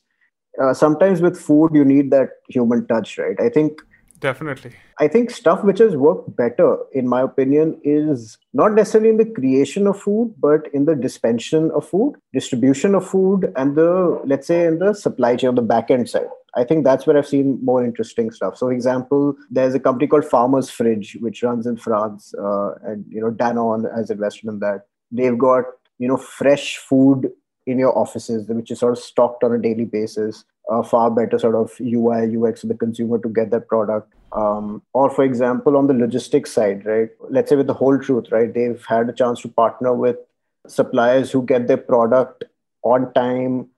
uh, 0.63 0.73
sometimes 0.75 1.21
with 1.21 1.41
food 1.49 1.81
you 1.81 1.85
need 1.85 2.11
that 2.17 2.31
human 2.49 2.87
touch 2.95 3.19
right 3.19 3.47
i 3.49 3.49
think 3.59 3.87
Definitely. 4.21 4.73
I 4.99 5.07
think 5.07 5.31
stuff 5.31 5.63
which 5.63 5.79
has 5.79 5.95
worked 5.95 6.35
better, 6.37 6.77
in 6.93 7.07
my 7.09 7.23
opinion, 7.23 7.81
is 7.85 8.37
not 8.53 8.73
necessarily 8.73 9.11
in 9.11 9.17
the 9.17 9.25
creation 9.25 9.87
of 9.87 10.01
food, 10.01 10.35
but 10.39 10.67
in 10.75 10.87
the 10.87 10.97
dispensation 10.97 11.71
of 11.71 11.89
food, 11.89 12.17
distribution 12.33 12.97
of 12.97 13.09
food, 13.09 13.53
and 13.57 13.77
the, 13.77 14.21
let's 14.25 14.49
say, 14.49 14.67
in 14.67 14.81
the 14.81 14.93
supply 14.95 15.37
chain, 15.37 15.51
on 15.51 15.55
the 15.55 15.63
back 15.63 15.91
end 15.91 16.09
side. 16.09 16.27
I 16.59 16.65
think 16.65 16.85
that's 16.85 17.07
where 17.07 17.17
I've 17.17 17.27
seen 17.27 17.59
more 17.65 17.85
interesting 17.85 18.33
stuff. 18.33 18.57
So, 18.57 18.67
for 18.67 18.73
example, 18.73 19.37
there's 19.49 19.75
a 19.75 19.81
company 19.81 20.09
called 20.09 20.25
Farmer's 20.25 20.69
Fridge, 20.69 21.17
which 21.21 21.43
runs 21.45 21.67
in 21.67 21.77
France, 21.77 22.35
uh, 22.35 22.75
and, 22.83 23.05
you 23.09 23.21
know, 23.21 23.31
Danone 23.31 23.95
has 23.97 24.11
invested 24.11 24.49
in 24.49 24.59
that. 24.59 24.87
They've 25.13 25.39
got, 25.39 25.65
you 25.99 26.09
know, 26.09 26.17
fresh 26.17 26.77
food 26.79 27.31
in 27.67 27.79
your 27.79 27.97
offices, 27.97 28.49
which 28.49 28.73
is 28.73 28.81
sort 28.81 28.97
of 28.97 28.99
stocked 28.99 29.45
on 29.45 29.53
a 29.53 29.59
daily 29.59 29.85
basis. 29.85 30.45
A 30.71 30.83
far 30.83 31.11
better 31.11 31.39
sort 31.39 31.55
of 31.55 31.73
UI 31.81 32.37
UX 32.37 32.63
for 32.63 32.67
the 32.67 32.75
consumer 32.75 33.19
to 33.19 33.29
get 33.29 33.51
that 33.53 33.69
product. 33.69 34.13
Um, 34.33 34.83
or 34.93 35.09
for 35.09 35.25
example, 35.25 35.77
on 35.77 35.87
the 35.87 35.95
logistics 35.95 36.53
side, 36.53 36.85
right? 36.85 37.09
Let's 37.31 37.49
say 37.49 37.57
with 37.57 37.69
the 37.69 37.75
whole 37.75 37.99
truth, 37.99 38.27
right? 38.31 38.53
They've 38.53 38.85
had 38.87 39.09
a 39.09 39.13
chance 39.13 39.41
to 39.43 39.49
partner 39.49 39.95
with 39.95 40.17
suppliers 40.67 41.31
who 41.31 41.43
get 41.43 41.69
their 41.69 41.79
product 41.79 42.45
on 42.83 43.13
time 43.15 43.69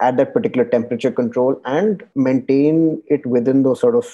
at 0.00 0.16
that 0.16 0.32
particular 0.32 0.64
temperature 0.64 1.10
control 1.10 1.60
and 1.64 2.02
maintain 2.14 3.02
it 3.08 3.24
within 3.26 3.62
those 3.62 3.80
sort 3.80 3.94
of 3.96 4.06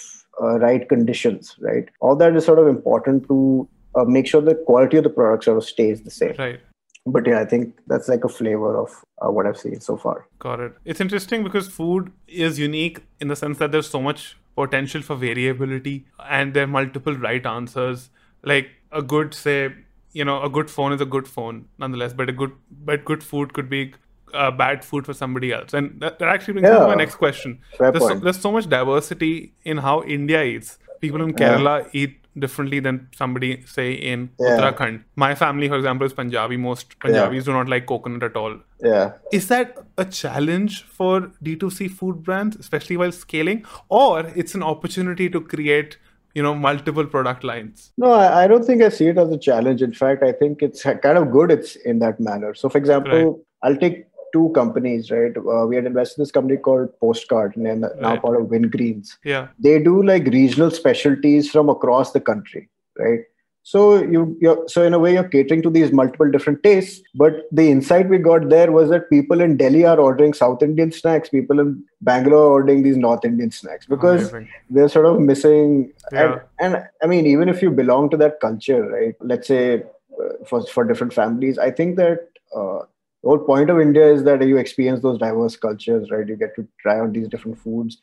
uh, 0.42 0.58
right 0.58 0.88
conditions, 0.88 1.56
right? 1.60 1.88
All 2.00 2.16
that 2.16 2.34
is 2.36 2.44
sort 2.44 2.58
of 2.58 2.66
important 2.66 3.28
to 3.28 3.68
uh, 3.94 4.04
make 4.04 4.26
sure 4.26 4.40
the 4.40 4.54
quality 4.54 4.96
of 4.96 5.04
the 5.04 5.10
product 5.10 5.44
sort 5.44 5.58
of 5.58 5.64
stays 5.64 6.02
the 6.02 6.10
same 6.10 6.34
Right. 6.38 6.60
but 7.06 7.26
yeah, 7.26 7.40
I 7.40 7.44
think 7.44 7.74
that's 7.86 8.08
like 8.08 8.24
a 8.24 8.28
flavor 8.28 8.76
of 8.76 8.90
uh, 9.24 9.30
what 9.30 9.46
I've 9.46 9.58
seen 9.58 9.80
so 9.80 9.96
far. 9.96 10.26
Got 10.38 10.60
it. 10.60 10.72
It's 10.84 11.00
interesting 11.00 11.44
because 11.44 11.68
food 11.68 12.10
is 12.26 12.58
unique 12.58 13.02
in 13.20 13.28
the 13.28 13.36
sense 13.36 13.58
that 13.58 13.70
there's 13.72 13.88
so 13.88 14.00
much 14.00 14.36
potential 14.56 15.02
for 15.02 15.16
variability 15.16 16.06
and 16.28 16.54
there 16.54 16.64
are 16.64 16.68
multiple 16.78 17.14
right 17.14 17.44
answers. 17.44 18.10
Like 18.42 18.68
a 18.90 19.02
good, 19.02 19.34
say, 19.34 19.74
you 20.12 20.24
know, 20.24 20.42
a 20.42 20.48
good 20.48 20.70
phone 20.70 20.92
is 20.92 21.00
a 21.00 21.06
good 21.06 21.28
phone 21.28 21.66
nonetheless, 21.78 22.12
but 22.14 22.28
a 22.28 22.32
good, 22.32 22.52
but 22.70 23.04
good 23.04 23.22
food 23.22 23.52
could 23.52 23.68
be 23.68 23.94
uh, 24.34 24.50
bad 24.50 24.84
food 24.84 25.06
for 25.06 25.14
somebody 25.14 25.52
else. 25.52 25.72
And 25.74 26.00
that, 26.00 26.18
that 26.18 26.28
actually 26.28 26.54
brings 26.54 26.68
me 26.72 26.78
to 26.78 26.86
my 26.88 26.94
next 26.94 27.16
question. 27.16 27.58
There's 27.78 27.98
so, 27.98 28.14
there's 28.18 28.40
so 28.40 28.52
much 28.52 28.68
diversity 28.68 29.54
in 29.64 29.78
how 29.78 30.02
India 30.04 30.42
eats. 30.42 30.78
People 31.00 31.22
in 31.22 31.30
Yeah. 31.30 31.56
Kerala 31.56 31.88
eat 31.92 32.20
differently 32.44 32.80
than 32.80 33.08
somebody 33.16 33.62
say 33.64 33.92
in 33.92 34.30
Yeah. 34.40 34.46
Uttarakhand. 34.58 35.02
My 35.24 35.34
family, 35.34 35.68
for 35.68 35.76
example, 35.76 36.06
is 36.06 36.12
Punjabi. 36.12 36.56
Most 36.56 36.98
Punjabis 36.98 37.44
do 37.44 37.52
not 37.52 37.68
like 37.68 37.86
coconut 37.86 38.24
at 38.30 38.36
all 38.36 38.56
Yeah. 38.82 39.12
is 39.32 39.46
that 39.48 39.76
a 39.98 40.04
challenge 40.04 40.82
for 40.96 41.12
d2c 41.48 41.86
food 41.98 42.22
brands 42.24 42.56
especially 42.64 42.96
while 43.02 43.12
scaling 43.12 43.60
or 43.88 44.20
it's 44.42 44.54
an 44.58 44.64
opportunity 44.72 45.28
to 45.36 45.40
create 45.52 45.96
you 46.38 46.42
know 46.46 46.54
multiple 46.64 47.06
product 47.14 47.44
lines 47.50 47.84
No, 48.04 48.10
I, 48.12 48.26
I 48.42 48.46
don't 48.48 48.64
think 48.70 48.82
I 48.82 48.88
see 48.98 49.06
it 49.12 49.18
as 49.24 49.30
a 49.30 49.38
challenge. 49.38 49.80
In 49.88 49.92
fact, 50.02 50.22
I 50.30 50.32
think 50.32 50.62
it's 50.68 50.82
kind 50.82 51.18
of 51.22 51.30
good. 51.36 51.52
It's 51.56 51.76
in 51.92 52.00
that 52.00 52.18
manner. 52.28 52.52
So, 52.54 52.68
for 52.68 52.78
example, 52.78 53.40
I'll 53.62 53.76
take 53.76 54.06
two 54.36 54.46
companies. 54.60 55.10
Right, 55.16 55.36
uh, 55.56 55.66
we 55.72 55.76
had 55.80 55.86
invested 55.92 56.18
in 56.18 56.22
this 56.26 56.34
company 56.38 56.58
called 56.70 56.88
Postcard, 57.04 57.56
and 57.56 57.82
now 57.82 57.92
Right. 58.12 58.22
part 58.26 58.40
of 58.40 58.48
Wingreens. 58.56 59.14
yeah 59.34 59.48
They 59.68 59.76
do 59.92 59.94
like 60.14 60.32
regional 60.40 60.70
specialties 60.82 61.50
from 61.54 61.68
across 61.78 62.12
the 62.18 62.24
country. 62.32 62.68
Right. 63.04 63.22
So 63.66 63.80
you, 64.14 64.22
you're, 64.44 64.56
so 64.72 64.82
in 64.86 64.94
a 64.96 64.98
way, 65.02 65.10
you're 65.14 65.28
catering 65.34 65.62
to 65.66 65.70
these 65.76 65.92
multiple 65.98 66.30
different 66.32 66.58
tastes. 66.66 66.96
But 67.20 67.36
the 67.60 67.64
insight 67.74 68.10
we 68.14 68.18
got 68.26 68.42
there 68.50 68.70
was 68.74 68.90
that 68.90 69.06
people 69.12 69.40
in 69.46 69.56
Delhi 69.62 69.84
are 69.92 69.98
ordering 70.06 70.34
South 70.40 70.62
Indian 70.66 70.92
snacks. 70.96 71.30
People 71.36 71.62
in 71.64 71.70
Bangalore 72.10 72.42
are 72.48 72.52
ordering 72.58 72.82
these 72.88 72.98
North 72.98 73.24
Indian 73.30 73.50
snacks 73.60 73.86
because 73.94 74.30
they're 74.68 74.90
sort 74.96 75.06
of 75.12 75.18
missing 75.30 75.70
Yeah. 76.12 76.24
and, 76.24 76.74
and 76.76 76.84
i 77.02 77.06
mean 77.12 77.24
even 77.34 77.48
if 77.52 77.62
you 77.66 77.70
belong 77.82 78.10
to 78.12 78.18
that 78.22 78.34
culture 78.46 78.82
right 78.94 79.14
let's 79.32 79.48
say 79.52 79.62
uh, 80.22 80.32
for, 80.48 80.58
for 80.74 80.82
different 80.90 81.14
families 81.20 81.56
i 81.66 81.70
think 81.78 81.96
that 82.02 82.18
uh, 82.58 82.80
the 83.24 83.30
whole 83.30 83.44
point 83.50 83.70
of 83.70 83.80
india 83.80 84.06
is 84.14 84.24
that 84.24 84.42
you 84.46 84.58
experience 84.58 85.02
those 85.02 85.18
diverse 85.18 85.56
cultures 85.56 86.10
right? 86.10 86.28
You 86.28 86.36
get 86.36 86.54
to 86.56 86.68
try 86.80 87.00
out 87.00 87.12
these 87.12 87.28
different 87.28 87.58
foods. 87.58 87.98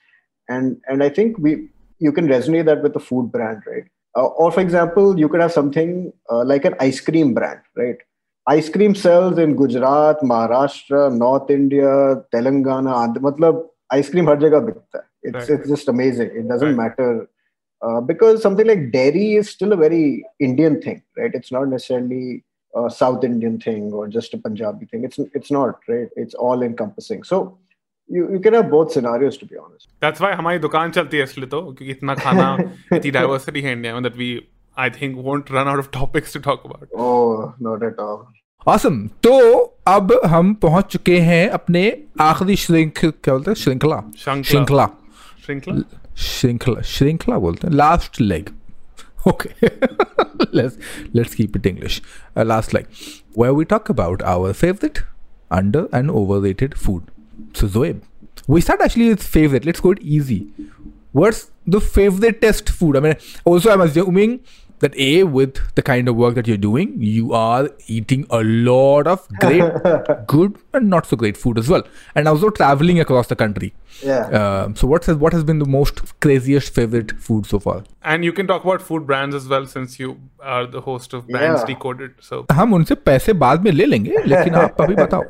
And 0.49 0.77
and 0.87 1.03
i 1.03 1.09
think 1.09 1.37
we 1.37 1.69
you 1.99 2.11
can 2.11 2.27
resonate 2.27 2.65
that 2.65 2.81
with 2.83 2.93
the 2.93 2.99
food 2.99 3.31
brand 3.31 3.61
right? 3.67 3.85
Uh, 4.17 4.27
or 4.27 4.51
for 4.51 4.61
example 4.61 5.19
you 5.19 5.29
could 5.29 5.41
have 5.41 5.53
something 5.53 6.11
uh, 6.29 6.43
like 6.43 6.65
an 6.65 6.75
ice 6.79 6.99
cream 6.99 7.33
brand 7.33 7.61
right? 7.75 7.97
Ice 8.47 8.69
cream 8.69 8.95
sells 8.95 9.37
in 9.37 9.55
gujarat 9.55 10.21
maharashtra 10.31 11.01
north 11.23 11.51
india 11.57 11.91
telangana 12.35 12.95
matlab 13.27 13.61
ice 13.99 14.09
cream 14.13 14.25
har 14.31 14.37
jagah 14.45 14.61
bikta 14.69 15.01
it's 15.23 15.49
Right. 15.49 15.49
it's 15.49 15.69
just 15.69 15.87
amazing. 15.87 16.31
It 16.39 16.47
doesn't 16.47 16.75
Right. 16.75 16.83
matter 16.83 17.29
uh, 17.85 18.01
because 18.01 18.41
something 18.41 18.67
like 18.67 18.91
dairy 18.91 19.35
is 19.35 19.49
still 19.49 19.73
a 19.73 19.77
very 19.77 20.25
indian 20.39 20.81
thing 20.81 21.03
right? 21.17 21.33
It's 21.33 21.51
not 21.51 21.67
necessarily 21.67 22.43
a 22.73 22.89
South 22.89 23.23
Indian 23.23 23.57
thing 23.59 23.91
or 23.91 24.07
just 24.07 24.33
a 24.33 24.37
Punjabi 24.37 24.85
thing. 24.85 25.03
It's 25.09 25.19
it's 25.39 25.51
not 25.57 25.91
right. 25.93 26.09
It's 26.15 26.35
all 26.35 26.63
encompassing. 26.67 27.23
So 27.23 27.57
you, 28.09 28.29
you 28.33 28.39
can 28.39 28.53
have 28.53 28.69
both 28.69 28.91
scenarios 28.91 29.37
to 29.37 29.45
be 29.45 29.57
honest. 29.57 29.87
That's 30.05 30.23
why 30.25 30.31
हमारी 30.41 30.59
दुकान 30.59 30.91
चलती 30.91 31.17
है 31.17 31.23
इसलिए 31.23 31.47
तो 31.55 31.61
क्योंकि 31.61 31.91
इतना 31.91 32.15
खाना 32.15 32.47
इतनी 32.93 33.11
डाइवर्सिटी 33.11 33.61
है 33.61 33.71
इंडिया 33.71 33.95
में 33.95 34.01
that 34.09 34.17
we 34.23 34.29
I 34.77 34.89
think 34.89 35.17
won't 35.29 35.49
run 35.57 35.67
out 35.67 35.79
of 35.83 35.91
topics 35.91 36.37
to 36.37 36.39
talk 36.49 36.69
about. 36.69 36.87
Oh, 36.97 37.53
not 37.59 37.83
at 37.89 37.99
all. 37.99 38.21
awesome. 38.67 38.97
तो 39.23 39.33
अब 39.87 40.11
हम 40.25 40.53
पहुँच 40.63 40.85
चुके 40.91 41.17
हैं 41.29 41.47
अपने 41.49 41.81
आखिरी 42.21 42.55
श्रृंख 42.63 42.99
क्या 43.05 43.33
बोलते 43.33 43.51
हैं 43.51 43.55
श्रृंखला 43.55 44.03
श्रृंखला। 44.17 44.43
श्रृंखला 44.51 44.89
श्रृंखला 45.45 45.99
श्रृंखला 46.17 46.81
श्रृंखला 46.81 47.37
बोलते 47.45 47.67
हैं 47.67 47.73
last 47.75 48.21
leg 48.21 48.49
okay. 49.25 49.53
Let's 50.51 50.77
let's 51.13 51.35
keep 51.35 51.55
it 51.55 51.65
english. 51.65 52.01
Uh, 52.35 52.43
last 52.43 52.73
leg 52.73 52.87
where 53.33 53.53
we 53.53 53.63
talk 53.63 53.89
about 53.89 54.21
our 54.23 54.53
favorite 54.53 55.03
under 55.49 55.87
and 55.93 56.09
overrated 56.11 56.77
food. 56.77 57.03
So 57.53 57.67
zoeb 57.67 58.01
we 58.47 58.59
start 58.59 58.81
actually 58.81 59.09
with 59.09 59.23
favorite. 59.23 59.65
Let's 59.65 59.79
go 59.79 59.91
it 59.91 60.01
easy. 60.01 60.47
What's 61.11 61.51
the 61.65 61.79
favorite 61.79 62.41
test 62.41 62.69
food? 62.69 62.97
I 62.97 62.99
mean 62.99 63.15
also 63.45 63.71
i'm 63.71 63.81
assuming 63.81 64.41
that 64.84 64.94
a 65.02 65.22
with 65.34 65.58
the 65.76 65.82
kind 65.88 66.08
of 66.10 66.16
work 66.22 66.34
that 66.38 66.46
you're 66.50 66.62
doing 66.62 66.90
you 67.10 67.32
are 67.42 67.68
eating 67.98 68.24
a 68.38 68.40
lot 68.44 69.06
of 69.12 69.22
great 69.44 69.86
good 70.32 70.58
and 70.74 70.90
not 70.94 71.06
so 71.12 71.16
great 71.22 71.38
food 71.44 71.60
as 71.62 71.70
well 71.74 71.82
and 72.14 72.28
also 72.32 72.50
traveling 72.58 73.00
across 73.04 73.30
the 73.34 73.38
country 73.44 73.70
Yeah. 74.06 74.26
uh, 74.38 74.64
so 74.80 74.88
what 74.92 75.06
has 75.10 75.16
what 75.24 75.36
has 75.36 75.44
been 75.50 75.62
the 75.64 75.68
most 75.74 76.02
craziest 76.24 76.74
favorite 76.78 77.12
food 77.28 77.46
so 77.52 77.58
far? 77.66 77.76
And 78.14 78.26
you 78.28 78.32
can 78.38 78.50
talk 78.50 78.66
about 78.68 78.82
food 78.88 79.06
brands 79.10 79.38
as 79.38 79.46
well 79.52 79.68
since 79.70 79.94
you 80.02 80.10
are 80.56 80.66
the 80.74 80.82
host 80.88 81.14
of 81.18 81.22
Brands 81.36 81.62
Yeah. 81.62 81.70
Decoded. 81.70 82.10
So 82.26 82.40
हम 82.58 82.74
उनसे 82.80 82.94
पैसे 83.10 83.32
बाद 83.44 83.64
में 83.64 83.70
ले 83.72 83.86
लेंगे 83.86 84.22
लेकिन 84.26 84.54
आप 84.64 84.82
अभी 84.86 84.94
बताओ 84.94 85.22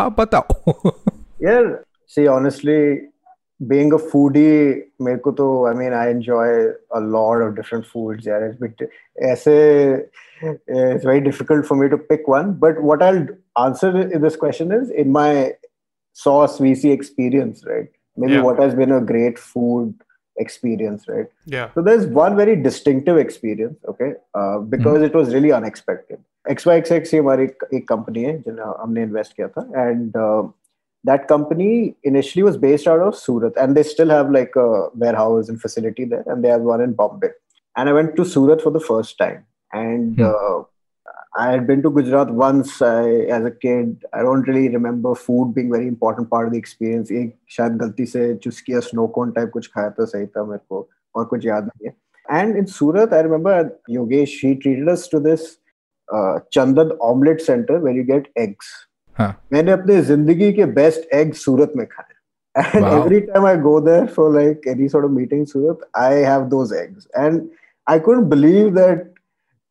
आप 0.00 0.16
बताओ 0.20 0.96
Yeah. 1.50 1.70
See, 2.16 2.26
honestly, 2.38 2.80
being 3.60 3.92
a 3.92 3.98
foodie, 3.98 4.80
मेरे 5.02 5.18
को 5.26 5.32
तो 5.36 5.46
I 5.68 5.74
mean 5.74 5.92
I 5.92 6.08
enjoy 6.08 6.46
a 6.94 7.00
lot 7.00 7.42
of 7.44 7.54
different 7.56 7.86
foods. 7.86 8.26
Yeah, 8.26 8.48
it's 8.48 8.56
bit 8.56 8.88
ऐसे 9.22 9.54
it's 10.42 11.04
very 11.04 11.20
difficult 11.20 11.66
for 11.66 11.76
me 11.76 11.88
to 11.88 11.98
pick 11.98 12.28
one. 12.28 12.52
But 12.64 12.82
what 12.82 13.02
I'll 13.02 13.26
answer 13.58 13.92
in 13.96 14.20
this 14.20 14.36
question 14.36 14.72
is 14.72 14.90
in 14.90 15.10
my 15.12 15.52
sauce 16.12 16.58
VC 16.58 16.92
experience, 16.92 17.64
right? 17.66 17.88
Maybe 18.16 18.34
Yeah. 18.34 18.42
what 18.42 18.58
has 18.58 18.74
been 18.74 18.92
a 18.92 19.00
great 19.00 19.38
food 19.38 19.94
experience, 20.38 21.08
right? 21.08 21.26
yeah. 21.46 21.70
So 21.74 21.82
there's 21.82 22.06
one 22.06 22.36
very 22.36 22.56
distinctive 22.56 23.16
experience, 23.16 23.78
okay, 23.88 24.12
uh, 24.34 24.58
because 24.58 25.02
it 25.02 25.14
was 25.14 25.32
really 25.34 25.52
unexpected. 25.52 26.18
XYXX 26.50 27.14
ये 27.14 27.20
हमारी 27.20 27.44
एक, 27.44 27.64
एक 27.74 27.86
company 27.92 28.24
है 28.24 28.36
जिन्हें 28.42 28.64
हमने 28.82 29.06
invest 29.06 29.32
किया 29.40 29.48
था 29.54 29.64
and 29.84 30.16
uh, 30.24 30.42
that 31.04 31.28
company 31.28 31.96
initially 32.02 32.42
was 32.42 32.56
based 32.56 32.86
out 32.86 33.00
of 33.00 33.16
Surat 33.16 33.52
and 33.56 33.76
they 33.76 33.82
still 33.82 34.08
have 34.10 34.30
like 34.30 34.56
a 34.56 34.88
warehouse 34.94 35.48
and 35.48 35.60
facility 35.60 36.04
there 36.04 36.24
and 36.26 36.44
they 36.44 36.48
have 36.48 36.62
one 36.62 36.80
in 36.80 36.94
Bombay. 36.94 37.28
And 37.76 37.88
I 37.88 37.92
went 37.92 38.16
to 38.16 38.24
Surat 38.24 38.60
for 38.60 38.70
the 38.70 38.80
first 38.80 39.18
time 39.18 39.44
and 39.72 40.16
Hmm. 40.16 40.24
uh, 40.24 40.62
I 41.38 41.50
had 41.50 41.66
been 41.66 41.82
to 41.82 41.90
Gujarat 41.90 42.30
once 42.30 42.80
I, 42.80 43.08
as 43.36 43.44
a 43.44 43.50
kid. 43.50 44.04
I 44.14 44.22
don't 44.22 44.48
really 44.48 44.70
remember 44.70 45.14
food 45.14 45.54
being 45.54 45.70
very 45.70 45.86
important 45.86 46.30
part 46.30 46.46
of 46.46 46.52
the 46.52 46.58
experience. 46.58 47.10
एक 47.10 47.34
शायद 47.56 47.76
गलती 47.82 48.06
से 48.06 48.34
चूस 48.44 48.60
किया 48.66 48.80
snow 48.86 49.06
कोन 49.16 49.32
type 49.32 49.50
कुछ 49.52 49.66
खाया 49.74 49.90
था 49.98 50.04
सही 50.12 50.26
था 50.26 50.44
मेरे 50.44 50.64
को 50.68 50.88
और 51.16 51.24
कुछ 51.32 51.44
याद 51.46 51.64
नहीं 51.64 51.88
है. 51.88 51.94
And 52.28 52.56
in 52.56 52.66
Surat, 52.66 53.12
I 53.12 53.20
remember 53.20 53.78
Yogesh, 53.88 54.38
he 54.40 54.54
treated 54.56 54.88
us 54.88 55.06
to 55.08 55.20
this 55.20 55.58
uh, 56.12 56.40
Chandan 56.56 56.96
Omelette 57.00 57.42
Center 57.42 57.78
where 57.80 57.92
you 57.92 58.02
get 58.02 58.26
eggs. 58.36 58.72
हाँ. 59.17 59.33
मैंने 59.53 59.71
अपने 59.71 60.01
ज़िंदगी 60.01 60.51
के 60.53 60.65
बेस्ट 60.79 61.13
एग 61.13 61.33
सूरत 61.43 61.73
में 61.75 61.85
खाए 61.85 62.09
and 62.55 62.83
Wow. 62.83 62.95
every 63.01 63.17
time 63.25 63.45
I 63.49 63.55
go 63.65 63.71
there 63.83 64.07
for 64.13 64.23
like 64.31 64.65
any 64.71 64.87
sort 64.93 65.05
of 65.07 65.11
meeting 65.17 65.41
in 65.43 65.45
Surat, 65.51 65.83
I 65.99 66.15
have 66.29 66.49
those 66.53 66.71
eggs. 66.79 67.05
And 67.25 67.43
I 67.87 67.97
couldn't 68.07 68.27
believe 68.33 68.73
that 68.77 69.05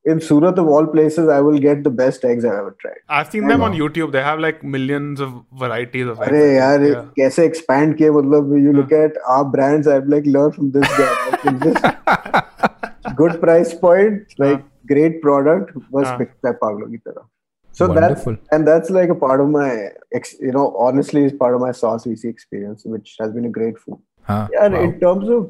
in 0.04 0.20
Surat 0.28 0.60
of 0.62 0.70
all 0.76 0.86
places, 0.94 1.28
I 1.34 1.40
will 1.48 1.58
get 1.64 1.82
the 1.88 1.90
best 1.98 2.24
eggs 2.28 2.46
I've 2.46 2.54
ever 2.60 2.74
tried. 2.84 3.02
I've 3.18 3.30
seen 3.34 3.48
them 3.52 3.64
on 3.66 3.74
YouTube. 3.80 4.12
They 4.14 4.22
have 4.28 4.40
like 4.44 4.62
millions 4.76 5.20
of 5.26 5.34
varieties 5.64 6.06
of 6.14 6.22
अरे 6.28 6.40
eggs. 6.44 6.56
यार 6.60 6.86
Yeah. 6.86 7.02
कैसे 7.18 7.46
expand 7.50 7.96
किए 7.98 8.10
मतलब 8.20 8.54
you 8.68 8.72
look 8.78 8.94
at 9.00 9.18
our 9.36 9.44
brands 9.56 9.90
I've 9.96 10.08
like 10.14 10.30
learned 10.38 10.54
from 10.60 10.70
this 10.78 10.96
guy 11.00 11.10
like, 11.34 11.60
this 11.66 13.12
good 13.20 13.36
price 13.44 13.74
point 13.84 14.34
like 14.46 14.64
great 14.94 15.20
product 15.26 15.76
बस 15.92 16.06
हाँ. 16.06 16.16
बिकता 16.18 16.48
है 16.48 16.54
पागलों 16.64 16.88
की 16.90 16.96
तरह 16.96 17.28
so 17.80 17.88
that's 17.96 18.26
and 18.56 18.70
that's 18.70 18.90
like 18.96 19.12
a 19.14 19.18
part 19.24 19.42
of 19.44 19.50
my 19.56 19.68
ex, 20.20 20.34
you 20.48 20.52
know 20.56 20.64
honestly 20.86 21.24
is 21.24 21.36
part 21.42 21.58
of 21.58 21.62
my 21.66 21.72
sauce 21.82 22.06
VC 22.06 22.24
experience 22.30 22.84
which 22.96 23.16
has 23.20 23.32
been 23.38 23.48
a 23.50 23.52
great 23.58 23.78
food 23.84 23.98
हाँ 24.28 24.48
yeah 24.52 24.68
wow. 24.68 24.82
in 24.84 25.00
terms 25.00 25.28
of 25.28 25.46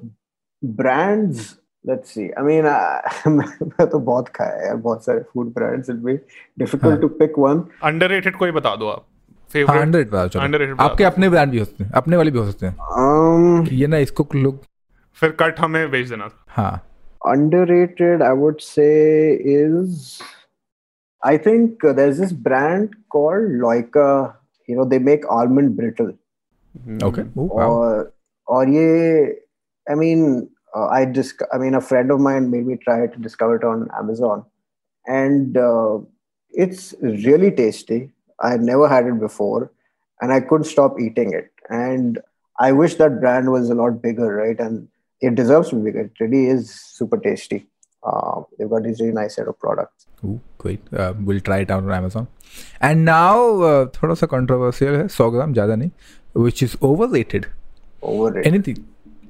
brands 0.62 1.56
let's 1.84 2.10
see 2.16 2.26
I 2.36 2.42
mean 2.42 2.66
I, 2.66 3.00
मैं 3.28 3.86
तो 3.90 3.98
बहुत 3.98 4.28
खाया 4.28 4.56
है 4.56 4.66
यार 4.66 4.76
बहुत 4.76 5.04
सारे 5.04 5.20
food 5.20 5.54
brands 5.58 5.88
it'll 5.88 6.04
be 6.10 6.18
difficult 6.64 6.92
हाँ. 6.92 7.00
to 7.00 7.08
pick 7.22 7.38
one 7.38 7.62
Underrated 7.92 8.36
कोई 8.36 8.50
बता 8.50 8.76
दो 8.76 8.88
आप. 8.88 9.06
हाँ 9.68 9.76
Favorite. 9.76 10.28
चलो 10.28 10.46
Underrated 10.46 10.80
आपके 10.80 11.04
अपने 11.04 11.28
ब्रांड 11.28 11.50
भी 11.52 11.58
हो 11.58 11.64
सकते 11.64 11.84
हैं 11.84 11.90
अपने 11.90 12.16
वाले 12.16 12.30
भी 12.30 12.38
हो 12.38 12.50
सकते 12.50 12.66
हैं 12.66 12.76
um 12.98 13.72
ये 13.72 13.86
ना 13.86 13.98
इसको 13.98 14.28
लोग 14.34 14.60
फिर 15.14 15.30
कट 15.30 15.60
हमें 15.60 15.90
भेज 15.90 16.10
देना. 16.10 16.30
हाँ 16.48 16.86
underrated 17.28 18.22
i 18.22 18.32
would 18.32 18.60
say 18.60 18.92
is 19.54 20.22
i 21.24 21.37
think 21.37 21.85
uh, 21.85 21.92
there's 21.92 22.18
this 22.18 22.33
brand 22.33 22.94
called 23.11 23.50
loika 23.62 24.35
you 24.66 24.76
know 24.76 24.85
they 24.85 24.98
make 24.98 25.30
almond 25.38 25.76
brittle. 25.76 26.12
Okay 27.06 27.22
wow. 27.37 27.68
or 27.68 28.12
or 28.54 28.61
ye 28.74 28.85
i 29.92 29.94
mean 30.02 30.20
uh, 30.76 30.87
i 30.98 31.04
just 31.04 31.42
i 31.54 31.59
mean 31.62 31.74
a 31.78 31.80
friend 31.88 32.12
of 32.14 32.20
mine 32.26 32.44
made 32.52 32.66
me 32.66 32.76
try 32.85 32.98
to 33.14 33.18
discover 33.26 33.56
it 33.56 33.64
on 33.64 33.88
amazon. 34.00 34.44
And 35.06 35.56
uh, 35.56 35.98
it's 36.62 36.94
really 37.02 37.50
tasty. 37.50 37.98
I 38.46 38.50
had 38.52 38.62
never 38.70 38.87
had 38.92 39.06
it 39.06 39.18
before 39.18 39.72
and 40.20 40.33
i 40.37 40.40
couldn't 40.40 40.72
stop 40.74 41.00
eating 41.06 41.33
it. 41.40 41.50
And 41.80 42.20
i 42.66 42.70
wish 42.80 42.94
that 43.02 43.20
brand 43.24 43.50
was 43.56 43.70
a 43.70 43.78
lot 43.83 44.00
bigger 44.06 44.30
right? 44.37 44.61
And 44.66 44.88
it 45.20 45.35
deserves 45.35 45.70
to 45.70 45.76
be 45.76 45.87
bigger. 45.90 46.04
It 46.09 46.24
really 46.24 46.46
is 46.54 46.70
super 46.98 47.18
tasty 47.28 47.61
uh, 48.03 48.41
they've 48.58 48.69
got 48.71 48.84
this 48.88 48.99
really 49.01 49.13
nice 49.19 49.36
set 49.39 49.47
of 49.53 49.60
products 49.67 50.08
Ooh, 50.25 50.39
great. 50.58 50.81
Uh, 50.93 51.13
we'll 51.27 51.39
try 51.47 51.58
it 51.63 51.71
out 51.71 51.84
on 51.84 51.91
Amazon. 51.95 52.27
And 52.88 53.05
now 53.05 53.38
uh, 53.69 53.86
थोड़ा 53.95 54.13
सा 54.21 54.27
controversial 54.34 54.95
है 54.95 55.08
100 55.08 55.29
ग्राम 55.36 55.53
ज़्यादा 55.53 55.75
नहीं 55.75 55.91
which 56.45 56.62
is 56.67 56.75
overrated. 56.89 57.45
overrated 58.03 58.47
Anything, 58.51 58.79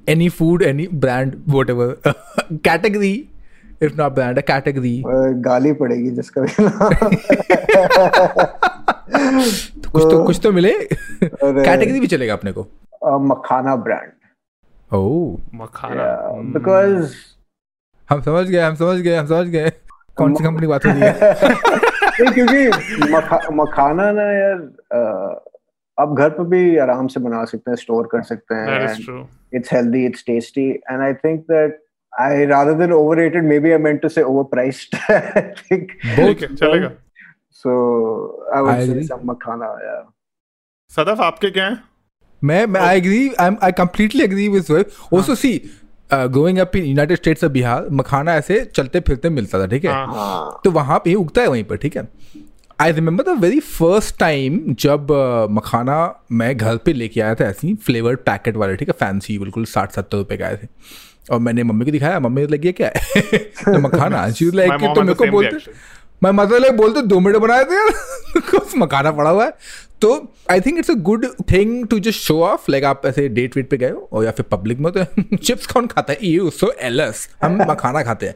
any 0.08 0.28
food, 0.40 0.64
any 0.70 0.86
brand, 1.06 1.36
whatever 1.56 1.88
category, 2.70 3.14
if 3.82 3.98
not 4.02 4.16
brand, 4.16 4.38
a 4.38 4.46
category. 4.52 4.94
Uh, 5.14 5.28
गाली 5.50 5.74
पड़ेगी 5.84 6.12
जिसका 6.22 6.42
भी 6.42 6.54
तो 9.82 9.90
कुछ 9.90 10.04
तो 10.12 10.24
कुछ 10.26 10.40
तो 10.44 10.52
मिले 10.52 10.74
अरे। 10.74 11.64
कैटेगरी 11.66 12.00
भी 12.00 12.08
चलेगा 12.08 12.34
अपने 12.34 12.52
को 12.58 12.68
uh, 13.10 13.20
makhana 13.32 13.76
brand 13.88 14.12
oh 14.92 15.58
makhana. 15.62 15.96
yeah, 15.96 16.34
Hmm. 16.34 16.52
because 16.54 17.16
हम 18.11 18.21
समझ 18.23 18.47
गए 18.47 18.61
हम 18.61 18.75
समझ 18.75 19.01
गए 19.01 19.17
हम 19.17 19.27
समझ 19.27 19.47
गए 19.49 19.71
कौन 20.17 20.35
सी 20.35 20.45
कंपनी 20.45 20.67
बात 20.67 20.87
हो 20.87 20.91
रही 20.91 21.01
है 21.01 21.13
क्योंकि 22.35 23.13
मखा, 23.13 23.39
मखाना 23.53 24.11
ना 24.13 24.23
यार 24.33 24.59
आप 25.99 26.15
घर 26.19 26.29
पर 26.31 26.45
भी 26.47 26.77
आराम 26.87 27.07
से 27.07 27.21
बना 27.21 27.45
सकते 27.45 27.71
हैं 27.71 27.77
स्टोर 27.77 28.09
कर 28.13 28.23
सकते 28.23 28.55
हैं 28.55 29.23
it's 29.55 29.73
healthy 29.73 30.05
it's 30.07 30.25
tasty 30.27 30.69
and 30.71 31.01
I 31.03 31.15
think 31.25 31.41
that 31.51 31.79
I 32.13 32.45
rather 32.45 32.75
than 32.75 32.93
overrated, 32.93 33.45
maybe 33.45 33.73
I 33.73 33.77
meant 33.79 34.01
to 34.03 34.09
say 34.11 34.23
overpriced. 34.23 34.95
I 35.09 35.43
think 35.59 35.93
ठीक 36.17 36.43
है 36.43 36.55
चलेगा. 36.57 36.91
so. 37.63 37.75
I 38.55 38.63
would 38.63 38.73
I 38.73 38.79
say 38.79 38.91
agree. 38.91 39.05
some 39.07 39.23
makhana. 39.31 39.69
Yeah. 39.85 40.01
Sadaf 40.91 41.21
आपके 41.21 41.51
क्या 41.51 41.67
हैं? 41.67 41.83
मैं 42.43 42.65
मैं 42.67 42.81
I 42.81 42.99
agree 42.99 43.21
I 43.41 43.57
I 43.63 43.73
completely 43.73 44.25
agree 44.25 44.49
with 44.49 44.63
Zoeb 44.63 44.91
also 45.15 45.35
see 45.35 45.53
growing 46.15 46.59
up 46.59 46.77
in 46.77 46.85
United 46.85 47.17
States 47.17 47.45
of 47.45 47.53
Bihar 47.53 47.87
makhana 47.93 48.35
ऐसे 48.35 48.65
चलते 48.75 49.01
फिरते 49.01 49.29
मिलता 49.29 49.61
था 49.61 49.67
ठीक 49.67 49.85
है? 49.85 49.91
हाँ. 49.91 50.61
तो 50.65 50.71
वहाँ 50.71 50.99
पे 50.99 51.15
उगता 51.15 51.43
है 51.43 51.49
वहीं 51.49 51.65
पर 51.65 51.77
ठीक 51.77 51.97
है? 51.97 52.09
I 52.81 52.93
remember 52.93 53.25
the 53.25 53.29
very 53.29 53.61
first 53.61 54.19
time 54.19 54.61
जब 54.69 55.07
मखाना 55.51 56.15
मैं 56.33 56.57
घर 56.57 56.77
पे 56.77 56.93
लेके 56.93 57.21
आया 57.21 57.35
था 57.35 57.45
ऐसी 57.45 57.75
फ्लेवर्ड 57.75 58.19
पैकेट 58.19 58.57
वाले 58.57 58.77
ठीक 58.77 58.89
है? 58.89 58.95
फैंसी 59.01 59.39
बिल्कुल 59.39 59.65
साठ 59.65 59.93
सत्तर 59.93 60.19
रुपए 60.19 60.37
का 60.37 60.47
आए 60.47 60.57
थे 60.57 60.69
और 61.31 61.39
मैंने 61.39 61.63
मम्मी 61.63 61.85
को 61.85 61.91
दिखाया 61.91 62.21
मम्मी 62.21 62.47
लगी 62.47 62.67
ये 62.67 62.73
क्या 62.73 62.93
है? 62.97 63.13
तो 63.39 63.79
मखाना 63.79 64.31
शी 64.39 64.51
लाइक 64.51 64.73
तो 64.73 65.03
मेरे 65.03 65.15
को 65.15 65.27
बोलते. 65.27 65.73
मैं 66.23 66.31
मतलब 66.31 66.61
लाइक 66.61 66.77
बोलते 66.77 67.03
दो 67.03 67.21
मिनट 67.21 67.37
बनाए 67.37 67.65
थे 67.65 67.75
यार 67.75 67.91
कुछ 68.51 68.77
मखाना 68.79 69.11
पड़ा 69.11 69.31
हुआ 69.31 69.45
है। 69.45 69.53
तो 70.03 70.33
I 70.51 70.61
think 70.61 70.79
it's 70.79 70.91
a 70.91 70.95
good 70.95 71.27
thing 71.53 71.87
to 71.89 71.99
just 71.99 72.21
show 72.21 72.43
off 72.43 72.71
like 72.71 72.85
आप 72.85 73.07
ऐसे 73.07 73.29
डेट 73.29 73.57
वेट 73.57 73.71
पे 73.71 73.77
गए 73.77 73.91
हो 73.91 74.09
और 74.13 74.25
या 74.25 74.31
फिर 74.31 74.47
पब्लिक 74.51 74.79
में 74.79 74.93
तो 74.93 75.37
चिप्स 75.37 75.67
कौन 75.73 75.87
खाता 75.87 76.13
है? 76.13 76.19
यू 76.23 76.51
सो 76.51 76.73
एलस 76.81 77.37
हम 77.43 77.57
मखाना 77.71 78.03
खाते 78.03 78.27
हैं। 78.27 78.35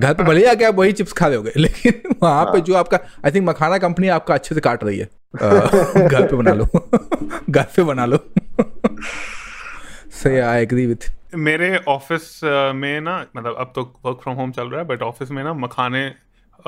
घर 0.00 0.14
पे 0.14 0.22
भले 0.22 0.40
ही 0.40 0.46
आके 0.46 0.64
आप 0.64 0.74
वही 0.74 0.92
चिप्स 0.92 1.12
खा 1.12 1.28
लोगे 1.28 1.52
लेकिन 1.60 2.16
वहाँ 2.22 2.44
पे 2.44 2.60
जो 2.60 2.74
आपका 2.74 3.00
आई 3.24 3.30
थिंक 3.30 3.48
मखाना 3.48 3.78
कंपनी 3.78 4.08
आपका 4.08 4.34
अच्छे 4.34 4.54
से 4.54 4.60
काट 4.60 4.84
रही 4.84 4.98
है। 4.98 5.08
घर 6.08 6.26
पे 6.26 6.36
बना 6.36 6.54
लो। 6.54 6.64
घर 7.50 7.62
पे 7.62 7.82
बना 7.82 8.06
लो। 8.06 8.18
सही 10.22 10.38
आई 10.38 10.62
एग्री 10.62 10.86
विथ 10.86 11.10
मेरे 11.34 11.76
ऑफ़िस 11.88 12.40
में 12.74 13.00
ना 13.00 13.26
मतलब 13.36 13.56
अब 13.58 13.72
तो 13.74 14.00
वर्क 14.04 14.20
फ्रॉम 14.22 14.36
होम 14.36 14.50
चल 14.50 14.68
रहा 14.68 14.80
है 14.80 14.86
बट 14.86 15.02
ऑफ़िस 15.02 15.30
में 15.30 15.44
ना 15.44 15.52
मखाने 15.54 16.06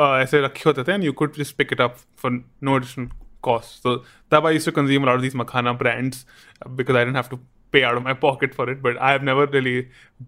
ऐसे 0.01 0.41
रखे 0.45 0.62
होते 0.66 0.83
थे 0.83 0.93
and 0.93 1.05
you 1.05 1.12
could 1.12 1.33
just 1.39 1.57
pick 1.57 1.68
it 1.72 1.81
up 1.81 1.97
for 2.22 2.45
no 2.62 2.76
additional 2.76 3.09
cost 3.43 3.86
so 3.86 3.95
तब 4.32 4.47
I 4.47 4.55
used 4.55 4.70
to 4.70 4.80
consume 4.80 5.05
a 5.05 5.09
lot 5.09 5.18
of 5.20 5.24
these 5.26 5.36
makhana 5.41 5.74
brands 5.82 6.20
uh, 6.24 6.70
because 6.80 6.99
I 7.01 7.05
didn't 7.07 7.20
have 7.20 7.30
to 7.34 7.39
pay 7.76 7.82
out 7.89 7.99
of 8.01 8.05
my 8.09 8.14
pocket 8.24 8.55
for 8.59 8.66
it 8.74 8.82
but 8.86 9.01
I 9.09 9.12
have 9.16 9.26
never 9.28 9.47
really 9.57 9.74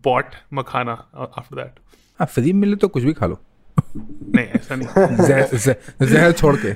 bought 0.09 0.37
makhana 0.61 0.97
uh, 1.15 1.29
after 1.43 1.59
that 1.61 1.79
हाँ 2.21 2.27
free 2.35 2.53
मिले 2.63 2.77
तो 2.85 2.89
कुछ 2.97 3.05
भी 3.05 3.13
खा 3.21 3.27
लो 3.27 3.39
नहीं 3.97 4.47
ऐसा 4.47 4.77
नहीं 4.77 5.27
जह- 5.27 5.55
जह- 5.65 6.05
जहर 6.13 6.33
छोड़ 6.41 6.57
के 6.65 6.73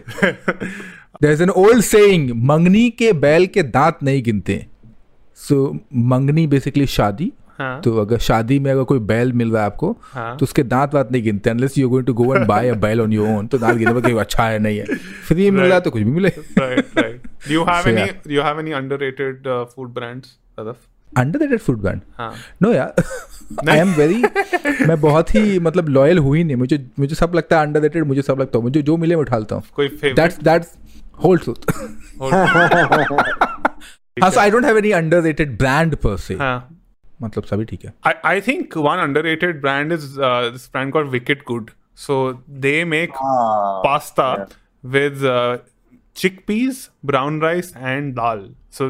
there's 1.25 1.43
an 1.47 1.53
old 1.65 1.83
saying 1.89 2.31
मंगनी 2.53 2.89
के 3.03 3.13
बैल 3.27 3.47
के 3.57 3.63
दांत 3.79 3.99
नहीं 4.03 4.23
गिनते 4.23 4.57
सो 5.49 5.59
मंगनी 6.13 6.47
बेसिकली 6.55 6.87
शादी 6.97 7.33
हाँ। 7.59 7.81
तो 7.81 7.97
अगर 7.97 8.19
शादी 8.19 8.59
में 8.59 8.73
अगर 8.73 8.83
कोई 8.83 8.99
बैल 8.99 9.33
मिल 9.33 9.51
रहा 9.53 9.63
है 9.63 9.67
आपको 9.67 9.97
हाँ। 10.03 10.37
तो 10.37 10.45
उसके 10.45 10.63
दांत 10.63 10.95
वात 10.95 11.13
नहीं 11.13 11.23
गिनते 11.23 11.51
unless 11.51 11.79
you 11.79 11.89
going 11.89 12.07
to 12.07 12.15
go 12.15 12.35
and 12.35 12.47
buy 12.47 12.69
a 12.69 12.75
bail 12.75 13.01
on 13.01 13.13
your 13.13 13.29
own 13.29 13.47
तो 13.47 13.59
दांत 13.59 13.77
गिने 13.79 14.01
कि 14.01 14.13
वो 14.13 14.21
अच्छा 14.21 14.45
है 14.45 14.59
नहीं 14.59 14.79
है। 14.79 14.85
फ्री 15.29 15.51
मिल 15.51 15.65
रहा 15.65 15.75
है 15.75 15.81
तो 15.81 15.91
कुछ 15.91 16.03
भी 16.03 16.11
मिले। 16.11 16.33
So, 17.45 17.63
any 17.63 17.97
yeah. 17.97 18.13
do 18.25 18.33
you 18.35 18.41
have 18.41 18.59
any 18.59 18.73
underrated 18.73 19.47
uh, 19.47 19.67
food 19.67 19.95
brands 19.95 20.29
Sadaf? 20.59 20.77
Underrated 21.19 21.59
food 21.61 21.81
brand 21.81 22.01
no 22.63 22.73
यार 22.73 23.03
आई 23.71 23.79
एम 23.79 23.93
वेरी 23.93 24.23
मैं 24.87 25.01
बहुत 25.01 25.35
ही 25.35 25.59
मतलब 25.59 25.89
लॉयल 25.89 26.19
हुई 26.19 26.45
नहीं। 26.45 26.57
मुझे 26.57 26.87
मुझे 26.99 27.15
सब 27.15 27.33
लगता 27.35 27.61
है 27.61 27.67
अंडररेटेड 27.67 28.05
मुझे 28.05 28.23
सब 28.23 28.41
लगता 28.41 28.59
है। 28.59 28.65
मुझे 28.65 28.83
जो 28.83 28.97
मिले 28.97 29.17
मैं 29.17 29.23
उठाता 29.23 29.55
हूँ। 29.55 29.63
दैट्स 30.15 30.39
दैट्स 30.39 30.73
होल 31.25 31.39
ट्रूथ 31.39 31.71
हाँ 34.23 34.31
so 34.31 34.41
I 34.41 34.51
don't 34.51 34.65
have 34.65 34.79
any 34.79 34.91
underrated 34.91 35.59
brand 35.59 35.97
per 36.17 36.35
हाँ। 36.35 36.74
मतलब 37.25 37.45
सभी 37.45 37.65
ठीक 37.65 37.85
है। 37.85 37.93
I 38.25 38.41
think 38.41 38.77
one 38.79 38.99
underrated 39.27 39.61
brand 39.61 39.93
is 39.93 40.15
this 40.19 40.69
brand 40.73 40.93
call 40.93 41.05
Wicked 41.11 41.45
Gud 41.49 41.71
so 41.99 42.17
they 42.67 42.85
make 42.85 43.11
pasta 43.87 44.33
with 44.85 45.21
chickpeas 46.47 46.89
brown 47.05 47.41
rice 47.43 47.73
and 47.77 48.13
dal 48.15 48.49
so 48.73 48.89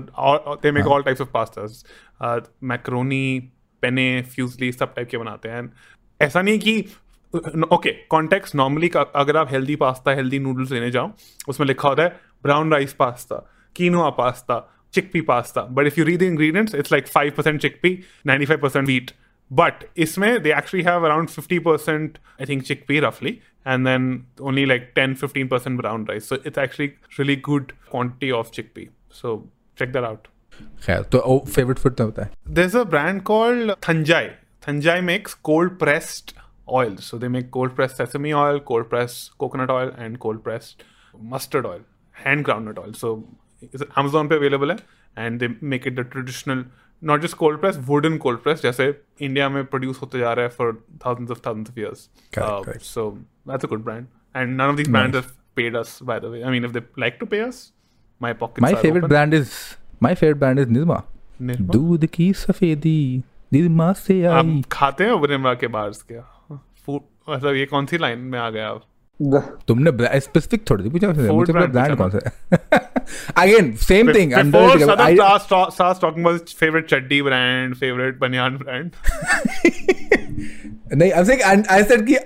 they 0.62 0.72
make 0.72 0.86
all 0.86 1.02
types 1.02 1.20
of 1.20 1.28
pasta 1.32 2.36
macaroni 2.64 3.38
penne 3.82 4.06
fusilli 4.34 4.70
सब 4.72 4.94
type 4.94 5.08
के 5.10 5.18
बनाते 5.18 5.48
हैं। 5.48 5.72
ऐसा 6.20 6.42
नहीं 6.42 6.58
कि 6.58 6.78
okay 7.72 7.90
context 8.10 8.54
normally 8.54 8.90
अगर 8.96 9.36
आप 9.36 9.50
healthy 9.50 9.76
pasta 9.76 10.10
healthy 10.10 10.38
noodles 10.38 10.70
लेने 10.72 10.90
जाओ 10.90 11.10
उसमें 11.48 11.66
लिखा 11.66 11.88
होता 11.88 12.02
है 12.02 12.20
brown 12.42 12.72
rice 12.72 12.92
pasta 12.94 13.36
quinoa 13.76 14.10
pasta 14.18 14.58
chickpea 14.93 15.21
pasta 15.21 15.61
but 15.77 15.87
if 15.87 15.97
you 15.97 16.05
read 16.05 16.19
the 16.19 16.23
ingredients 16.23 16.75
it's 16.75 16.91
like 16.91 17.07
5% 17.17 17.59
chickpea 17.65 17.97
95% 18.29 18.89
wheat 18.91 19.13
but 19.59 19.85
इसमें 20.05 20.31
they 20.43 20.55
actually 20.61 20.83
have 20.87 21.05
around 21.09 21.31
50% 21.35 22.17
I 22.39 22.49
think 22.49 22.65
chickpea 22.71 23.03
roughly 23.05 23.31
and 23.73 23.89
then 23.89 24.09
only 24.49 24.65
like 24.71 24.89
10-15% 24.97 25.79
brown 25.83 26.03
rice 26.09 26.27
so 26.33 26.37
it's 26.49 26.61
actually 26.65 26.89
really 27.19 27.37
good 27.49 27.73
quantity 27.93 28.31
of 28.41 28.51
chickpea 28.57 28.91
so 29.21 29.37
check 29.81 29.95
that 29.97 30.11
out 30.11 30.27
खैर 30.85 31.01
तो 31.13 31.43
favourite 31.47 31.79
food 31.79 31.95
तो 31.95 32.03
होता 32.03 32.23
है 32.23 32.31
there's 32.57 32.77
a 32.79 32.85
brand 32.93 33.23
called 33.29 33.73
Thanjai. 33.87 34.23
Thanjai 34.65 34.95
makes 35.09 35.35
cold 35.49 35.77
pressed 35.83 36.33
oil. 36.69 36.97
So 36.97 37.17
they 37.17 37.29
make 37.35 37.51
cold 37.51 37.75
pressed 37.75 37.97
sesame 37.97 38.33
oil, 38.33 38.59
cold 38.71 38.89
pressed 38.89 39.37
coconut 39.43 39.69
oil, 39.69 39.91
and 39.97 40.19
cold 40.19 40.43
pressed 40.43 40.83
mustard 41.35 41.65
oil, 41.65 41.79
hand 42.25 42.45
groundnut 42.45 42.81
oil. 42.83 42.93
So 42.93 43.13
Amazon 43.96 44.28
पे 44.28 44.34
available 44.34 44.70
है? 44.70 44.76
And 45.18 45.38
they 45.40 45.48
make 45.62 45.86
it 45.86 45.94
the 45.94 46.00
traditional 46.12 46.64
not 47.02 47.22
just 47.22 47.36
cold 47.36 47.60
press 47.60 47.78
wooden 47.80 48.16
cold 48.16 48.38
press 48.38 48.62
जैसे 48.62 49.02
India 49.20 49.48
में 49.48 49.64
produce 49.64 50.00
होते 50.02 50.18
जा 50.18 50.32
रहा 50.32 50.44
है 50.44 50.50
for 50.50 50.86
thousands 51.06 51.30
of 51.30 51.40
thousands 51.46 51.70
of 51.70 51.78
years 51.80 52.08
so 52.84 53.10
that's 53.48 53.64
a 53.64 53.68
good 53.68 53.84
brand 53.84 54.06
and 54.36 54.54
none 54.54 54.60
of 54.60 54.76
these 54.76 54.88
brands 54.88 55.16
have 55.16 55.24
paid 55.56 55.76
us 55.76 55.98
by 56.02 56.20
the 56.20 56.24
way 56.24 56.42
I 56.42 56.50
mean 56.50 56.64
if 56.64 56.72
they 56.72 56.82
like 56.98 57.16
to 57.20 57.26
pay 57.26 57.40
us 57.40 57.72
my 58.22 58.34
pocket 58.34 58.62
my 58.62 58.74
favourite 58.74 59.04
brand 59.04 59.34
is 59.34 59.50
my 60.02 60.14
favourite 60.14 60.36
brand 60.36 60.58
is 60.58 60.68
Nirma 60.68 61.02
दूध 61.42 62.06
की 62.06 62.32
सफेदी 62.32 63.22
निर्मा 63.52 63.92
से 63.92 64.24
आई। 64.24 64.32
आप 64.32 64.64
खाते 64.72 65.04
हैं 65.04 65.28
निर्मा 65.28 65.54
के 65.54 65.66
bars 65.66 66.02
क्या? 66.02 66.20
Food 66.86 67.00
मतलब 67.30 67.54
ये 67.54 67.66
कौन 67.66 67.86
सी 67.86 67.98
लाइन 67.98 68.18
में 68.18 68.38
आ 68.38 68.50
गया? 68.50 68.68
आप 68.68 68.82
तुमने 69.20 70.20
स्पेसिफिक 70.20 70.62
थोड़ी 70.70 70.82
दी 70.84 70.90
पूछा 70.90 71.08
मुझे 71.32 71.52
ब्रांड, 71.52 71.72
ब्रांड 71.72 71.96
कौन 71.96 72.10
सा 72.10 72.18
again 73.36 73.72
same 73.80 74.12
thing 74.14 74.32
under 74.32 75.38
sauce 75.70 75.98
talking 76.00 76.26
about 76.26 76.48
favourite 76.60 76.88
चड्डी 76.90 77.22
ब्रांड 77.22 77.74
फेवरेट 77.74 78.18
बनियान 78.18 78.56
ब्रांड 78.56 78.90
नहीं 80.94 81.12
आई 81.12 81.24
सेड 81.24 81.42
आई 81.70 81.82
सेड 81.84 82.06
कि 82.06 82.16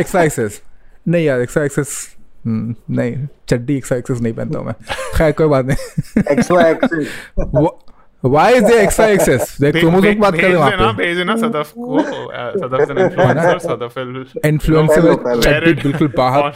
एक्स्ट्रा 0.00 0.22
एक्सेस 0.22 0.60
नहीं 1.08 1.24
यार 1.24 1.40
एक्स्ट्रा 1.40 1.62
हम्म, 1.62 2.70
एक्सेस 2.70 2.86
नहीं 2.90 3.26
चड्डी 3.48 3.76
एक्स्ट्रा 3.76 3.98
एक्सेस 3.98 4.20
नहीं 4.20 4.32
पहनता 4.32 4.58
हूँ 4.58 4.66
मैं। 4.66 4.74
खैर 5.16 5.32
कोई 5.32 5.48
बात 5.48 5.64
नहीं। 5.64 6.22
Extra 6.30 6.68
excess 6.68 7.08
is 8.24 8.64
there 8.64 8.80
extra 8.84 9.06
excess 9.06 9.56
देख 9.60 9.72
भे- 9.74 9.82
क्रोमोसोम 9.82 10.04
भे- 10.04 10.14
की 10.14 10.20
बात 10.20 10.34
कर 10.34 10.40
रहे 10.40 10.50
हैं 10.50 10.56
वहाँ 10.56 10.92
पे। 10.92 11.04
भेज 11.04 11.16
देना 11.16 11.36
सदफ 11.36 11.72
को 11.78 12.00
Sadaf 12.58 12.78
is 12.80 12.88
an 12.88 12.98
influencer 12.98 13.60
Sadaf 13.60 13.98
influencer. 14.46 15.40
चड्डी 15.42 15.72
बिल्कुल 15.72 16.12
बाहर 16.16 16.48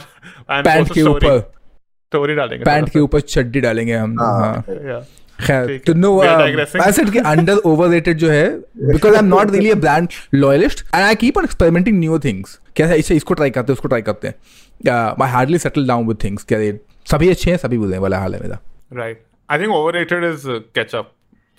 पैंट 0.51 0.93
के 0.93 1.01
story- 1.01 1.25
ऊपर। 1.25 1.53
story 2.13 2.35
डालेंगे 2.35 2.65
पैंट 2.65 2.89
के 2.89 2.99
ऊपर 2.99 3.19
चड्डी 3.19 3.61
डालेंगे 3.61 3.93
हम 3.93 4.19
हाँ. 4.19 4.41
हाँ। 4.41 4.65
Yeah. 4.65 5.03
खैर 5.47 5.81
तो 5.87 5.93
नो. 5.93 6.21
आई 6.81 6.91
सेड 6.91 7.09
कि 7.09 7.19
अंडर 7.19 7.55
ओवररेटेड 7.55 8.17
जो 8.17 8.29
है 8.29 8.49
because 8.77 9.13
I 9.13 9.19
am 9.19 9.25
not 9.25 9.51
really 9.51 9.71
a 9.71 9.75
brand 9.75 10.09
loyalist 10.33 10.85
and 10.95 11.03
I 11.03 11.15
keep 11.15 11.37
on 11.37 11.43
experimenting 11.43 11.99
new 11.99 12.19
things 12.19 12.59
क्या 12.75 12.87
है 12.87 12.99
इसे 12.99 13.15
इसको 13.15 13.33
ट्राई 13.33 13.49
करते 13.49 13.71
हैं 13.71 13.73
उसको 13.73 13.87
ट्राई 13.87 14.01
करते 14.01 14.27
हैं। 14.27 14.35
I 15.21 15.29
hardly 15.29 15.57
settle 15.57 15.87
down 15.87 16.07
with 16.07 16.17
things 16.23 16.43
क्या 16.43 16.59
सभी 17.11 17.29
अच्छे 17.29 17.51
हैं 17.51 17.57
सभी 17.57 17.77
बुरे 17.77 17.93
हैं 17.93 17.99
वाला 17.99 18.19
हाल 18.19 18.35
है 18.35 18.41
मेरा। 18.41 18.59
Right. 18.93 19.15
I 19.53 19.57
think 19.61 19.73
overrated 19.75 20.23
is 20.27 20.47
uh, 20.53 20.59
ketchup. 20.77 21.05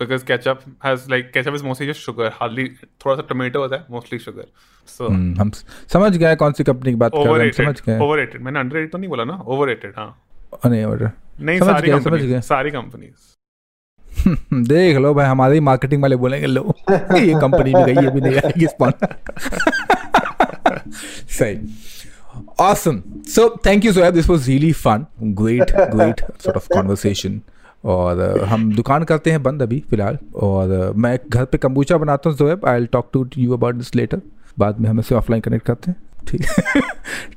Because 0.00 0.24
ketchup 0.30 0.64
has 0.86 1.04
like 1.12 1.28
ketchup 1.34 1.54
is 1.58 1.62
mostly 1.66 1.86
just 1.90 2.00
sugar. 2.06 2.30
Hardly 2.40 2.64
थोड़ा 3.04 3.14
सा 3.16 3.26
tomato 3.28 3.56
होता 3.56 3.76
है 3.76 3.86
mostly 3.96 4.18
sugar. 4.26 4.46
So 4.88 5.08
हम्म, 5.10 5.40
हम 5.40 5.50
समझ 5.92 6.16
गए 6.16 6.34
कौन 6.42 6.52
सी 6.52 6.64
कंपनी 6.64 6.90
की 6.92 6.96
बात 7.04 7.12
कर 7.14 7.32
रहे 7.36 7.46
हैं. 7.46 7.52
समझ 7.52 7.80
गए 7.86 7.98
Overrated. 7.98 8.40
मैंने 8.42 8.60
underrated 8.64 8.92
तो 8.92 8.98
नहीं 8.98 9.08
बोला 9.10 9.24
ना 9.32 9.38
overrated 9.54 9.96
हाँ. 9.98 10.10
अ, 10.64 10.68
नहीं 10.68 10.84
order. 10.84 11.10
नहीं 11.40 11.58
समझ 11.58 11.74
सारी 11.74 11.90
कंपनी 11.90 12.40
सारी 12.42 12.70
कंपनीज़ 12.70 13.34
देख 14.68 14.96
लो 14.98 15.12
भाई 15.14 15.26
हमारे 15.26 15.58
मार्केटिंग 15.60 16.02
वाले 16.02 16.16
बोलेंगे 16.22 16.46
लो 16.46 16.62
ये 16.90 17.34
कंपनी 17.40 17.72
भी 17.74 17.82
गई 17.92 18.04
ये 18.04 18.10
भी 18.10 18.20
नहीं 18.20 18.36
आएगी 18.36 18.66
स्पॉन 18.66 18.92
सही 21.38 21.56
awesome 22.64 22.98
so 23.34 23.44
thank 23.66 23.84
you 23.86 23.92
Zoeb 23.96 24.14
this 24.18 24.28
was 24.32 24.48
really 24.52 24.72
fun 24.84 25.04
great 25.40 25.72
great 25.92 26.22
sort 26.46 26.56
of 26.60 26.68
conversation 26.76 27.36
और 27.86 28.38
uh, 28.38 28.44
हम 28.44 28.74
दुकान 28.76 29.04
करते 29.04 29.30
हैं 29.30 29.42
बंद 29.42 29.62
अभी 29.62 29.80
फ़िलहाल 29.90 30.18
और 30.36 30.90
uh, 30.90 30.96
मैं 30.96 31.18
घर 31.28 31.44
पे 31.44 31.58
कम्बूचा 31.58 31.98
बनाता 31.98 32.30
हूँ 32.30 32.36
Zoeb 32.36 32.66
I 32.66 32.86
talk 32.86 33.10
to 33.12 33.28
you 33.38 33.52
about 33.52 33.74
this 33.74 33.94
later 33.96 34.22
बाद 34.58 34.80
में 34.80 34.88
हम 34.90 35.00
इसे 35.00 35.14
ऑफलाइन 35.14 35.42
कनेक्ट 35.42 35.66
करते 35.66 35.90
हैं 35.90 36.02
ठीक 36.28 36.46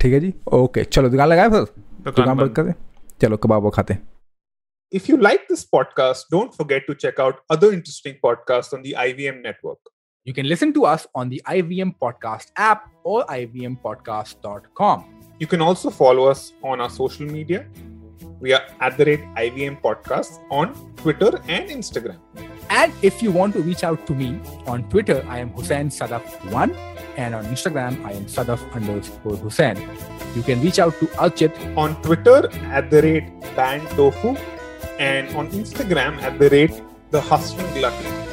ठीक 0.01 0.13
है 0.13 0.19
जी 0.19 0.33
ओके 0.53 0.83
चलो 0.83 1.09
दुकान 1.09 1.27
लगाए 1.27 1.49
फिर 1.49 1.65
दुकान 2.05 2.27
बंद 2.27 2.39
बंद। 2.39 2.55
करें 2.55 2.73
चलो 3.21 3.37
कबाब 3.37 3.63
वो 3.63 3.69
खाते 3.69 3.93
हैं 3.93 4.07
If 4.91 5.07
you 5.07 5.15
like 5.23 5.43
this 5.49 5.63
podcast, 5.73 6.29
don't 6.33 6.55
forget 6.59 6.85
to 6.87 6.93
check 7.01 7.19
out 7.23 7.41
other 7.55 7.67
interesting 7.73 8.15
podcasts 8.23 8.73
on 8.77 8.81
the 8.81 8.93
IVM 9.01 9.43
network. 9.43 9.91
You 10.27 10.33
can 10.33 10.47
listen 10.51 10.73
to 10.77 10.85
us 10.85 11.05
on 11.15 11.29
the 11.29 11.41
IVM 11.47 11.91
Podcast 12.03 12.49
app 12.57 12.87
or 13.03 13.19
ivmpodcast.com. 13.35 15.03
You 15.39 15.47
can 15.47 15.61
also 15.61 15.91
follow 15.91 16.25
us 16.25 16.53
on 16.63 16.81
our 16.81 16.89
social 16.89 17.27
media. 17.27 17.61
We 18.39 18.53
are 18.53 18.63
at 18.79 18.97
the 18.97 19.05
rate 19.05 19.23
IVM 19.35 19.81
Podcasts 19.81 20.39
on 20.49 20.73
Twitter 20.95 21.41
and 21.47 21.69
Instagram. 21.69 22.17
And 22.69 22.93
if 23.01 23.21
you 23.21 23.31
want 23.31 23.53
to 23.53 23.61
reach 23.61 23.83
out 23.83 24.05
to 24.07 24.13
me 24.13 24.39
on 24.65 24.87
Twitter, 24.89 25.25
I 25.27 25.39
am 25.39 25.49
Hussain 25.49 25.89
Sadaf1 25.89 26.75
and 27.17 27.35
on 27.35 27.43
Instagram, 27.45 28.05
I 28.05 28.13
am 28.13 28.25
Sadaf 28.25 28.61
underscore 28.71 29.35
Hussain. 29.37 29.77
You 30.35 30.43
can 30.43 30.61
reach 30.61 30.79
out 30.79 30.97
to 30.99 31.07
Archit 31.17 31.51
On 31.75 32.01
Twitter 32.01 32.49
at 32.71 32.89
the 32.89 33.01
rate 33.01 33.29
Ban 33.55 33.81
Tofu 33.97 34.37
and 34.99 35.35
on 35.35 35.49
Instagram 35.49 36.21
at 36.21 36.39
the 36.39 36.49
rate 36.49 36.81
The 37.11 37.19
Hustling 37.19 37.73
Glutton. 37.73 38.28